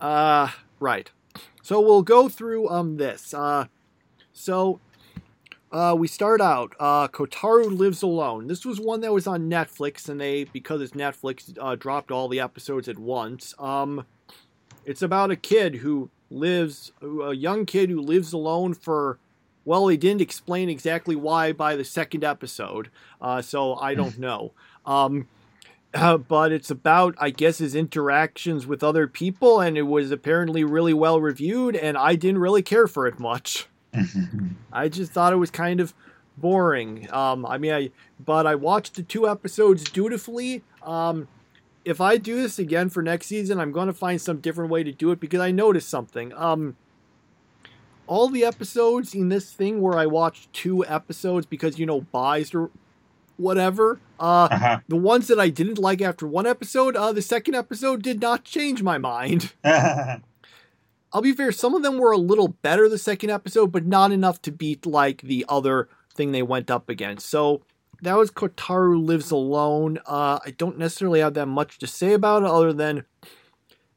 Uh, 0.00 0.50
right. 0.80 1.10
So 1.62 1.80
we'll 1.80 2.02
go 2.02 2.28
through 2.28 2.68
um 2.68 2.98
this. 2.98 3.32
Uh, 3.32 3.68
so 4.34 4.80
uh, 5.72 5.94
we 5.98 6.06
start 6.06 6.42
out. 6.42 6.74
Uh, 6.78 7.08
Kotaro 7.08 7.66
lives 7.66 8.02
alone. 8.02 8.46
This 8.46 8.66
was 8.66 8.78
one 8.78 9.00
that 9.00 9.14
was 9.14 9.26
on 9.26 9.48
Netflix, 9.48 10.08
and 10.10 10.20
they 10.20 10.44
because 10.44 10.82
it's 10.82 10.92
Netflix 10.92 11.56
uh, 11.58 11.74
dropped 11.74 12.10
all 12.10 12.28
the 12.28 12.38
episodes 12.38 12.86
at 12.86 12.98
once. 12.98 13.54
Um, 13.58 14.04
it's 14.84 15.00
about 15.00 15.30
a 15.30 15.36
kid 15.36 15.76
who 15.76 16.10
lives, 16.30 16.92
a 17.02 17.32
young 17.32 17.64
kid 17.64 17.88
who 17.88 18.00
lives 18.00 18.32
alone 18.32 18.74
for. 18.74 19.18
Well, 19.64 19.88
he 19.88 19.96
didn't 19.96 20.20
explain 20.20 20.68
exactly 20.68 21.16
why 21.16 21.52
by 21.52 21.76
the 21.76 21.84
second 21.84 22.24
episode, 22.24 22.90
uh, 23.20 23.42
so 23.42 23.76
I 23.76 23.94
don't 24.00 24.18
know. 24.18 24.52
Um, 24.84 25.28
uh, 25.94 26.18
but 26.18 26.50
it's 26.50 26.70
about, 26.70 27.14
I 27.18 27.30
guess, 27.30 27.58
his 27.58 27.74
interactions 27.74 28.66
with 28.66 28.82
other 28.82 29.06
people, 29.06 29.60
and 29.60 29.78
it 29.78 29.82
was 29.82 30.10
apparently 30.10 30.64
really 30.64 30.92
well 30.94 31.20
reviewed, 31.20 31.76
and 31.76 31.96
I 31.96 32.16
didn't 32.16 32.40
really 32.40 32.62
care 32.62 32.88
for 32.88 33.06
it 33.06 33.18
much. 33.20 33.68
I 34.72 34.88
just 34.88 35.12
thought 35.12 35.32
it 35.32 35.36
was 35.36 35.52
kind 35.52 35.80
of 35.80 35.94
boring. 36.36 37.08
Um, 37.12 37.46
I 37.46 37.58
mean, 37.58 37.72
I 37.72 37.90
but 38.24 38.46
I 38.46 38.56
watched 38.56 38.94
the 38.94 39.02
two 39.04 39.28
episodes 39.28 39.84
dutifully. 39.84 40.62
Um, 40.82 41.28
if 41.84 42.00
I 42.00 42.16
do 42.16 42.36
this 42.36 42.58
again 42.58 42.88
for 42.88 43.02
next 43.02 43.26
season, 43.26 43.60
I'm 43.60 43.70
going 43.72 43.86
to 43.86 43.92
find 43.92 44.20
some 44.20 44.38
different 44.38 44.70
way 44.70 44.82
to 44.82 44.92
do 44.92 45.10
it 45.10 45.20
because 45.20 45.40
I 45.40 45.50
noticed 45.50 45.88
something. 45.88 46.32
Um, 46.34 46.76
all 48.06 48.28
the 48.28 48.44
episodes 48.44 49.14
in 49.14 49.28
this 49.28 49.52
thing 49.52 49.80
where 49.80 49.98
I 49.98 50.06
watched 50.06 50.52
two 50.52 50.84
episodes 50.86 51.46
because 51.46 51.78
you 51.78 51.86
know 51.86 52.02
buys 52.02 52.54
or 52.54 52.70
whatever. 53.36 54.00
Uh, 54.18 54.48
uh-huh. 54.50 54.80
the 54.88 54.96
ones 54.96 55.26
that 55.26 55.40
I 55.40 55.48
didn't 55.48 55.78
like 55.78 56.00
after 56.00 56.26
one 56.26 56.46
episode, 56.46 56.96
uh, 56.96 57.12
the 57.12 57.22
second 57.22 57.54
episode 57.54 58.02
did 58.02 58.20
not 58.20 58.44
change 58.44 58.82
my 58.82 58.98
mind. 58.98 59.52
I'll 59.64 61.22
be 61.22 61.32
fair, 61.32 61.52
some 61.52 61.74
of 61.74 61.82
them 61.82 61.98
were 61.98 62.12
a 62.12 62.18
little 62.18 62.48
better 62.48 62.88
the 62.88 62.98
second 62.98 63.30
episode, 63.30 63.70
but 63.70 63.86
not 63.86 64.12
enough 64.12 64.42
to 64.42 64.52
beat 64.52 64.84
like 64.84 65.22
the 65.22 65.44
other 65.48 65.88
thing 66.12 66.32
they 66.32 66.42
went 66.42 66.70
up 66.70 66.88
against. 66.88 67.28
So 67.28 67.62
that 68.02 68.16
was 68.16 68.30
Kotaro 68.30 69.04
Lives 69.04 69.30
Alone. 69.30 69.98
Uh, 70.06 70.38
I 70.44 70.50
don't 70.56 70.78
necessarily 70.78 71.20
have 71.20 71.34
that 71.34 71.46
much 71.46 71.78
to 71.78 71.86
say 71.86 72.12
about 72.12 72.42
it 72.42 72.48
other 72.48 72.72
than 72.72 73.04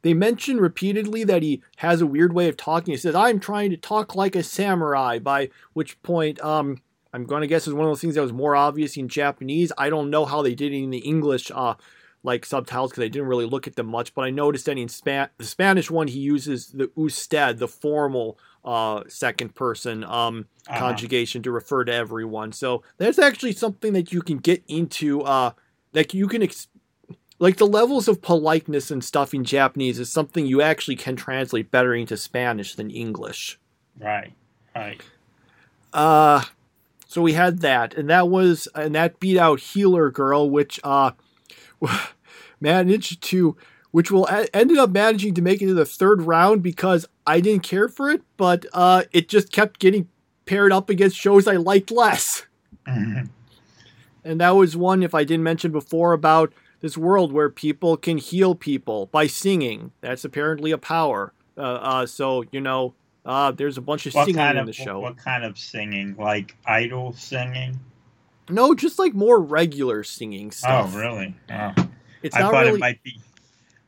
they 0.08 0.14
mention 0.14 0.58
repeatedly 0.60 1.24
that 1.26 1.44
he 1.44 1.62
has 1.78 2.00
a 2.02 2.08
weird 2.08 2.32
way 2.34 2.48
of 2.48 2.56
talking. 2.56 2.94
He 2.94 2.98
says, 2.98 3.14
I'm 3.14 3.40
trying 3.40 3.70
to 3.72 3.78
talk 3.78 4.16
like 4.16 4.36
a 4.36 4.44
samurai, 4.44 5.20
by 5.20 5.50
which 5.74 6.02
point, 6.02 6.40
um, 6.42 6.82
I'm 7.14 7.26
going 7.26 7.42
to 7.42 7.48
guess 7.48 7.68
is 7.68 7.74
one 7.74 7.86
of 7.86 7.92
those 7.92 8.02
things 8.02 8.16
that 8.16 8.22
was 8.22 8.34
more 8.34 8.56
obvious 8.56 8.96
in 8.98 9.08
Japanese. 9.10 9.72
I 9.78 9.90
don't 9.90 10.10
know 10.10 10.26
how 10.26 10.42
they 10.42 10.56
did 10.56 10.72
it 10.72 10.78
in 10.84 10.92
the 10.92 11.00
English, 11.00 11.52
uh, 11.54 11.76
like 12.24 12.46
subtitles 12.46 12.92
because 12.92 13.04
I 13.04 13.08
didn't 13.08 13.28
really 13.28 13.46
look 13.46 13.68
at 13.68 13.76
them 13.76 13.88
much, 13.88 14.14
but 14.14 14.24
I 14.24 14.30
noticed 14.30 14.66
that 14.66 14.78
in 14.78 14.88
Span- 14.90 15.30
the 15.38 15.46
Spanish 15.46 15.90
one 15.92 16.08
he 16.08 16.20
uses 16.20 16.68
the 16.68 16.90
usted, 16.96 17.60
the 17.60 17.68
formal 17.68 18.38
uh, 18.66 19.04
second 19.08 19.56
person 19.56 20.04
um, 20.04 20.48
Uh-huh. 20.68 20.80
conjugation 20.80 21.42
to 21.44 21.52
refer 21.52 21.86
to 21.86 21.94
everyone. 21.94 22.52
So 22.52 22.84
that's 22.98 23.20
actually 23.20 23.54
something 23.54 23.94
that 23.94 24.12
you 24.12 24.22
can 24.22 24.38
get 24.38 24.64
into. 24.68 25.22
Uh, 25.22 25.52
like 25.94 26.14
you 26.14 26.28
can, 26.28 26.44
ex- 26.44 26.68
like 27.40 27.58
the 27.58 27.68
levels 27.68 28.08
of 28.08 28.22
politeness 28.22 28.90
and 28.92 29.04
stuff 29.04 29.34
in 29.34 29.44
Japanese 29.44 30.00
is 30.00 30.12
something 30.12 30.46
you 30.46 30.62
actually 30.62 30.96
can 30.96 31.16
translate 31.16 31.72
better 31.72 31.94
into 31.94 32.18
Spanish 32.18 32.76
than 32.76 32.90
English. 32.90 33.60
right, 34.00 34.34
right. 34.76 35.02
Uh, 35.94 36.44
so 37.08 37.22
we 37.22 37.34
had 37.34 37.60
that, 37.60 37.94
and 37.94 38.10
that 38.10 38.28
was, 38.30 38.68
and 38.76 38.94
that 38.96 39.20
beat 39.20 39.38
out 39.38 39.60
Healer 39.60 40.12
Girl, 40.12 40.50
which 40.50 40.80
uh, 40.84 41.12
managed 42.60 43.24
to, 43.24 43.56
which 43.92 44.12
will 44.12 44.28
ended 44.54 44.78
up 44.78 44.90
managing 44.90 45.34
to 45.36 45.42
make 45.42 45.62
it 45.62 45.68
to 45.68 45.74
the 45.74 45.86
third 45.86 46.24
round 46.24 46.62
because 46.62 47.08
I 47.26 47.40
didn't 47.40 47.64
care 47.64 47.88
for 47.88 48.10
it, 48.10 48.22
but 48.36 48.66
uh, 48.74 49.04
it 49.12 49.30
just 49.30 49.52
kept 49.52 49.80
getting 49.80 50.10
paired 50.46 50.72
up 50.72 50.90
against 50.90 51.18
shows 51.18 51.48
I 51.48 51.56
liked 51.56 51.92
less. 51.92 52.46
Mhm. 52.88 53.30
And 54.24 54.42
that 54.42 54.52
was 54.52 54.76
one, 54.76 55.04
if 55.04 55.16
I 55.16 55.24
didn't 55.24 55.44
mention 55.44 55.72
before, 55.72 56.12
about 56.12 56.52
this 56.82 56.98
world 56.98 57.32
where 57.32 57.50
people 57.50 57.98
can 57.98 58.18
heal 58.18 58.56
people 58.56 59.08
by 59.08 59.28
singing. 59.28 59.92
That's 60.02 60.24
apparently 60.26 60.72
a 60.72 60.78
power. 60.78 61.34
Uh, 61.58 61.62
uh, 61.62 62.06
so 62.06 62.44
you 62.52 62.62
know, 62.62 62.94
uh, 63.26 63.52
there's 63.52 63.78
a 63.78 63.82
bunch 63.82 64.06
of 64.06 64.14
What 64.14 64.26
singing 64.26 64.38
kind 64.40 64.58
in 64.58 64.66
the 64.66 64.74
show. 64.74 65.00
what 65.00 65.18
kind 65.18 65.44
of 65.44 65.58
singing? 65.58 66.16
Like 66.18 66.56
idol 66.66 67.14
singing? 67.14 67.80
No, 68.50 68.74
just 68.74 68.98
like 69.00 69.14
more 69.14 69.40
regular 69.42 70.04
singing 70.04 70.52
stuff. 70.52 70.92
Oh, 70.94 71.00
really? 71.00 71.36
Oh. 71.52 71.74
It's 72.24 72.36
I 72.36 72.40
not 72.42 72.52
thought 72.52 72.66
really. 72.66 72.78
it 72.78 72.80
might 72.80 73.04
be 73.04 73.20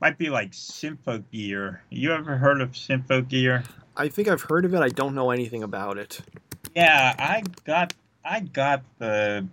might 0.01 0.17
be 0.17 0.29
like 0.29 0.51
Symphogear. 0.51 1.79
You 1.89 2.13
ever 2.13 2.37
heard 2.37 2.61
of 2.61 2.71
Symphogear? 2.71 3.65
I 3.97 4.07
think 4.07 4.27
I've 4.27 4.41
heard 4.43 4.65
of 4.65 4.73
it. 4.73 4.79
I 4.79 4.89
don't 4.89 5.13
know 5.15 5.31
anything 5.31 5.61
about 5.63 5.97
it. 5.97 6.21
Yeah, 6.75 7.15
I 7.17 7.43
got 7.65 7.93
I 8.23 8.41
got 8.41 8.83
the 8.97 9.45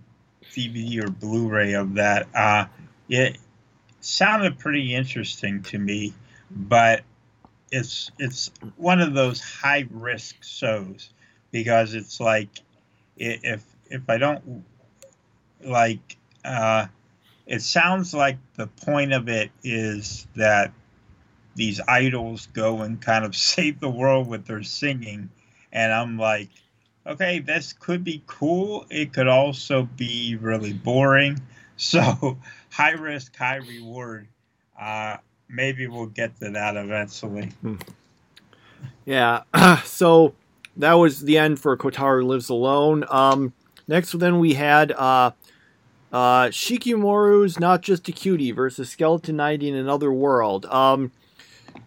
DVD 0.52 1.04
or 1.04 1.10
Blu-ray 1.10 1.72
of 1.74 1.94
that. 1.94 2.28
Uh, 2.34 2.66
it 3.08 3.38
sounded 4.00 4.58
pretty 4.58 4.94
interesting 4.94 5.62
to 5.64 5.78
me, 5.78 6.14
but 6.50 7.02
it's 7.70 8.10
it's 8.18 8.50
one 8.76 9.00
of 9.00 9.14
those 9.14 9.40
high 9.40 9.86
risk 9.90 10.42
shows 10.42 11.10
because 11.50 11.94
it's 11.94 12.20
like 12.20 12.48
if 13.16 13.64
if 13.90 14.08
I 14.08 14.18
don't 14.18 14.64
like 15.62 16.16
uh, 16.44 16.86
it 17.46 17.62
sounds 17.62 18.14
like 18.14 18.38
the 18.54 18.66
point 18.66 19.12
of 19.12 19.28
it 19.28 19.50
is 19.62 20.26
that 20.36 20.72
these 21.56 21.80
idols 21.88 22.46
go 22.52 22.82
and 22.82 23.00
kind 23.00 23.24
of 23.24 23.34
save 23.36 23.80
the 23.80 23.90
world 23.90 24.28
with 24.28 24.46
their 24.46 24.62
singing 24.62 25.30
and 25.72 25.92
I'm 25.92 26.18
like 26.18 26.48
okay, 27.06 27.38
this 27.38 27.72
could 27.72 28.02
be 28.04 28.22
cool. 28.26 28.84
It 28.90 29.12
could 29.12 29.28
also 29.28 29.88
be 29.96 30.36
really 30.36 30.72
boring. 30.72 31.40
So, 31.78 32.38
high 32.76 32.90
risk, 32.90 33.34
high 33.34 33.56
reward. 33.56 34.28
Uh, 34.78 35.16
maybe 35.48 35.86
we'll 35.86 36.06
get 36.06 36.38
to 36.40 36.50
that 36.50 36.76
eventually. 36.76 37.50
Yeah. 39.06 39.44
so 39.84 40.34
that 40.76 40.92
was 40.92 41.22
the 41.22 41.38
end 41.38 41.58
for 41.58 41.74
Kotaro 41.78 42.22
Lives 42.22 42.50
Alone. 42.50 43.06
Um, 43.08 43.54
next, 43.88 44.12
then 44.18 44.38
we 44.38 44.52
had 44.52 44.92
uh, 44.92 45.30
uh, 46.12 46.48
Shikimori's 46.48 47.58
not 47.58 47.80
just 47.80 48.08
a 48.10 48.12
cutie 48.12 48.52
versus 48.52 48.90
Skeleton 48.90 49.36
Knight 49.36 49.62
in 49.62 49.74
another 49.74 50.12
world. 50.12 50.66
Um, 50.66 51.12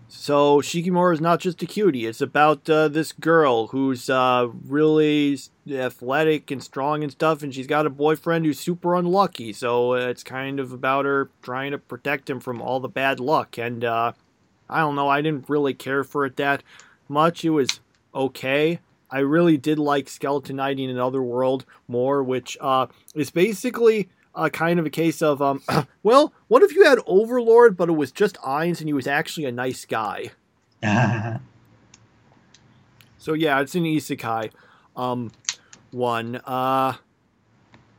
so 0.09 0.59
Shikimori 0.59 1.13
is 1.13 1.21
not 1.21 1.39
just 1.39 1.61
a 1.61 1.67
cutie. 1.67 2.07
It's 2.07 2.19
about 2.19 2.67
uh, 2.67 2.87
this 2.87 3.11
girl 3.11 3.67
who's 3.67 4.09
uh, 4.09 4.49
really 4.65 5.37
athletic 5.69 6.49
and 6.49 6.63
strong 6.63 7.03
and 7.03 7.11
stuff, 7.11 7.43
and 7.43 7.53
she's 7.53 7.67
got 7.67 7.85
a 7.85 7.91
boyfriend 7.91 8.45
who's 8.45 8.59
super 8.59 8.95
unlucky. 8.95 9.53
So 9.53 9.93
it's 9.93 10.23
kind 10.23 10.59
of 10.59 10.71
about 10.73 11.05
her 11.05 11.29
trying 11.43 11.71
to 11.71 11.77
protect 11.77 12.27
him 12.27 12.39
from 12.39 12.59
all 12.59 12.79
the 12.79 12.89
bad 12.89 13.19
luck. 13.19 13.59
And 13.59 13.85
uh, 13.85 14.13
I 14.67 14.79
don't 14.79 14.95
know. 14.95 15.07
I 15.07 15.21
didn't 15.21 15.47
really 15.47 15.75
care 15.75 16.03
for 16.03 16.25
it 16.25 16.37
that 16.37 16.63
much. 17.07 17.45
It 17.45 17.51
was 17.51 17.79
okay. 18.15 18.79
I 19.11 19.19
really 19.19 19.57
did 19.57 19.77
like 19.77 20.09
Skeleton 20.09 20.55
Knight 20.55 20.79
in 20.79 20.89
Another 20.89 21.21
World 21.21 21.65
more, 21.87 22.23
which 22.23 22.57
uh, 22.61 22.87
is 23.13 23.29
basically 23.29 24.09
uh, 24.35 24.49
kind 24.49 24.79
of 24.79 24.85
a 24.85 24.89
case 24.89 25.21
of, 25.21 25.41
um, 25.41 25.61
well, 26.03 26.33
what 26.47 26.63
if 26.63 26.75
you 26.75 26.85
had 26.85 26.99
Overlord, 27.05 27.75
but 27.75 27.89
it 27.89 27.93
was 27.93 28.11
just 28.11 28.35
Ainz 28.37 28.79
and 28.79 28.87
he 28.87 28.93
was 28.93 29.07
actually 29.07 29.45
a 29.45 29.51
nice 29.51 29.85
guy? 29.85 30.31
so 33.17 33.33
yeah, 33.33 33.59
it's 33.59 33.75
an 33.75 33.83
isekai 33.83 34.51
um, 34.95 35.31
one. 35.91 36.37
Uh, 36.45 36.93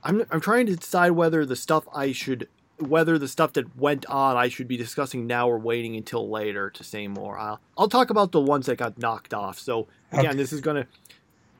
I'm 0.03 0.24
I'm 0.31 0.41
trying 0.41 0.66
to 0.66 0.76
decide 0.76 1.11
whether 1.12 1.45
the 1.45 1.57
stuff 1.57 1.87
I 1.95 2.12
should 2.12 2.49
whether 2.78 3.18
the 3.18 3.28
stuff 3.28 3.53
that 3.55 3.76
went 3.76 4.07
on 4.07 4.37
I 4.37 4.49
should 4.49 4.66
be 4.66 4.76
discussing 4.76 5.26
now 5.26 5.49
or 5.49 5.59
waiting 5.59 5.97
until 5.97 6.28
later 6.31 6.70
to 6.70 6.83
say 6.83 7.09
more. 7.09 7.39
I'll, 7.39 7.61
I'll 7.76 7.89
talk 7.89 8.09
about 8.09 8.33
the 8.33 8.41
ones 8.41 8.66
that 8.66 8.76
got 8.76 8.99
knocked 8.99 9.35
off. 9.35 9.59
So 9.59 9.87
again, 10.12 10.28
okay. 10.28 10.37
this 10.37 10.53
is 10.53 10.62
gonna, 10.62 10.87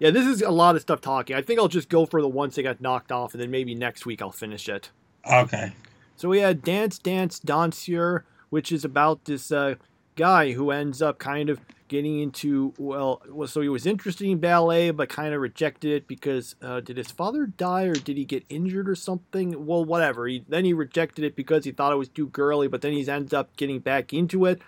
yeah, 0.01 0.11
this 0.11 0.27
is 0.27 0.43
a 0.43 0.51
lot 0.51 0.75
of 0.75 0.83
stuff 0.83 1.01
talking. 1.01 1.37
I 1.37 1.43
think 1.43 1.61
I'll 1.61 1.69
just 1.69 1.91
go 1.91 2.07
for 2.07 2.21
the 2.21 2.29
ones 2.29 2.57
that 2.57 2.65
got 2.65 2.81
knocked 2.81 3.13
off, 3.13 3.35
and 3.35 3.41
then 3.41 3.51
maybe 3.51 3.75
next 3.75 4.07
week 4.07 4.21
I'll 4.21 4.33
finish 4.33 4.69
it. 4.69 4.91
Okay. 5.31 5.73
So 6.17 6.29
we 6.29 6.41
had 6.41 6.63
Dance 6.63 6.99
Dance 6.99 7.39
Danseur, 7.39 8.23
which 8.49 8.73
is 8.73 8.85
about 8.85 9.27
this 9.27 9.53
uh, 9.53 9.75
guy 10.17 10.53
who 10.53 10.71
ends 10.71 11.01
up 11.01 11.19
kind 11.19 11.51
of 11.51 11.61
getting 11.89 12.21
into 12.21 12.73
well, 12.79 13.21
so 13.47 13.61
he 13.61 13.69
was 13.69 13.85
interested 13.85 14.25
in 14.25 14.39
ballet 14.39 14.93
but 14.93 15.09
kind 15.09 15.35
of 15.35 15.41
rejected 15.41 15.91
it 15.91 16.07
because 16.07 16.55
uh, 16.63 16.79
did 16.79 16.97
his 16.97 17.11
father 17.11 17.47
die 17.47 17.85
or 17.85 17.95
did 17.95 18.17
he 18.17 18.25
get 18.25 18.45
injured 18.49 18.89
or 18.89 18.95
something 18.95 19.67
well 19.67 19.85
whatever 19.85 20.29
he 20.29 20.45
then 20.49 20.65
he 20.65 20.73
rejected 20.73 21.25
it 21.25 21.35
because 21.35 21.65
he 21.65 21.73
thought 21.73 21.93
it 21.93 21.97
was 21.97 22.09
too 22.09 22.29
girly 22.29 22.69
but 22.69 22.81
then 22.81 22.93
he's 22.93 23.09
ended 23.09 23.35
up 23.35 23.57
getting 23.57 23.81
back 23.81 24.13
into 24.13 24.45
it 24.47 24.63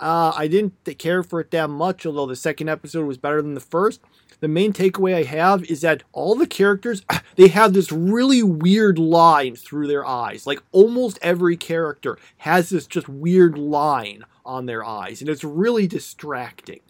uh, 0.00 0.32
i 0.36 0.46
didn't 0.46 0.74
care 0.98 1.22
for 1.22 1.40
it 1.40 1.50
that 1.50 1.68
much 1.68 2.06
although 2.06 2.26
the 2.26 2.36
second 2.36 2.68
episode 2.68 3.06
was 3.06 3.18
better 3.18 3.42
than 3.42 3.54
the 3.54 3.60
first 3.60 4.00
the 4.40 4.48
main 4.48 4.72
takeaway 4.72 5.14
i 5.14 5.22
have 5.22 5.64
is 5.64 5.80
that 5.80 6.02
all 6.12 6.34
the 6.34 6.46
characters 6.46 7.02
they 7.36 7.48
have 7.48 7.72
this 7.72 7.90
really 7.92 8.42
weird 8.42 8.98
line 8.98 9.54
through 9.54 9.86
their 9.86 10.06
eyes 10.06 10.46
like 10.46 10.62
almost 10.72 11.18
every 11.22 11.56
character 11.56 12.18
has 12.38 12.70
this 12.70 12.86
just 12.86 13.08
weird 13.08 13.58
line 13.58 14.24
on 14.48 14.64
their 14.64 14.82
eyes, 14.82 15.20
and 15.20 15.28
it's 15.28 15.44
really 15.44 15.86
distracting. 15.86 16.80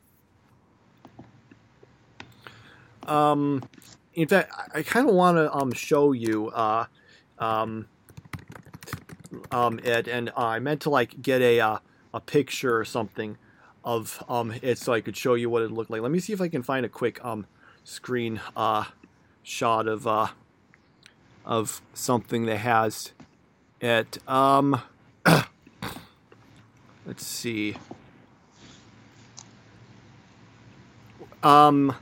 Um, 3.03 3.65
in 4.15 4.29
fact, 4.29 4.53
I, 4.73 4.83
kind 4.83 5.09
of 5.09 5.15
want 5.15 5.39
to 5.39 5.53
um 5.53 5.73
show 5.73 6.13
you 6.13 6.49
uh, 6.51 6.87
um, 7.39 7.89
um 9.51 9.81
it, 9.81 10.07
and 10.07 10.31
uh, 10.31 10.33
I 10.37 10.59
meant 10.61 10.83
to 10.83 10.91
like 10.91 11.21
get 11.21 11.43
a 11.43 11.61
uh, 11.61 11.79
a 12.13 12.21
picture 12.21 12.77
or 12.77 12.85
something 12.85 13.37
of 13.85 14.23
um 14.29 14.53
it 14.63 14.77
so 14.79 14.93
I 14.93 15.01
could 15.01 15.17
show 15.17 15.35
you 15.35 15.49
what 15.49 15.63
it 15.63 15.71
looked 15.71 15.91
like. 15.91 16.03
Let 16.03 16.11
me 16.11 16.21
see 16.21 16.33
if 16.33 16.41
I 16.41 16.49
can 16.49 16.63
find 16.63 16.85
a 16.85 16.89
quick 16.89 17.25
um 17.25 17.47
screen 17.85 18.41
uh 18.57 18.85
shot 19.43 19.87
of 19.87 20.07
uh 20.07 20.29
of 21.45 21.81
something 21.95 22.47
that 22.47 22.59
has 22.59 23.13
it 23.81 24.19
um 24.29 24.83
Let's 27.07 27.25
see. 27.25 27.75
Um, 31.43 31.95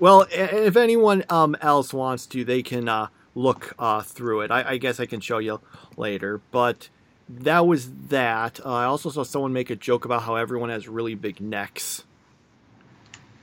well, 0.00 0.26
if 0.30 0.76
anyone 0.76 1.22
um, 1.28 1.56
else 1.60 1.94
wants 1.94 2.26
to, 2.26 2.44
they 2.44 2.62
can 2.62 2.88
uh, 2.88 3.08
look 3.36 3.74
uh, 3.78 4.02
through 4.02 4.40
it. 4.40 4.50
I, 4.50 4.70
I, 4.70 4.76
guess 4.78 4.98
I 4.98 5.06
can 5.06 5.20
show 5.20 5.38
you 5.38 5.60
later. 5.96 6.40
But 6.50 6.88
that 7.38 7.66
was 7.66 7.90
that. 8.08 8.60
Uh, 8.64 8.72
I 8.72 8.84
also 8.84 9.10
saw 9.10 9.22
someone 9.22 9.52
make 9.52 9.70
a 9.70 9.76
joke 9.76 10.04
about 10.04 10.22
how 10.22 10.36
everyone 10.36 10.70
has 10.70 10.88
really 10.88 11.14
big 11.14 11.40
necks. 11.40 12.04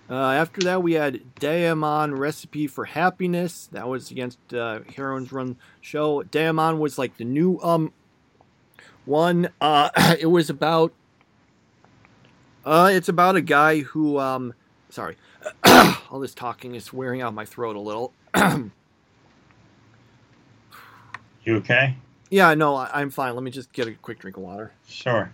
Uh, 0.09 0.31
after 0.31 0.61
that, 0.61 0.81
we 0.81 0.93
had 0.93 1.21
Deaimon 1.35 2.17
Recipe 2.17 2.67
for 2.67 2.85
Happiness. 2.85 3.67
That 3.71 3.87
was 3.87 4.09
against 4.09 4.53
uh, 4.53 4.79
Heroines 4.95 5.31
Run 5.31 5.57
show. 5.81 6.23
Deaimon 6.23 6.79
was 6.79 6.97
like 6.97 7.17
the 7.17 7.25
new 7.25 7.59
um 7.61 7.91
one. 9.05 9.49
Uh, 9.59 9.89
it 10.19 10.27
was 10.27 10.49
about. 10.49 10.93
Uh, 12.65 12.89
it's 12.91 13.09
about 13.09 13.35
a 13.35 13.41
guy 13.41 13.79
who 13.79 14.19
um, 14.19 14.53
sorry, 14.89 15.17
all 16.09 16.19
this 16.19 16.33
talking 16.33 16.75
is 16.75 16.93
wearing 16.93 17.21
out 17.21 17.33
my 17.33 17.45
throat 17.45 17.75
a 17.75 17.79
little. 17.79 18.13
you 21.43 21.55
okay? 21.57 21.95
Yeah, 22.29 22.53
no, 22.55 22.75
I, 22.75 22.89
I'm 22.93 23.09
fine. 23.09 23.33
Let 23.35 23.43
me 23.43 23.51
just 23.51 23.71
get 23.71 23.87
a 23.87 23.93
quick 23.93 24.19
drink 24.19 24.37
of 24.37 24.43
water. 24.43 24.71
Sure. 24.87 25.33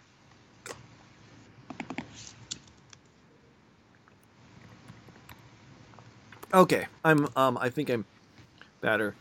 Okay, 6.54 6.86
I'm 7.04 7.28
um 7.36 7.58
I 7.60 7.70
think 7.70 7.90
I'm 7.90 8.06
better. 8.80 9.16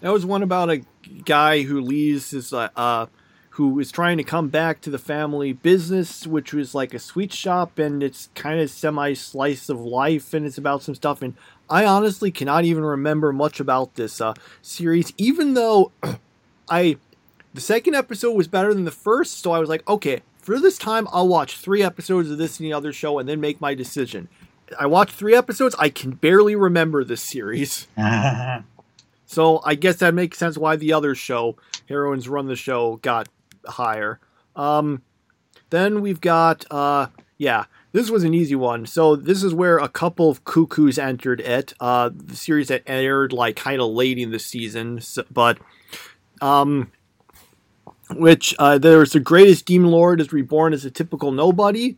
That 0.00 0.12
was 0.12 0.24
one 0.24 0.42
about 0.42 0.70
a 0.70 0.82
guy 1.24 1.62
who 1.62 1.80
leaves 1.80 2.30
his 2.30 2.52
uh, 2.52 2.68
uh, 2.76 3.06
who 3.50 3.78
is 3.80 3.90
trying 3.90 4.18
to 4.18 4.24
come 4.24 4.48
back 4.48 4.80
to 4.82 4.90
the 4.90 4.98
family 4.98 5.52
business, 5.52 6.26
which 6.26 6.52
was 6.52 6.74
like 6.74 6.92
a 6.94 6.98
sweet 6.98 7.32
shop, 7.32 7.78
and 7.78 8.02
it's 8.02 8.28
kind 8.34 8.60
of 8.60 8.70
semi 8.70 9.14
slice 9.14 9.68
of 9.68 9.80
life, 9.80 10.34
and 10.34 10.46
it's 10.46 10.58
about 10.58 10.82
some 10.82 10.94
stuff. 10.94 11.22
And 11.22 11.34
I 11.68 11.86
honestly 11.86 12.30
cannot 12.30 12.64
even 12.64 12.84
remember 12.84 13.32
much 13.32 13.60
about 13.60 13.94
this 13.94 14.20
uh, 14.20 14.34
series, 14.62 15.12
even 15.16 15.54
though 15.54 15.92
I 16.68 16.98
the 17.52 17.60
second 17.60 17.94
episode 17.94 18.32
was 18.32 18.48
better 18.48 18.74
than 18.74 18.84
the 18.84 18.90
first, 18.90 19.40
so 19.40 19.52
I 19.52 19.60
was 19.60 19.68
like, 19.68 19.88
okay, 19.88 20.22
for 20.38 20.58
this 20.58 20.76
time, 20.76 21.08
I'll 21.12 21.28
watch 21.28 21.56
three 21.58 21.82
episodes 21.82 22.30
of 22.30 22.36
this 22.36 22.58
and 22.58 22.66
the 22.66 22.72
other 22.72 22.92
show, 22.92 23.18
and 23.18 23.28
then 23.28 23.40
make 23.40 23.60
my 23.60 23.74
decision. 23.74 24.28
I 24.78 24.86
watched 24.86 25.12
three 25.12 25.34
episodes. 25.36 25.74
I 25.78 25.88
can 25.88 26.12
barely 26.12 26.56
remember 26.56 27.04
this 27.04 27.22
series. 27.22 27.86
So 29.26 29.60
I 29.64 29.74
guess 29.74 29.96
that 29.96 30.14
makes 30.14 30.38
sense 30.38 30.56
why 30.56 30.76
the 30.76 30.92
other 30.92 31.14
show, 31.14 31.56
Heroines 31.88 32.28
Run 32.28 32.46
the 32.46 32.54
Show, 32.54 32.96
got 32.96 33.28
higher. 33.66 34.20
Um, 34.54 35.02
then 35.70 36.02
we've 36.02 36.20
got, 36.20 36.64
uh, 36.70 37.08
yeah, 37.38 37.64
this 37.94 38.10
was 38.10 38.24
an 38.24 38.34
easy 38.34 38.56
one. 38.56 38.86
So 38.86 39.14
this 39.14 39.44
is 39.44 39.54
where 39.54 39.78
a 39.78 39.88
couple 39.88 40.28
of 40.28 40.44
cuckoos 40.44 40.98
entered 40.98 41.40
it. 41.40 41.74
Uh, 41.78 42.10
the 42.12 42.34
series 42.34 42.66
that 42.66 42.82
aired 42.88 43.32
like 43.32 43.54
kind 43.54 43.80
of 43.80 43.92
late 43.92 44.18
in 44.18 44.32
the 44.32 44.40
season, 44.40 45.00
but 45.30 45.58
um, 46.42 46.90
which 48.10 48.52
uh, 48.58 48.78
there's 48.78 49.12
the 49.12 49.20
greatest 49.20 49.64
demon 49.64 49.92
lord 49.92 50.20
is 50.20 50.32
reborn 50.32 50.72
as 50.72 50.84
a 50.84 50.90
typical 50.90 51.30
nobody. 51.30 51.96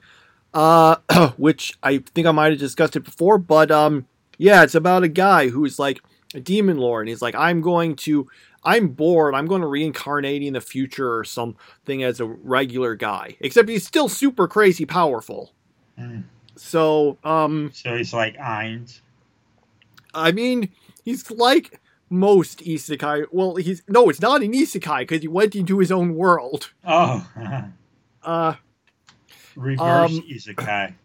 Uh, 0.52 0.96
which 1.38 1.72
I 1.82 1.98
think 1.98 2.26
I 2.26 2.30
might 2.30 2.50
have 2.50 2.58
discussed 2.58 2.96
it 2.96 3.00
before, 3.00 3.38
but 3.38 3.70
um, 3.70 4.06
yeah, 4.36 4.62
it's 4.62 4.74
about 4.74 5.02
a 5.02 5.08
guy 5.08 5.48
who's 5.48 5.78
like 5.78 6.02
a 6.34 6.40
demon 6.40 6.76
lord, 6.76 7.02
and 7.02 7.08
he's 7.08 7.22
like, 7.22 7.34
I'm 7.34 7.62
going 7.62 7.96
to, 7.96 8.28
I'm 8.64 8.88
bored. 8.88 9.34
I'm 9.34 9.46
going 9.46 9.62
to 9.62 9.66
reincarnate 9.66 10.42
in 10.42 10.52
the 10.52 10.60
future 10.60 11.16
or 11.16 11.24
something 11.24 12.02
as 12.02 12.20
a 12.20 12.26
regular 12.26 12.94
guy. 12.94 13.36
Except 13.40 13.68
he's 13.68 13.86
still 13.86 14.10
super 14.10 14.46
crazy 14.46 14.84
powerful. 14.84 15.52
Mm. 15.98 16.24
So, 16.56 17.18
um, 17.24 17.70
so 17.74 17.96
he's 17.96 18.12
like 18.12 18.36
Ainz. 18.36 19.00
I 20.14 20.32
mean, 20.32 20.70
he's 21.04 21.30
like 21.30 21.80
most 22.08 22.60
isekai. 22.60 23.26
Well, 23.30 23.56
he's 23.56 23.82
no, 23.88 24.08
it's 24.08 24.20
not 24.20 24.42
an 24.42 24.52
isekai 24.52 25.00
because 25.00 25.22
he 25.22 25.28
went 25.28 25.54
into 25.54 25.78
his 25.78 25.92
own 25.92 26.14
world. 26.14 26.70
Oh, 26.84 27.26
uh, 28.22 28.54
reverse 29.54 30.12
um, 30.12 30.22
isekai. 30.22 30.94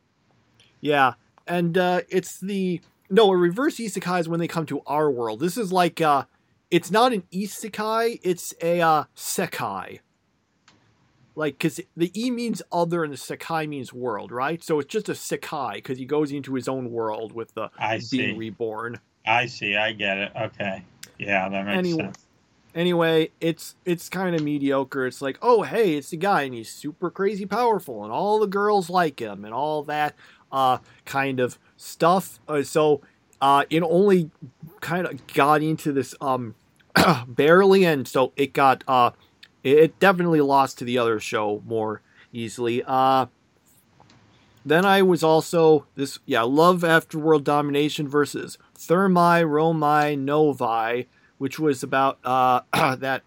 Yeah, 0.84 1.14
and 1.46 1.78
uh, 1.78 2.02
it's 2.10 2.40
the 2.40 2.82
no, 3.08 3.30
a 3.30 3.38
reverse 3.38 3.76
isekai 3.76 4.22
is 4.22 4.28
when 4.28 4.40
they 4.40 4.48
come 4.48 4.66
to 4.66 4.82
our 4.88 5.12
world. 5.12 5.40
This 5.40 5.56
is 5.56 5.72
like 5.72 6.02
uh 6.02 6.24
it's 6.72 6.90
not 6.90 7.14
an 7.14 7.24
isekai, 7.32 8.20
it's 8.24 8.54
a 8.62 8.82
uh, 8.82 9.04
sekai. 9.16 10.00
Like, 11.36 11.58
because 11.58 11.80
the 11.96 12.12
e 12.20 12.30
means 12.30 12.62
other 12.72 13.04
and 13.04 13.14
the 13.14 13.18
sekai 13.18 13.68
means 13.68 13.94
world, 13.94 14.32
right? 14.32 14.62
So 14.64 14.80
it's 14.80 14.92
just 14.92 15.10
a 15.10 15.14
sekai 15.14 15.76
because 15.76 15.98
he 15.98 16.06
goes 16.06 16.32
into 16.32 16.54
his 16.56 16.68
own 16.68 16.92
world 16.92 17.32
with 17.32 17.54
the 17.54 17.70
I 17.78 18.02
being 18.12 18.34
see. 18.34 18.34
reborn. 18.34 19.00
I 19.26 19.46
see. 19.46 19.76
I 19.76 19.94
get 19.94 20.18
it. 20.18 20.32
Okay. 20.36 20.84
Yeah, 21.18 21.48
that 21.50 21.66
makes 21.66 21.78
anyway, 21.78 22.04
sense. 22.04 22.26
Anyway, 22.74 23.30
it's 23.40 23.76
it's 23.86 24.10
kind 24.10 24.36
of 24.36 24.44
mediocre. 24.44 25.06
It's 25.06 25.22
like, 25.22 25.38
oh 25.42 25.62
hey, 25.64 25.96
it's 25.96 26.10
the 26.10 26.18
guy 26.18 26.44
and 26.44 26.54
he's 26.54 26.70
super 26.70 27.10
crazy 27.10 27.46
powerful 27.46 28.04
and 28.04 28.12
all 28.12 28.40
the 28.40 28.48
girls 28.48 28.90
like 28.90 29.20
him 29.20 29.46
and 29.46 29.54
all 29.54 29.84
that 29.84 30.16
uh, 30.52 30.80
kind 31.06 31.40
of 31.40 31.58
stuff. 31.78 32.40
Uh, 32.48 32.64
so 32.64 33.02
uh, 33.42 33.66
it 33.70 33.82
only 33.84 34.30
kind 34.82 35.08
of 35.08 35.28
got 35.28 35.62
into 35.62 35.92
this 35.92 36.16
um, 36.22 36.56
barely, 37.28 37.86
and 37.86 38.08
so 38.08 38.34
it 38.36 38.54
got 38.54 38.84
uh, 38.88 39.12
it 39.64 40.00
definitely 40.00 40.42
lost 40.42 40.78
to 40.80 40.86
the 40.86 40.98
other 40.98 41.20
show 41.20 41.62
more 41.66 42.02
easily. 42.34 42.84
Uh, 42.86 43.28
then 44.66 44.86
I 44.86 45.02
was 45.02 45.24
also 45.24 45.86
this 45.96 46.20
yeah 46.26 46.44
Love 46.44 46.84
After 46.84 47.18
World 47.18 47.44
Domination 47.44 48.08
versus 48.08 48.58
Thermae 48.78 49.44
Romae 49.44 50.16
Novae, 50.16 51.08
which 51.38 51.60
was 51.60 51.84
about 51.84 52.20
uh, 52.24 52.62
that. 52.98 53.24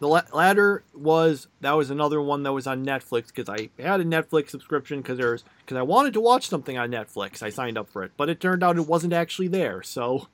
The 0.00 0.08
latter 0.08 0.82
was 0.92 1.46
that 1.60 1.72
was 1.72 1.88
another 1.88 2.20
one 2.20 2.42
that 2.42 2.52
was 2.52 2.66
on 2.66 2.84
Netflix 2.84 3.28
because 3.28 3.48
I 3.48 3.70
had 3.80 4.00
a 4.00 4.04
Netflix 4.04 4.50
subscription 4.50 5.00
because 5.00 5.16
there's 5.16 5.44
because 5.60 5.76
I 5.76 5.82
wanted 5.82 6.12
to 6.14 6.20
watch 6.20 6.48
something 6.48 6.76
on 6.76 6.90
Netflix. 6.90 7.40
I 7.40 7.50
signed 7.50 7.78
up 7.78 7.88
for 7.88 8.02
it, 8.02 8.10
but 8.16 8.28
it 8.28 8.40
turned 8.40 8.64
out 8.64 8.76
it 8.76 8.88
wasn't 8.88 9.12
actually 9.12 9.46
there. 9.46 9.80
So 9.80 10.26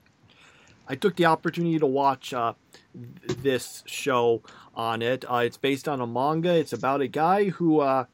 I 0.89 0.95
took 0.95 1.16
the 1.16 1.26
opportunity 1.26 1.79
to 1.79 1.87
watch 1.87 2.33
uh, 2.33 2.55
this 3.27 3.83
show 3.87 4.43
on 4.75 5.03
it. 5.03 5.25
Uh, 5.31 5.43
it's 5.45 5.57
based 5.57 5.89
on 5.89 6.01
a 6.01 6.07
manga. 6.07 6.55
It's 6.55 6.73
about 6.73 7.01
a 7.01 7.09
guy 7.09 7.51
who 7.51 7.81
uh, 7.81 8.05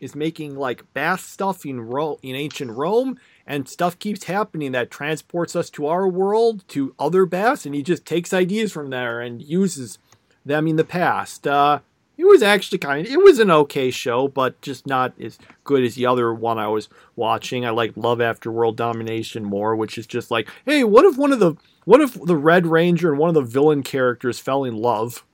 is 0.00 0.14
making 0.14 0.56
like 0.56 0.92
bath 0.94 1.20
stuff 1.20 1.64
in 1.64 1.80
Ro- 1.80 2.18
in 2.22 2.34
ancient 2.34 2.72
Rome, 2.72 3.18
and 3.46 3.68
stuff 3.68 3.98
keeps 3.98 4.24
happening 4.24 4.72
that 4.72 4.90
transports 4.90 5.54
us 5.54 5.70
to 5.70 5.86
our 5.86 6.08
world 6.08 6.66
to 6.68 6.94
other 6.98 7.26
baths, 7.26 7.66
and 7.66 7.74
he 7.74 7.82
just 7.82 8.04
takes 8.04 8.32
ideas 8.32 8.72
from 8.72 8.90
there 8.90 9.20
and 9.20 9.42
uses 9.42 9.98
them 10.44 10.66
in 10.66 10.76
the 10.76 10.84
past. 10.84 11.46
Uh, 11.46 11.80
it 12.22 12.26
was 12.26 12.40
actually 12.40 12.78
kind 12.78 13.04
of, 13.04 13.12
it 13.12 13.20
was 13.20 13.40
an 13.40 13.50
okay 13.50 13.90
show, 13.90 14.28
but 14.28 14.60
just 14.62 14.86
not 14.86 15.12
as 15.20 15.40
good 15.64 15.82
as 15.82 15.96
the 15.96 16.06
other 16.06 16.32
one 16.32 16.56
I 16.56 16.68
was 16.68 16.88
watching. 17.16 17.66
I 17.66 17.70
like 17.70 17.96
Love 17.96 18.20
After 18.20 18.48
World 18.48 18.76
Domination 18.76 19.42
more, 19.42 19.74
which 19.74 19.98
is 19.98 20.06
just 20.06 20.30
like, 20.30 20.48
hey, 20.64 20.84
what 20.84 21.04
if 21.04 21.16
one 21.16 21.32
of 21.32 21.40
the 21.40 21.56
what 21.84 22.00
if 22.00 22.14
the 22.14 22.36
Red 22.36 22.64
Ranger 22.64 23.10
and 23.10 23.18
one 23.18 23.28
of 23.28 23.34
the 23.34 23.42
villain 23.42 23.82
characters 23.82 24.38
fell 24.38 24.62
in 24.62 24.76
love? 24.76 25.24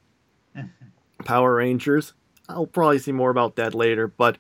Power 1.27 1.57
Rangers. 1.57 2.15
I'll 2.49 2.65
probably 2.67 3.01
see 3.01 3.13
more 3.13 3.29
about 3.29 3.57
that 3.57 3.75
later, 3.75 4.09
but 4.09 4.39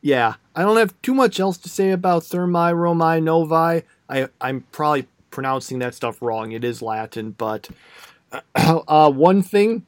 yeah, 0.00 0.34
I 0.54 0.62
don't 0.62 0.76
have 0.76 0.94
too 1.02 1.12
much 1.12 1.40
else 1.40 1.58
to 1.58 1.68
say 1.68 1.90
about 1.90 2.22
Thermae 2.22 2.72
Romae 2.72 3.20
Novae. 3.20 3.82
I 4.08 4.28
I'm 4.40 4.60
probably 4.70 5.08
pronouncing 5.32 5.80
that 5.80 5.96
stuff 5.96 6.22
wrong. 6.22 6.52
It 6.52 6.62
is 6.62 6.82
Latin, 6.82 7.32
but 7.32 7.68
uh, 8.54 9.10
one 9.10 9.42
thing 9.42 9.86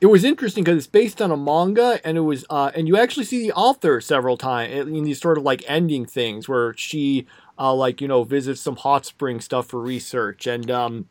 it 0.00 0.06
was 0.06 0.24
interesting 0.24 0.64
because 0.64 0.78
it's 0.78 0.86
based 0.86 1.20
on 1.20 1.30
a 1.30 1.36
manga 1.36 2.00
and 2.04 2.16
it 2.16 2.22
was 2.22 2.44
uh, 2.48 2.70
and 2.74 2.88
you 2.88 2.96
actually 2.96 3.24
see 3.24 3.42
the 3.42 3.52
author 3.52 4.00
several 4.00 4.36
times 4.36 4.72
in 4.72 5.04
these 5.04 5.20
sort 5.20 5.36
of 5.36 5.44
like 5.44 5.62
ending 5.66 6.06
things 6.06 6.48
where 6.48 6.74
she 6.74 7.26
uh, 7.58 7.74
like 7.74 8.00
you 8.00 8.08
know 8.08 8.24
visits 8.24 8.60
some 8.60 8.76
hot 8.76 9.04
spring 9.04 9.40
stuff 9.40 9.66
for 9.66 9.80
research 9.80 10.46
and 10.46 10.70
um 10.70 11.08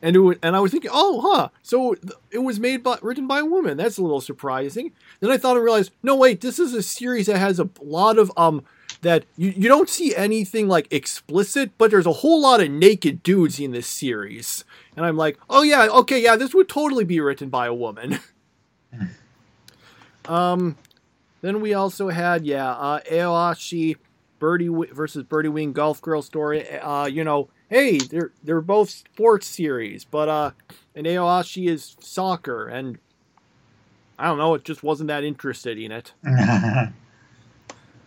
and 0.00 0.16
it 0.16 0.38
and 0.42 0.56
I 0.56 0.60
was 0.60 0.72
thinking 0.72 0.90
oh 0.92 1.20
huh 1.20 1.48
so 1.62 1.94
it 2.30 2.38
was 2.38 2.58
made 2.58 2.82
by 2.82 2.98
written 3.02 3.26
by 3.26 3.40
a 3.40 3.44
woman. 3.44 3.76
That's 3.76 3.98
a 3.98 4.02
little 4.02 4.20
surprising. 4.20 4.92
Then 5.20 5.30
I 5.30 5.36
thought 5.36 5.56
I 5.56 5.60
realized 5.60 5.92
no 6.02 6.16
wait 6.16 6.40
this 6.40 6.58
is 6.58 6.72
a 6.72 6.82
series 6.82 7.26
that 7.26 7.38
has 7.38 7.60
a 7.60 7.68
lot 7.82 8.18
of 8.18 8.32
um 8.36 8.64
that 9.04 9.24
you, 9.36 9.50
you 9.50 9.68
don't 9.68 9.88
see 9.88 10.14
anything 10.16 10.66
like 10.66 10.92
explicit, 10.92 11.70
but 11.78 11.90
there's 11.90 12.06
a 12.06 12.12
whole 12.12 12.40
lot 12.40 12.60
of 12.60 12.70
naked 12.70 13.22
dudes 13.22 13.60
in 13.60 13.70
this 13.70 13.86
series. 13.86 14.64
And 14.96 15.06
I'm 15.06 15.16
like, 15.16 15.38
oh 15.48 15.62
yeah, 15.62 15.86
okay, 15.88 16.20
yeah, 16.20 16.36
this 16.36 16.54
would 16.54 16.68
totally 16.68 17.04
be 17.04 17.20
written 17.20 17.50
by 17.50 17.66
a 17.66 17.74
woman. 17.74 18.18
um, 20.26 20.76
then 21.42 21.60
we 21.60 21.74
also 21.74 22.08
had, 22.08 22.44
yeah, 22.46 22.70
uh, 22.70 23.00
Aoashi 23.10 23.96
Birdie 24.38 24.68
versus 24.68 25.22
Birdie 25.22 25.48
Wing 25.48 25.72
Golf 25.72 26.00
Girl 26.00 26.22
story. 26.22 26.68
Uh, 26.78 27.06
you 27.06 27.24
know, 27.24 27.48
hey, 27.68 27.98
they're 27.98 28.32
they're 28.42 28.60
both 28.60 28.90
sports 28.90 29.46
series, 29.46 30.04
but 30.04 30.28
uh, 30.28 30.50
and 30.94 31.06
Aoashi 31.06 31.68
is 31.68 31.96
soccer, 32.00 32.66
and 32.66 32.98
I 34.18 34.26
don't 34.26 34.38
know, 34.38 34.54
it 34.54 34.64
just 34.64 34.82
wasn't 34.82 35.08
that 35.08 35.24
interested 35.24 35.78
in 35.78 35.92
it. 35.92 36.12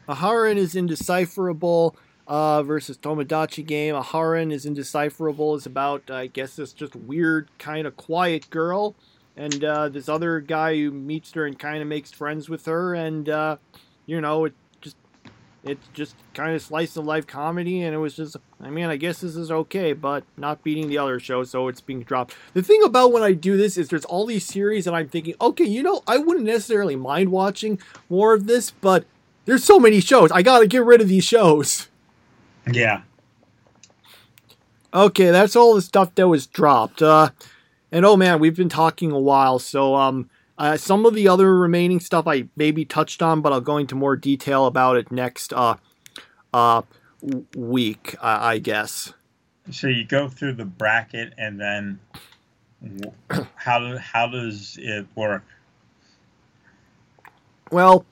Aharen 0.07 0.57
is 0.57 0.75
indecipherable 0.75 1.95
uh, 2.27 2.63
versus 2.63 2.97
Tomodachi 2.97 3.65
game. 3.65 3.95
Aharen 3.95 4.51
is 4.51 4.65
indecipherable. 4.65 5.55
is 5.55 5.65
about, 5.65 6.09
I 6.11 6.27
guess, 6.27 6.55
this 6.55 6.73
just 6.73 6.95
weird, 6.95 7.49
kind 7.57 7.87
of 7.87 7.97
quiet 7.97 8.49
girl. 8.49 8.95
And 9.35 9.63
uh, 9.63 9.89
this 9.89 10.09
other 10.09 10.39
guy 10.39 10.75
who 10.75 10.91
meets 10.91 11.31
her 11.33 11.45
and 11.45 11.57
kind 11.57 11.81
of 11.81 11.87
makes 11.87 12.11
friends 12.11 12.49
with 12.49 12.65
her. 12.65 12.95
And, 12.95 13.29
uh, 13.29 13.57
you 14.05 14.19
know, 14.19 14.45
it 14.45 14.53
just, 14.81 14.97
it's 15.63 15.87
just 15.93 16.15
kind 16.33 16.55
of 16.55 16.61
slice 16.61 16.97
of 16.97 17.05
life 17.05 17.27
comedy. 17.27 17.83
And 17.83 17.93
it 17.93 17.99
was 17.99 18.15
just, 18.15 18.35
I 18.59 18.71
mean, 18.71 18.85
I 18.85 18.97
guess 18.97 19.21
this 19.21 19.35
is 19.35 19.51
okay, 19.51 19.93
but 19.93 20.23
not 20.37 20.63
beating 20.63 20.89
the 20.89 20.97
other 20.97 21.19
show, 21.19 21.43
so 21.43 21.67
it's 21.67 21.81
being 21.81 22.01
dropped. 22.01 22.33
The 22.53 22.63
thing 22.63 22.81
about 22.83 23.11
when 23.11 23.21
I 23.21 23.33
do 23.33 23.57
this 23.57 23.77
is 23.77 23.89
there's 23.89 24.05
all 24.05 24.25
these 24.25 24.45
series, 24.45 24.87
and 24.87 24.95
I'm 24.95 25.07
thinking, 25.07 25.35
okay, 25.39 25.65
you 25.65 25.83
know, 25.83 26.01
I 26.07 26.17
wouldn't 26.17 26.45
necessarily 26.45 26.95
mind 26.95 27.31
watching 27.31 27.79
more 28.09 28.33
of 28.33 28.47
this, 28.47 28.71
but 28.71 29.05
there's 29.47 29.63
so 29.63 29.79
many 29.79 30.01
shows. 30.01 30.29
I 30.31 30.43
gotta 30.43 30.67
get 30.67 30.83
rid 30.83 31.01
of 31.01 31.07
these 31.07 31.23
shows. 31.23 31.87
Yeah. 32.71 33.01
Okay, 34.93 35.31
that's 35.31 35.55
all 35.55 35.73
the 35.73 35.81
stuff 35.81 36.13
that 36.15 36.27
was 36.27 36.45
dropped. 36.45 37.01
Uh, 37.01 37.29
and 37.91 38.05
oh 38.05 38.17
man, 38.17 38.39
we've 38.39 38.57
been 38.57 38.69
talking 38.69 39.11
a 39.11 39.19
while, 39.19 39.57
so 39.57 39.95
um, 39.95 40.29
uh, 40.57 40.75
some 40.75 41.05
of 41.05 41.13
the 41.13 41.29
other 41.29 41.55
remaining 41.55 42.01
stuff 42.01 42.27
I 42.27 42.49
maybe 42.57 42.83
touched 42.83 43.21
on, 43.21 43.41
but 43.41 43.53
I'll 43.53 43.61
go 43.61 43.77
into 43.77 43.95
more 43.95 44.17
detail 44.17 44.65
about 44.65 44.97
it 44.97 45.11
next 45.13 45.53
uh, 45.53 45.75
uh, 46.53 46.81
week, 47.55 48.15
uh, 48.15 48.39
I 48.41 48.59
guess. 48.59 49.13
So 49.71 49.87
you 49.87 50.03
go 50.03 50.27
through 50.27 50.53
the 50.53 50.65
bracket, 50.65 51.33
and 51.37 51.59
then 51.59 51.99
how 53.55 53.97
how 53.97 54.27
does 54.27 54.77
it 54.81 55.07
work? 55.15 55.43
Well, 57.71 58.05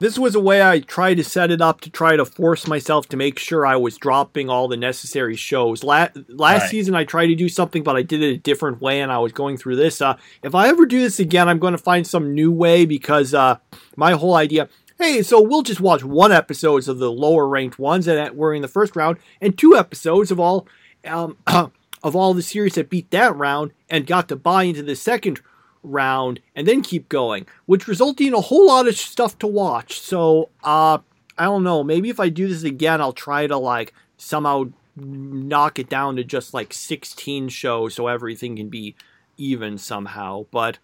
this 0.00 0.18
was 0.18 0.34
a 0.34 0.40
way 0.40 0.62
I 0.62 0.80
tried 0.80 1.16
to 1.16 1.24
set 1.24 1.50
it 1.50 1.60
up 1.60 1.82
to 1.82 1.90
try 1.90 2.16
to 2.16 2.24
force 2.24 2.66
myself 2.66 3.06
to 3.10 3.18
make 3.18 3.38
sure 3.38 3.66
I 3.66 3.76
was 3.76 3.98
dropping 3.98 4.48
all 4.48 4.66
the 4.66 4.78
necessary 4.78 5.36
shows. 5.36 5.84
La- 5.84 6.08
last 6.26 6.62
right. 6.62 6.70
season 6.70 6.94
I 6.94 7.04
tried 7.04 7.26
to 7.26 7.34
do 7.34 7.50
something, 7.50 7.82
but 7.82 7.96
I 7.96 8.02
did 8.02 8.22
it 8.22 8.34
a 8.34 8.38
different 8.38 8.80
way, 8.80 9.02
and 9.02 9.12
I 9.12 9.18
was 9.18 9.32
going 9.32 9.58
through 9.58 9.76
this. 9.76 10.00
Uh, 10.00 10.16
if 10.42 10.54
I 10.54 10.68
ever 10.68 10.86
do 10.86 11.00
this 11.00 11.20
again, 11.20 11.50
I'm 11.50 11.58
going 11.58 11.72
to 11.72 11.78
find 11.78 12.06
some 12.06 12.34
new 12.34 12.50
way 12.50 12.86
because 12.86 13.34
uh, 13.34 13.58
my 13.94 14.12
whole 14.12 14.34
idea. 14.34 14.70
Hey, 14.98 15.22
so 15.22 15.40
we'll 15.40 15.62
just 15.62 15.80
watch 15.80 16.02
one 16.02 16.32
episode 16.32 16.88
of 16.88 16.98
the 16.98 17.12
lower 17.12 17.46
ranked 17.46 17.78
ones 17.78 18.06
that 18.06 18.34
were 18.34 18.54
in 18.54 18.62
the 18.62 18.68
first 18.68 18.96
round, 18.96 19.18
and 19.38 19.56
two 19.56 19.76
episodes 19.76 20.30
of 20.30 20.40
all 20.40 20.66
um, 21.04 21.36
of 21.46 22.16
all 22.16 22.32
the 22.32 22.42
series 22.42 22.74
that 22.76 22.88
beat 22.88 23.10
that 23.10 23.36
round 23.36 23.72
and 23.90 24.06
got 24.06 24.28
to 24.28 24.36
buy 24.36 24.62
into 24.62 24.82
the 24.82 24.96
second 24.96 25.40
round 25.82 26.40
and 26.54 26.66
then 26.66 26.82
keep 26.82 27.08
going, 27.08 27.46
which 27.66 27.88
resulted 27.88 28.26
in 28.26 28.34
a 28.34 28.40
whole 28.40 28.66
lot 28.66 28.88
of 28.88 28.96
stuff 28.96 29.38
to 29.38 29.46
watch. 29.46 30.00
So, 30.00 30.50
uh, 30.62 30.98
I 31.38 31.44
don't 31.44 31.64
know. 31.64 31.82
Maybe 31.82 32.10
if 32.10 32.20
I 32.20 32.28
do 32.28 32.48
this 32.48 32.64
again, 32.64 33.00
I'll 33.00 33.12
try 33.12 33.46
to 33.46 33.56
like 33.56 33.94
somehow 34.16 34.70
knock 34.96 35.78
it 35.78 35.88
down 35.88 36.16
to 36.16 36.24
just 36.24 36.52
like 36.52 36.74
16 36.74 37.48
shows 37.48 37.94
so 37.94 38.06
everything 38.08 38.56
can 38.56 38.68
be 38.68 38.94
even 39.36 39.78
somehow. 39.78 40.46
But 40.50 40.78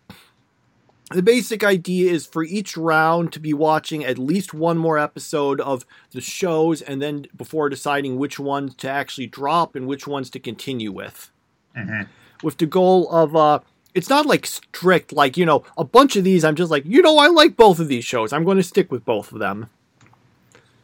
the 1.11 1.23
basic 1.23 1.63
idea 1.63 2.11
is 2.11 2.27
for 2.27 2.43
each 2.43 2.77
round 2.77 3.33
to 3.33 3.41
be 3.41 3.53
watching 3.53 4.05
at 4.05 4.19
least 4.19 4.53
one 4.53 4.79
more 4.79 4.99
episode 4.99 5.61
of 5.61 5.87
the 6.11 6.21
shows 6.21 6.83
and 6.83 7.01
then 7.01 7.27
before 7.37 7.69
deciding 7.69 8.17
which 8.17 8.39
ones 8.39 8.75
to 8.77 8.89
actually 8.89 9.27
drop 9.27 9.77
and 9.77 9.87
which 9.87 10.07
ones 10.07 10.31
to 10.31 10.41
continue 10.41 10.91
with. 10.91 11.31
Mm-hmm. 11.77 12.11
With 12.43 12.59
the 12.59 12.67
goal 12.67 13.09
of 13.11 13.37
uh, 13.37 13.61
it's 13.97 14.11
not 14.11 14.27
like 14.27 14.45
strict 14.45 15.13
like 15.13 15.39
you 15.39 15.47
know 15.47 15.65
a 15.77 15.83
bunch 15.83 16.17
of 16.17 16.23
these 16.23 16.45
i'm 16.45 16.55
just 16.55 16.71
like 16.71 16.85
you 16.85 17.01
know 17.01 17.19
i 17.19 17.27
like 17.27 17.57
both 17.57 17.81
of 17.81 17.89
these 17.89 18.05
shows. 18.05 18.33
I'm 18.33 18.45
going 18.45 18.59
to 18.59 18.63
stick 18.63 18.93
with 18.93 19.05
both 19.05 19.33
of 19.33 19.41
them. 19.41 19.71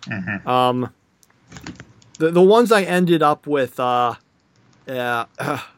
Mm-hmm. 0.02 0.48
um 0.48 0.92
the, 2.18 2.32
the 2.32 2.42
ones 2.42 2.72
i 2.72 2.82
ended 2.82 3.22
up 3.22 3.46
with 3.46 3.78
uh 3.78 4.16
yeah 4.88 5.26
uh, 5.38 5.60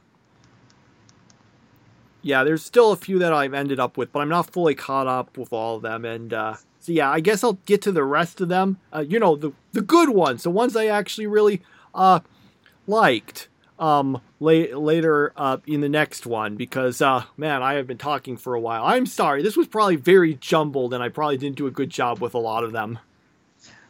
yeah 2.22 2.43
there's 2.43 2.64
still 2.64 2.93
a 2.93 2.97
few 2.97 3.18
that 3.18 3.35
i've 3.35 3.53
ended 3.53 3.78
up 3.78 3.99
with 3.99 4.11
but 4.12 4.20
i'm 4.20 4.30
not 4.30 4.51
fully 4.51 4.74
caught 4.74 5.07
up 5.07 5.37
with 5.37 5.53
all 5.53 5.76
of 5.76 5.82
them 5.82 6.07
and 6.07 6.32
uh 6.32 6.55
so 6.80 6.93
yeah 6.93 7.11
i 7.11 7.20
guess 7.20 7.45
i'll 7.45 7.59
get 7.66 7.82
to 7.82 7.93
the 7.93 8.05
rest 8.05 8.41
of 8.41 8.49
them. 8.49 8.78
Uh, 8.95 9.05
you 9.07 9.18
know 9.18 9.37
the 9.37 9.53
the 9.72 9.82
good 9.82 10.09
ones 10.09 10.45
the 10.45 10.51
ones 10.51 10.74
i 10.74 10.87
actually 10.87 11.26
really 11.26 11.61
uh 11.95 12.20
liked 12.87 13.49
um 13.78 14.20
la- 14.40 14.50
later 14.78 15.32
uh, 15.36 15.56
in 15.66 15.80
the 15.80 15.88
next 15.88 16.26
one 16.26 16.56
because 16.56 17.02
uh, 17.02 17.24
man 17.36 17.62
i 17.62 17.74
have 17.74 17.86
been 17.86 17.98
talking 17.98 18.36
for 18.36 18.54
a 18.54 18.60
while. 18.60 18.84
I'm 18.84 19.06
sorry 19.06 19.42
this 19.42 19.56
was 19.56 19.66
probably 19.66 19.96
very 19.96 20.34
jumbled 20.34 20.94
and 20.94 21.02
i 21.02 21.08
probably 21.08 21.36
didn't 21.36 21.56
do 21.56 21.66
a 21.66 21.70
good 21.70 21.90
job 21.90 22.20
with 22.20 22.34
a 22.34 22.38
lot 22.38 22.64
of 22.64 22.72
them. 22.72 22.98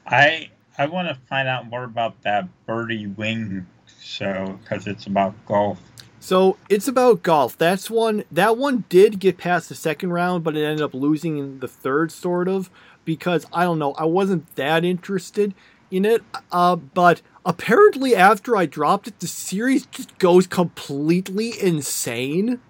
I 0.06 0.50
i 0.78 0.86
want 0.86 1.08
to 1.08 1.14
find 1.28 1.48
out 1.48 1.68
more 1.68 1.84
about 1.84 2.22
that 2.22 2.48
birdie 2.66 3.06
wing 3.06 3.66
show 4.00 4.58
because 4.62 4.86
it's 4.86 5.06
about 5.06 5.34
golf. 5.46 5.80
So 6.20 6.56
it's 6.70 6.88
about 6.88 7.22
golf. 7.22 7.58
That's 7.58 7.90
one 7.90 8.24
that 8.32 8.56
one 8.56 8.84
did 8.88 9.18
get 9.18 9.36
past 9.36 9.68
the 9.68 9.74
second 9.74 10.12
round 10.12 10.44
but 10.44 10.56
it 10.56 10.64
ended 10.64 10.82
up 10.82 10.94
losing 10.94 11.36
in 11.38 11.60
the 11.60 11.68
third 11.68 12.10
sort 12.10 12.48
of 12.48 12.70
because 13.04 13.46
i 13.52 13.64
don't 13.64 13.78
know 13.78 13.92
i 13.94 14.04
wasn't 14.04 14.54
that 14.56 14.84
interested 14.84 15.52
in 15.90 16.04
it 16.04 16.22
uh, 16.50 16.74
but 16.76 17.20
apparently 17.44 18.14
after 18.14 18.56
I 18.56 18.66
dropped 18.66 19.08
it, 19.08 19.20
the 19.20 19.26
series 19.26 19.86
just 19.86 20.18
goes 20.18 20.46
completely 20.46 21.52
insane. 21.60 22.60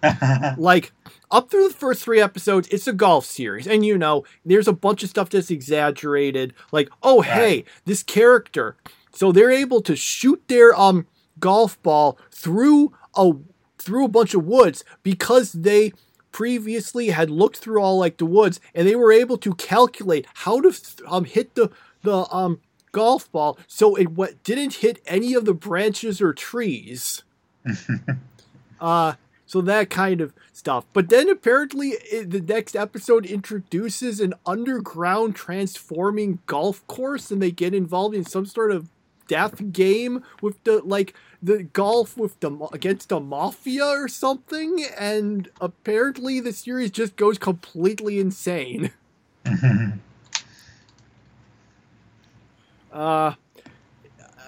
like 0.56 0.92
up 1.30 1.50
through 1.50 1.68
the 1.68 1.74
first 1.74 2.04
three 2.04 2.20
episodes, 2.20 2.68
it's 2.68 2.86
a 2.86 2.92
golf 2.92 3.24
series, 3.24 3.66
and 3.66 3.84
you 3.84 3.98
know, 3.98 4.24
there's 4.44 4.68
a 4.68 4.72
bunch 4.72 5.02
of 5.02 5.10
stuff 5.10 5.30
that's 5.30 5.50
exaggerated. 5.50 6.54
Like, 6.70 6.88
oh 7.02 7.20
Right. 7.22 7.26
hey, 7.30 7.64
this 7.84 8.02
character, 8.02 8.76
so 9.12 9.32
they're 9.32 9.50
able 9.50 9.82
to 9.82 9.96
shoot 9.96 10.42
their 10.48 10.78
um 10.78 11.06
golf 11.40 11.80
ball 11.82 12.18
through 12.30 12.92
a 13.16 13.32
through 13.78 14.04
a 14.04 14.08
bunch 14.08 14.34
of 14.34 14.44
woods 14.44 14.84
because 15.02 15.52
they 15.52 15.92
previously 16.30 17.08
had 17.08 17.30
looked 17.30 17.56
through 17.56 17.80
all 17.82 17.98
like 17.98 18.18
the 18.18 18.26
woods, 18.26 18.60
and 18.74 18.86
they 18.86 18.94
were 18.94 19.12
able 19.12 19.38
to 19.38 19.54
calculate 19.54 20.26
how 20.34 20.60
to 20.60 20.72
um 21.08 21.24
hit 21.24 21.54
the 21.56 21.70
the 22.02 22.26
um 22.32 22.60
golf 22.92 23.30
ball 23.32 23.58
so 23.66 23.94
it 23.96 24.10
what 24.12 24.42
didn't 24.44 24.76
hit 24.76 25.00
any 25.06 25.34
of 25.34 25.44
the 25.44 25.54
branches 25.54 26.20
or 26.20 26.32
trees. 26.32 27.22
Uh, 28.80 29.14
so 29.44 29.60
that 29.62 29.90
kind 29.90 30.20
of 30.20 30.32
stuff. 30.52 30.84
But 30.92 31.08
then 31.08 31.28
apparently 31.28 31.94
i 32.12 32.22
the 32.22 32.40
next 32.40 32.76
episode 32.76 33.24
introduces 33.24 34.20
an 34.20 34.34
underground 34.46 35.34
transforming 35.34 36.40
golf 36.46 36.86
course, 36.86 37.30
and 37.30 37.40
they 37.40 37.50
get 37.50 37.74
involved 37.74 38.14
in 38.14 38.24
some 38.24 38.46
sort 38.46 38.70
of 38.70 38.88
death 39.26 39.72
game 39.72 40.22
with 40.42 40.62
the 40.64 40.80
like 40.84 41.14
the 41.42 41.62
golf 41.62 42.16
with 42.16 42.38
the 42.40 42.68
against 42.72 43.08
the 43.08 43.20
mafia 43.20 43.86
or 43.86 44.06
something. 44.06 44.84
And 44.98 45.48
apparently 45.60 46.40
the 46.40 46.52
series 46.52 46.90
just 46.90 47.16
goes 47.16 47.38
completely 47.38 48.20
insane. 48.20 48.90
Uh, 52.92 53.34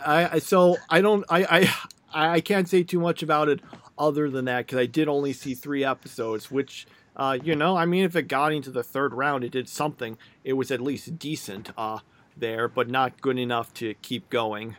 I 0.04 0.28
I- 0.36 0.38
so 0.38 0.76
I 0.88 1.00
don't 1.00 1.24
I 1.28 1.70
I 2.12 2.34
I 2.34 2.40
can't 2.40 2.68
say 2.68 2.82
too 2.82 2.98
much 3.00 3.22
about 3.22 3.48
it 3.48 3.60
other 3.98 4.30
than 4.30 4.46
that 4.46 4.66
because 4.66 4.78
I 4.78 4.86
did 4.86 5.08
only 5.08 5.32
see 5.32 5.54
three 5.54 5.84
episodes, 5.84 6.50
which 6.50 6.86
uh 7.16 7.36
you 7.42 7.54
know 7.54 7.76
I 7.76 7.84
mean 7.86 8.04
if 8.04 8.16
it 8.16 8.22
got 8.28 8.52
into 8.52 8.70
the 8.70 8.82
third 8.82 9.12
round 9.14 9.44
it 9.44 9.50
did 9.52 9.68
something. 9.68 10.16
It 10.44 10.54
was 10.54 10.70
at 10.70 10.80
least 10.80 11.18
decent 11.18 11.70
uh 11.76 11.98
there, 12.36 12.66
but 12.68 12.88
not 12.88 13.20
good 13.20 13.38
enough 13.38 13.74
to 13.74 13.94
keep 13.94 14.30
going. 14.30 14.76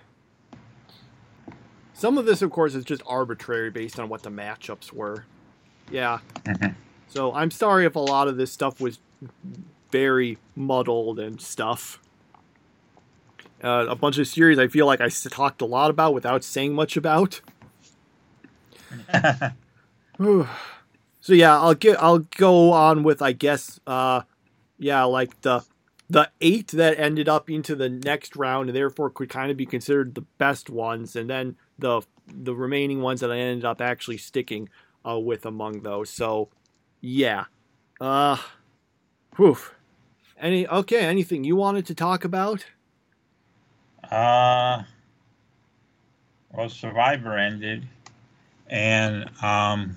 Some 1.94 2.18
of 2.18 2.26
this, 2.26 2.42
of 2.42 2.50
course, 2.50 2.74
is 2.74 2.84
just 2.84 3.04
arbitrary 3.06 3.70
based 3.70 4.00
on 4.00 4.10
what 4.10 4.24
the 4.24 4.32
matchups 4.32 4.92
were. 4.92 5.26
Yeah. 5.92 6.20
Mhm. 6.46 6.76
So 7.08 7.34
I'm 7.34 7.52
sorry 7.52 7.86
if 7.86 7.96
a 7.96 8.00
lot 8.00 8.28
of 8.28 8.38
this 8.38 8.52
stuff 8.52 8.82
was 8.82 9.00
very 9.92 10.38
muddled 10.56 11.20
and 11.20 11.40
stuff. 11.40 12.00
Uh, 13.64 13.86
a 13.90 13.96
bunch 13.96 14.18
of 14.18 14.28
series 14.28 14.58
I 14.58 14.68
feel 14.68 14.88
like 14.88 15.02
I 15.02 15.10
talked 15.10 15.62
a 15.62 15.66
lot 15.66 15.92
about 15.92 16.14
without 16.14 16.44
saying 16.44 16.74
much 16.74 16.98
about. 16.98 17.42
so 20.18 20.48
yeah, 21.28 21.60
I'll 21.60 21.76
get 21.76 22.02
I'll 22.02 22.20
go 22.20 22.72
on 22.72 23.04
with 23.04 23.22
I 23.22 23.34
guess 23.34 23.80
uh 23.86 24.22
yeah, 24.78 25.04
like 25.04 25.42
the 25.42 25.64
the 26.10 26.30
eight 26.42 26.70
that 26.70 27.00
ended 27.00 27.30
up 27.30 27.50
into 27.50 27.76
the 27.76 27.88
next 27.88 28.36
round 28.36 28.70
and 28.70 28.76
therefore 28.76 29.10
could 29.10 29.30
kind 29.30 29.52
of 29.52 29.58
be 29.58 29.66
considered 29.66 30.16
the 30.16 30.26
best 30.38 30.70
ones 30.70 31.16
and 31.16 31.30
then 31.30 31.56
the 31.78 32.02
the 32.28 32.56
remaining 32.56 33.02
ones 33.02 33.22
that 33.22 33.32
I 33.32 33.38
ended 33.38 33.66
up 33.66 33.80
actually 33.80 34.18
sticking 34.18 34.70
uh, 35.08 35.20
with 35.20 35.46
among 35.46 35.82
those. 35.82 36.10
So 36.10 36.50
yeah. 37.00 37.46
Uh 38.00 38.38
whew. 39.36 39.58
Any 40.40 40.68
okay, 40.68 41.06
anything 41.06 41.44
you 41.44 41.56
wanted 41.56 41.86
to 41.86 41.96
talk 41.96 42.26
about? 42.26 42.66
Uh, 44.12 44.84
well, 46.52 46.68
Survivor 46.68 47.38
ended, 47.38 47.88
and 48.68 49.30
um, 49.42 49.96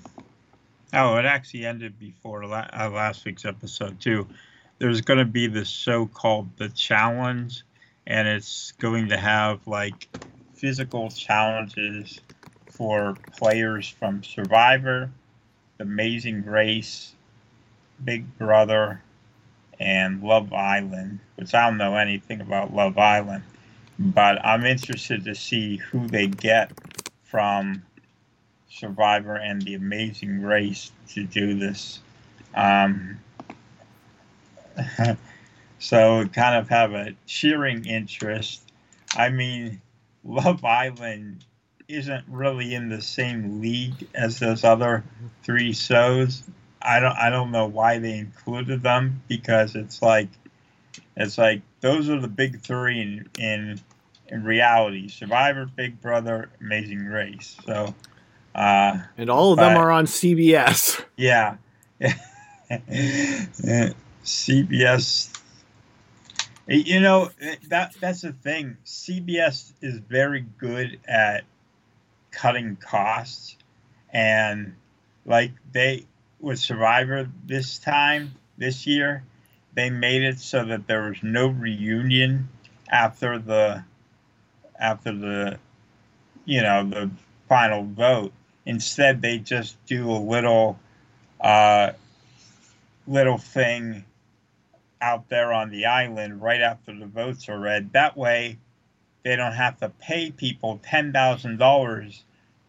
oh, 0.93 1.17
it 1.17 1.25
actually 1.25 1.65
ended 1.65 1.99
before 1.99 2.45
la- 2.45 2.69
uh, 2.71 2.89
last 2.89 3.25
week's 3.25 3.43
episode 3.43 3.99
too. 3.99 4.25
There's 4.79 5.01
going 5.01 5.19
to 5.19 5.25
be 5.25 5.47
this 5.47 5.67
show 5.67 6.05
called 6.05 6.47
The 6.55 6.69
Challenge, 6.69 7.61
and 8.07 8.25
it's 8.25 8.71
going 8.79 9.09
to 9.09 9.17
have 9.17 9.67
like 9.67 10.07
physical 10.53 11.09
challenges 11.09 12.21
for 12.69 13.17
players 13.37 13.89
from 13.89 14.23
Survivor, 14.23 15.09
The 15.77 15.83
Amazing 15.83 16.45
Race, 16.45 17.11
Big 18.01 18.37
Brother, 18.37 19.01
and 19.77 20.23
Love 20.23 20.53
Island, 20.53 21.19
which 21.35 21.53
I 21.53 21.67
don't 21.67 21.77
know 21.77 21.97
anything 21.97 22.39
about 22.39 22.73
Love 22.73 22.97
Island 22.97 23.43
but 23.97 24.43
I'm 24.45 24.65
interested 24.65 25.25
to 25.25 25.35
see 25.35 25.77
who 25.77 26.07
they 26.07 26.27
get 26.27 26.71
from 27.23 27.83
Survivor 28.69 29.35
and 29.35 29.61
The 29.61 29.75
Amazing 29.75 30.41
Race 30.41 30.91
to 31.09 31.23
do 31.23 31.57
this. 31.57 31.99
Um, 32.53 33.19
so 35.79 36.25
kind 36.27 36.55
of 36.55 36.69
have 36.69 36.93
a 36.93 37.15
cheering 37.25 37.85
interest. 37.85 38.61
I 39.15 39.29
mean, 39.29 39.81
Love 40.23 40.65
Island 40.65 41.45
isn't 41.87 42.25
really 42.27 42.73
in 42.73 42.89
the 42.89 43.01
same 43.01 43.61
league 43.61 44.07
as 44.13 44.39
those 44.39 44.63
other 44.63 45.03
three 45.43 45.73
shows. 45.73 46.43
I 46.81 46.99
don't 46.99 47.15
I 47.17 47.29
don't 47.29 47.51
know 47.51 47.67
why 47.67 47.99
they 47.99 48.17
included 48.17 48.83
them 48.83 49.21
because 49.27 49.75
it's 49.75 50.01
like 50.01 50.29
it's 51.15 51.37
like 51.37 51.61
those 51.85 52.09
are 52.09 52.19
the 52.19 52.27
big 52.27 52.61
three 52.61 52.99
in 52.99 53.29
in, 53.37 53.79
in 54.27 54.43
reality: 54.43 55.07
Survivor, 55.07 55.67
Big 55.67 56.01
Brother, 56.01 56.49
Amazing 56.59 57.05
Race. 57.05 57.55
So, 57.63 57.93
uh, 58.55 58.97
And 59.19 59.29
all 59.29 59.53
of 59.53 59.59
them 59.59 59.77
are 59.77 59.91
on 59.91 60.05
CBS. 60.05 61.03
yeah, 61.15 61.57
CBS. 64.23 65.39
You 66.67 66.99
know 66.99 67.29
that 67.69 67.93
that's 67.99 68.21
the 68.21 68.33
thing. 68.33 68.77
CBS 68.83 69.71
is 69.81 69.99
very 69.99 70.43
good 70.57 70.99
at 71.07 71.43
cutting 72.31 72.77
costs, 72.77 73.57
and 74.11 74.73
like 75.23 75.51
they 75.71 76.07
with 76.39 76.57
Survivor 76.57 77.29
this 77.45 77.77
time 77.77 78.33
this 78.57 78.87
year, 78.87 79.23
they 79.75 79.89
made 79.89 80.23
it 80.23 80.39
so 80.39 80.65
that 80.65 80.87
there 80.87 81.03
was 81.09 81.21
no 81.21 81.47
reunion 81.47 82.49
after 82.89 83.37
the 83.37 83.83
after 84.79 85.11
the 85.11 85.59
you 86.45 86.61
know 86.61 86.89
the 86.89 87.09
final 87.47 87.83
vote. 87.83 88.31
Instead, 88.65 89.21
they 89.21 89.37
just 89.37 89.83
do 89.85 90.09
a 90.09 90.17
little 90.17 90.79
uh, 91.39 91.91
little 93.05 93.37
thing 93.37 94.03
out 95.01 95.29
there 95.29 95.53
on 95.53 95.69
the 95.69 95.85
island 95.85 96.41
right 96.41 96.61
after 96.61 96.97
the 96.97 97.05
votes 97.05 97.47
are 97.49 97.59
read. 97.59 97.93
That 97.93 98.17
way, 98.17 98.57
they 99.23 99.35
don't 99.35 99.53
have 99.53 99.77
to 99.81 99.89
pay 99.89 100.31
people 100.31 100.79
ten 100.83 101.11
thousand 101.11 101.57
dollars 101.57 102.23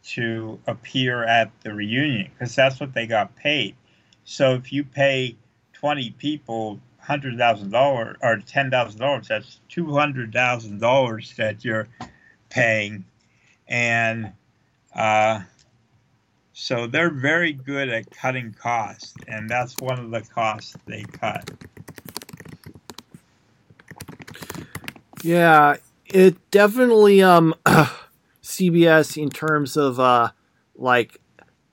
to 0.04 0.60
appear 0.66 1.24
at 1.24 1.50
the 1.62 1.72
reunion 1.72 2.30
because 2.32 2.54
that's 2.54 2.78
what 2.78 2.94
they 2.94 3.06
got 3.06 3.34
paid. 3.36 3.74
So 4.24 4.54
if 4.54 4.72
you 4.72 4.84
pay 4.84 5.36
twenty 5.72 6.10
people 6.10 6.80
hundred 7.06 7.38
thousand 7.38 7.70
dollars 7.70 8.16
or 8.22 8.38
ten 8.38 8.70
thousand 8.70 9.00
dollars, 9.00 9.28
that's 9.28 9.60
two 9.68 9.92
hundred 9.92 10.32
thousand 10.32 10.80
dollars 10.80 11.34
that 11.36 11.64
you're 11.64 11.88
paying, 12.50 13.04
and 13.68 14.32
uh, 14.94 15.40
so 16.52 16.86
they're 16.86 17.10
very 17.10 17.52
good 17.52 17.88
at 17.88 18.10
cutting 18.10 18.54
costs, 18.58 19.14
and 19.28 19.48
that's 19.48 19.76
one 19.78 19.98
of 19.98 20.10
the 20.10 20.22
costs 20.22 20.74
they 20.86 21.02
cut. 21.02 21.50
Yeah, 25.22 25.76
it 26.06 26.50
definitely 26.50 27.22
um 27.22 27.54
CBS 28.42 29.20
in 29.20 29.30
terms 29.30 29.76
of 29.76 30.00
uh 30.00 30.30
like 30.76 31.20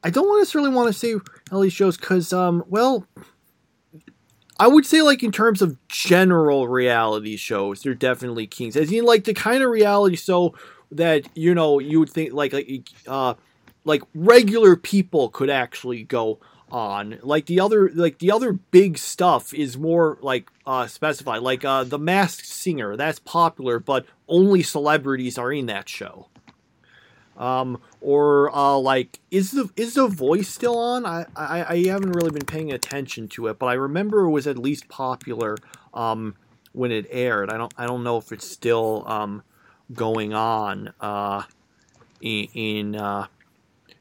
I 0.04 0.10
don't 0.10 0.38
necessarily 0.38 0.70
want 0.70 0.94
to 0.94 0.94
say 0.94 1.16
LA 1.52 1.70
shows 1.70 1.98
because 1.98 2.34
um 2.34 2.64
well 2.68 3.08
I 4.60 4.68
would 4.68 4.86
say 4.86 5.02
like 5.02 5.24
in 5.24 5.32
terms 5.32 5.62
of 5.62 5.78
general 5.88 6.68
reality 6.68 7.38
shows 7.38 7.82
they're 7.82 7.96
definitely 7.96 8.48
kings. 8.48 8.76
As 8.76 8.92
in 8.92 9.06
like 9.06 9.24
the 9.24 9.34
kind 9.34 9.64
of 9.64 9.70
reality 9.70 10.16
show 10.16 10.54
that 10.92 11.26
you 11.36 11.54
know 11.56 11.80
you 11.80 12.00
would 12.00 12.10
think 12.10 12.34
like 12.34 12.54
like 12.54 12.88
uh 13.08 13.34
like 13.84 14.04
regular 14.14 14.76
people 14.76 15.30
could 15.30 15.50
actually 15.50 16.04
go 16.04 16.40
on. 16.72 17.20
Like 17.24 17.48
the 17.48 17.60
other 17.60 17.90
like 17.94 18.20
the 18.20 18.32
other 18.32 18.54
big 18.54 18.98
stuff 18.98 19.54
is 19.54 19.78
more 19.78 20.18
like 20.22 20.50
uh 20.66 20.88
specified. 20.88 21.42
Like 21.42 21.66
uh 21.66 21.84
the 21.84 22.00
masked 22.00 22.46
singer 22.46 22.96
that's 22.96 23.20
popular 23.20 23.80
but 23.80 24.06
only 24.28 24.64
celebrities 24.64 25.38
are 25.38 25.52
in 25.52 25.66
that 25.68 25.90
show 25.90 26.28
um 27.38 27.82
or 28.02 28.56
uh 28.56 28.78
like 28.78 29.20
is 29.32 29.52
the 29.52 29.70
is 29.76 29.96
the 29.96 30.08
voice 30.08 30.48
still 30.48 30.78
on 30.78 31.06
I, 31.06 31.26
I 31.36 31.66
i 31.74 31.84
haven't 31.88 32.12
really 32.12 32.32
been 32.32 32.46
paying 32.46 32.72
attention 32.72 33.28
to 33.30 33.48
it 33.48 33.58
but 33.58 33.66
i 33.68 33.74
remember 33.74 34.22
it 34.22 34.30
was 34.30 34.46
at 34.46 34.58
least 34.58 34.88
popular 34.88 35.58
um 35.94 36.36
when 36.74 36.92
it 36.92 37.08
aired 37.10 37.50
i 37.50 37.58
don't 37.58 37.74
i 37.78 37.88
don't 37.88 38.04
know 38.04 38.18
if 38.18 38.32
it's 38.32 38.48
still 38.48 39.04
um 39.08 39.44
going 39.92 40.34
on 40.34 40.94
uh, 41.02 41.44
in, 42.22 42.48
in 42.54 42.96
uh, 42.96 43.28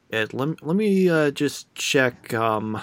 it. 0.09 0.33
Let, 0.33 0.65
let 0.65 0.75
me 0.75 1.09
uh, 1.09 1.31
just 1.31 1.73
check 1.75 2.33
um, 2.33 2.81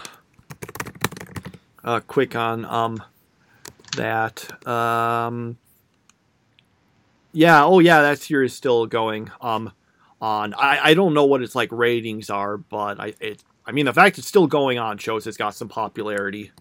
uh, 1.85 2.01
quick 2.01 2.37
on 2.37 2.65
um, 2.65 3.03
that. 3.97 4.67
Um, 4.67 5.59
yeah, 7.33 7.65
oh 7.65 7.79
yeah, 7.79 8.03
that 8.03 8.19
series 8.19 8.53
is 8.53 8.57
still 8.57 8.87
going 8.87 9.31
um, 9.41 9.73
on. 10.21 10.55
I, 10.55 10.91
I 10.91 10.95
don't 10.95 11.15
know 11.15 11.25
what 11.25 11.43
its 11.43 11.55
like 11.55 11.71
ratings 11.73 12.31
are, 12.31 12.57
but 12.57 13.01
I 13.01 13.15
it 13.21 13.43
I 13.67 13.73
mean 13.73 13.87
the 13.87 13.93
fact 13.93 14.19
it's 14.19 14.27
still 14.27 14.47
going 14.47 14.79
on 14.79 14.99
shows 14.99 15.27
it's 15.27 15.37
got 15.37 15.55
some 15.55 15.69
popularity. 15.69 16.53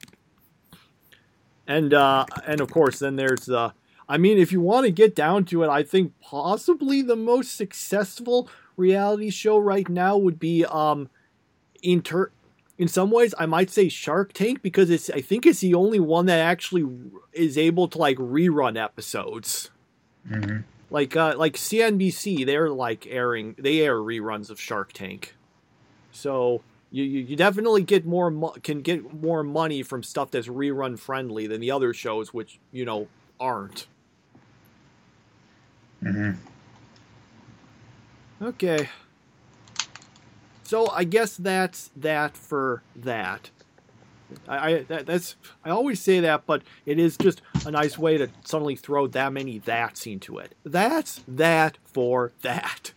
And 1.67 1.93
uh, 1.93 2.25
and 2.45 2.61
of 2.61 2.71
course 2.71 2.99
then 2.99 3.15
there's 3.15 3.45
the 3.45 3.73
I 4.07 4.17
mean 4.17 4.37
if 4.37 4.51
you 4.51 4.61
want 4.61 4.85
to 4.85 4.91
get 4.91 5.15
down 5.15 5.45
to 5.45 5.63
it, 5.63 5.69
I 5.69 5.83
think 5.83 6.13
possibly 6.21 7.01
the 7.01 7.15
most 7.15 7.55
successful 7.55 8.49
reality 8.77 9.29
show 9.29 9.57
right 9.57 9.87
now 9.89 10.17
would 10.17 10.39
be 10.39 10.65
um 10.65 11.09
inter 11.83 12.31
in 12.77 12.87
some 12.87 13.11
ways 13.11 13.35
I 13.37 13.45
might 13.45 13.69
say 13.69 13.89
Shark 13.89 14.33
Tank 14.33 14.61
because 14.61 14.89
it's 14.89 15.09
I 15.09 15.21
think 15.21 15.45
it's 15.45 15.59
the 15.59 15.73
only 15.73 15.99
one 15.99 16.25
that 16.27 16.39
actually 16.39 16.87
is 17.33 17.57
able 17.57 17.87
to 17.89 17.97
like 17.97 18.17
rerun 18.17 18.81
episodes. 18.81 19.69
Mm-hmm. 20.29 20.59
Like 20.91 21.15
uh, 21.15 21.35
like 21.37 21.53
CNBC, 21.53 22.45
they're 22.45 22.69
like 22.69 23.05
airing 23.07 23.55
they 23.57 23.81
air 23.81 23.97
reruns 23.97 24.49
of 24.49 24.59
Shark 24.59 24.91
Tank, 24.91 25.35
so 26.11 26.61
you 26.91 27.03
you, 27.03 27.35
definitely 27.35 27.83
get 27.83 28.05
more 28.05 28.31
mo- 28.31 28.55
can 28.63 28.81
get 28.81 29.13
more 29.13 29.43
money 29.43 29.83
from 29.83 30.01
stuff 30.01 30.31
that's 30.31 30.47
rerun 30.47 30.97
friendly 30.97 31.45
than 31.45 31.61
the 31.61 31.69
other 31.69 31.93
shows, 31.93 32.33
which 32.33 32.59
you 32.71 32.85
know 32.85 33.07
aren't. 33.39 33.85
Mm-hmm. 36.03 36.31
Okay. 38.41 38.89
So 40.63 40.89
I 40.89 41.03
guess 41.03 41.35
that's 41.35 41.91
that 41.95 42.35
for 42.35 42.83
that. 42.95 43.49
I, 44.47 44.57
I 44.73 44.83
that, 44.83 45.05
that's 45.05 45.35
I 45.63 45.69
always 45.69 46.01
say 46.01 46.19
that, 46.21 46.45
but 46.45 46.63
it 46.85 46.99
is 46.99 47.17
just 47.17 47.41
a 47.65 47.71
nice 47.71 47.97
way 47.97 48.17
to 48.17 48.29
suddenly 48.45 48.75
throw 48.75 49.07
that 49.07 49.33
many 49.33 49.59
that's 49.59 50.05
into 50.07 50.37
it. 50.37 50.55
That's 50.63 51.21
that 51.27 51.77
for 51.83 52.33
that. 52.41 52.93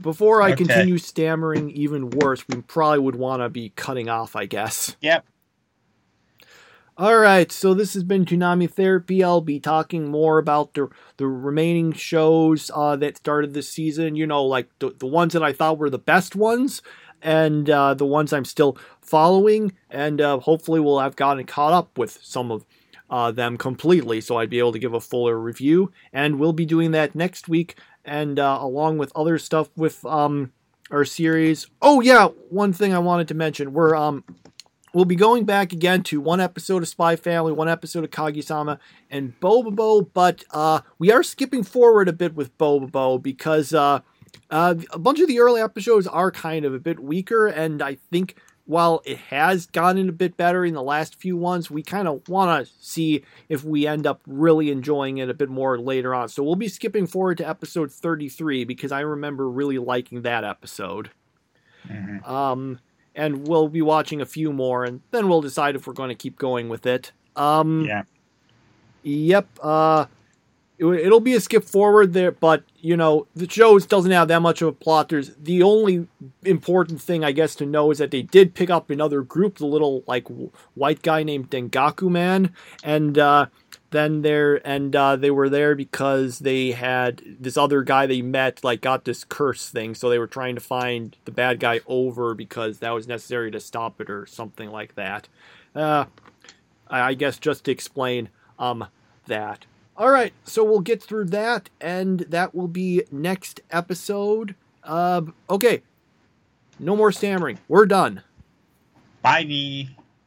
Before 0.00 0.42
I 0.42 0.52
Okay. 0.52 0.56
continue 0.56 0.98
stammering 0.98 1.70
even 1.70 2.10
worse, 2.10 2.46
we 2.48 2.60
probably 2.62 3.00
would 3.00 3.16
want 3.16 3.42
to 3.42 3.48
be 3.48 3.70
cutting 3.70 4.08
off, 4.08 4.36
I 4.36 4.46
guess. 4.46 4.96
Yep. 5.00 5.26
All 6.96 7.16
right, 7.16 7.50
so 7.52 7.74
this 7.74 7.94
has 7.94 8.02
been 8.02 8.24
Toonami 8.24 8.68
Therapy. 8.68 9.22
I'll 9.22 9.40
be 9.40 9.60
talking 9.60 10.08
more 10.08 10.38
about 10.38 10.74
the 10.74 10.88
the 11.16 11.28
remaining 11.28 11.92
shows 11.92 12.72
uh, 12.74 12.96
that 12.96 13.16
started 13.16 13.54
this 13.54 13.68
season. 13.68 14.16
You 14.16 14.26
know, 14.26 14.44
like 14.44 14.68
the, 14.80 14.90
the 14.98 15.06
ones 15.06 15.32
that 15.34 15.42
I 15.44 15.52
thought 15.52 15.78
were 15.78 15.90
the 15.90 15.98
best 15.98 16.34
ones, 16.34 16.82
and 17.22 17.70
uh, 17.70 17.94
the 17.94 18.04
ones 18.06 18.32
I'm 18.32 18.44
still 18.44 18.76
following. 19.08 19.72
And 19.90 20.20
uh, 20.20 20.38
hopefully, 20.38 20.80
we'll 20.80 21.00
have 21.00 21.16
gotten 21.16 21.44
caught 21.46 21.72
up 21.72 21.98
with 21.98 22.18
some 22.22 22.50
of 22.50 22.64
uh, 23.10 23.30
them 23.30 23.56
completely, 23.56 24.20
so 24.20 24.36
I'd 24.36 24.50
be 24.50 24.58
able 24.58 24.72
to 24.72 24.78
give 24.78 24.94
a 24.94 25.00
fuller 25.00 25.38
review. 25.38 25.90
And 26.12 26.38
we'll 26.38 26.52
be 26.52 26.66
doing 26.66 26.90
that 26.92 27.14
next 27.14 27.48
week, 27.48 27.78
and 28.04 28.38
uh, 28.38 28.58
along 28.60 28.98
with 28.98 29.12
other 29.16 29.38
stuff 29.38 29.70
with 29.76 30.04
um, 30.04 30.52
our 30.90 31.04
series. 31.04 31.66
Oh 31.80 32.00
yeah, 32.00 32.26
one 32.50 32.72
thing 32.72 32.94
I 32.94 32.98
wanted 32.98 33.28
to 33.28 33.34
mention: 33.34 33.72
we're 33.72 33.94
um 33.94 34.24
we'll 34.94 35.04
be 35.04 35.16
going 35.16 35.44
back 35.44 35.72
again 35.72 36.02
to 36.02 36.20
one 36.20 36.40
episode 36.40 36.82
of 36.82 36.88
Spy 36.88 37.16
Family, 37.16 37.52
one 37.52 37.68
episode 37.68 38.04
of 38.04 38.10
Kaguya-sama, 38.10 38.78
and 39.10 39.38
Bobobo, 39.40 40.08
but 40.12 40.44
uh, 40.50 40.80
we 40.98 41.12
are 41.12 41.22
skipping 41.22 41.62
forward 41.62 42.08
a 42.08 42.12
bit 42.12 42.34
with 42.34 42.56
Bobobo 42.58 43.22
because 43.22 43.74
uh, 43.74 44.00
uh, 44.50 44.74
a 44.90 44.98
bunch 44.98 45.20
of 45.20 45.28
the 45.28 45.40
early 45.40 45.60
episodes 45.60 46.06
are 46.06 46.30
kind 46.30 46.64
of 46.64 46.74
a 46.74 46.78
bit 46.78 47.00
weaker, 47.00 47.46
and 47.46 47.82
I 47.82 47.96
think 48.10 48.36
while 48.68 49.00
it 49.06 49.16
has 49.16 49.64
gotten 49.64 50.10
a 50.10 50.12
bit 50.12 50.36
better 50.36 50.62
in 50.62 50.74
the 50.74 50.82
last 50.82 51.14
few 51.14 51.38
ones, 51.38 51.70
we 51.70 51.82
kind 51.82 52.06
of 52.06 52.28
want 52.28 52.66
to 52.66 52.72
see 52.80 53.24
if 53.48 53.64
we 53.64 53.86
end 53.86 54.06
up 54.06 54.20
really 54.26 54.70
enjoying 54.70 55.16
it 55.16 55.30
a 55.30 55.34
bit 55.34 55.48
more 55.48 55.78
later 55.78 56.14
on. 56.14 56.28
So 56.28 56.42
we'll 56.42 56.54
be 56.54 56.68
skipping 56.68 57.06
forward 57.06 57.38
to 57.38 57.48
episode 57.48 57.90
33 57.90 58.64
because 58.64 58.92
I 58.92 59.00
remember 59.00 59.48
really 59.48 59.78
liking 59.78 60.20
that 60.20 60.44
episode. 60.44 61.10
Mm-hmm. 61.88 62.30
Um, 62.30 62.78
and 63.14 63.48
we'll 63.48 63.68
be 63.68 63.80
watching 63.80 64.20
a 64.20 64.26
few 64.26 64.52
more, 64.52 64.84
and 64.84 65.00
then 65.12 65.30
we'll 65.30 65.40
decide 65.40 65.74
if 65.74 65.86
we're 65.86 65.94
going 65.94 66.10
to 66.10 66.14
keep 66.14 66.36
going 66.36 66.68
with 66.68 66.84
it. 66.84 67.12
Um, 67.36 67.86
Yeah. 67.86 68.02
Yep. 69.02 69.46
Uh, 69.62 70.04
it, 70.78 70.86
it'll 70.86 71.20
be 71.20 71.34
a 71.34 71.40
skip 71.40 71.64
forward 71.64 72.12
there, 72.12 72.32
but 72.32 72.62
you 72.80 72.96
know 72.96 73.26
the 73.34 73.48
show 73.48 73.78
doesn't 73.78 74.10
have 74.10 74.28
that 74.28 74.40
much 74.40 74.62
of 74.62 74.68
a 74.68 74.72
plot. 74.72 75.08
There's 75.08 75.34
the 75.36 75.62
only 75.62 76.06
important 76.44 77.00
thing 77.00 77.24
I 77.24 77.32
guess 77.32 77.54
to 77.56 77.66
know 77.66 77.90
is 77.90 77.98
that 77.98 78.10
they 78.10 78.22
did 78.22 78.54
pick 78.54 78.70
up 78.70 78.90
another 78.90 79.22
group, 79.22 79.58
the 79.58 79.66
little 79.66 80.04
like 80.06 80.28
white 80.74 81.02
guy 81.02 81.22
named 81.22 81.50
Dengaku 81.50 82.10
Man, 82.10 82.54
and 82.82 83.18
uh, 83.18 83.46
then 83.90 84.22
there 84.22 84.66
and 84.66 84.94
uh, 84.94 85.16
they 85.16 85.30
were 85.30 85.48
there 85.48 85.74
because 85.74 86.40
they 86.40 86.72
had 86.72 87.22
this 87.40 87.56
other 87.56 87.82
guy 87.82 88.06
they 88.06 88.22
met 88.22 88.62
like 88.62 88.80
got 88.80 89.04
this 89.04 89.24
curse 89.24 89.68
thing, 89.68 89.94
so 89.94 90.08
they 90.08 90.18
were 90.18 90.26
trying 90.26 90.54
to 90.54 90.60
find 90.60 91.16
the 91.24 91.32
bad 91.32 91.60
guy 91.60 91.80
over 91.86 92.34
because 92.34 92.78
that 92.78 92.90
was 92.90 93.08
necessary 93.08 93.50
to 93.50 93.60
stop 93.60 94.00
it 94.00 94.10
or 94.10 94.26
something 94.26 94.70
like 94.70 94.94
that. 94.94 95.28
Uh, 95.74 96.06
I 96.90 97.14
guess 97.14 97.38
just 97.38 97.64
to 97.64 97.70
explain 97.70 98.28
um 98.58 98.86
that. 99.26 99.66
All 99.98 100.10
right, 100.12 100.32
so 100.44 100.62
we'll 100.62 100.78
get 100.78 101.02
through 101.02 101.24
that, 101.24 101.70
and 101.80 102.20
that 102.20 102.54
will 102.54 102.68
be 102.68 103.02
next 103.10 103.62
episode. 103.72 104.54
Uh, 104.84 105.22
okay, 105.50 105.82
no 106.78 106.94
more 106.94 107.10
stammering. 107.10 107.58
We're 107.66 107.86
done. 107.86 108.22
Bye. 109.22 109.88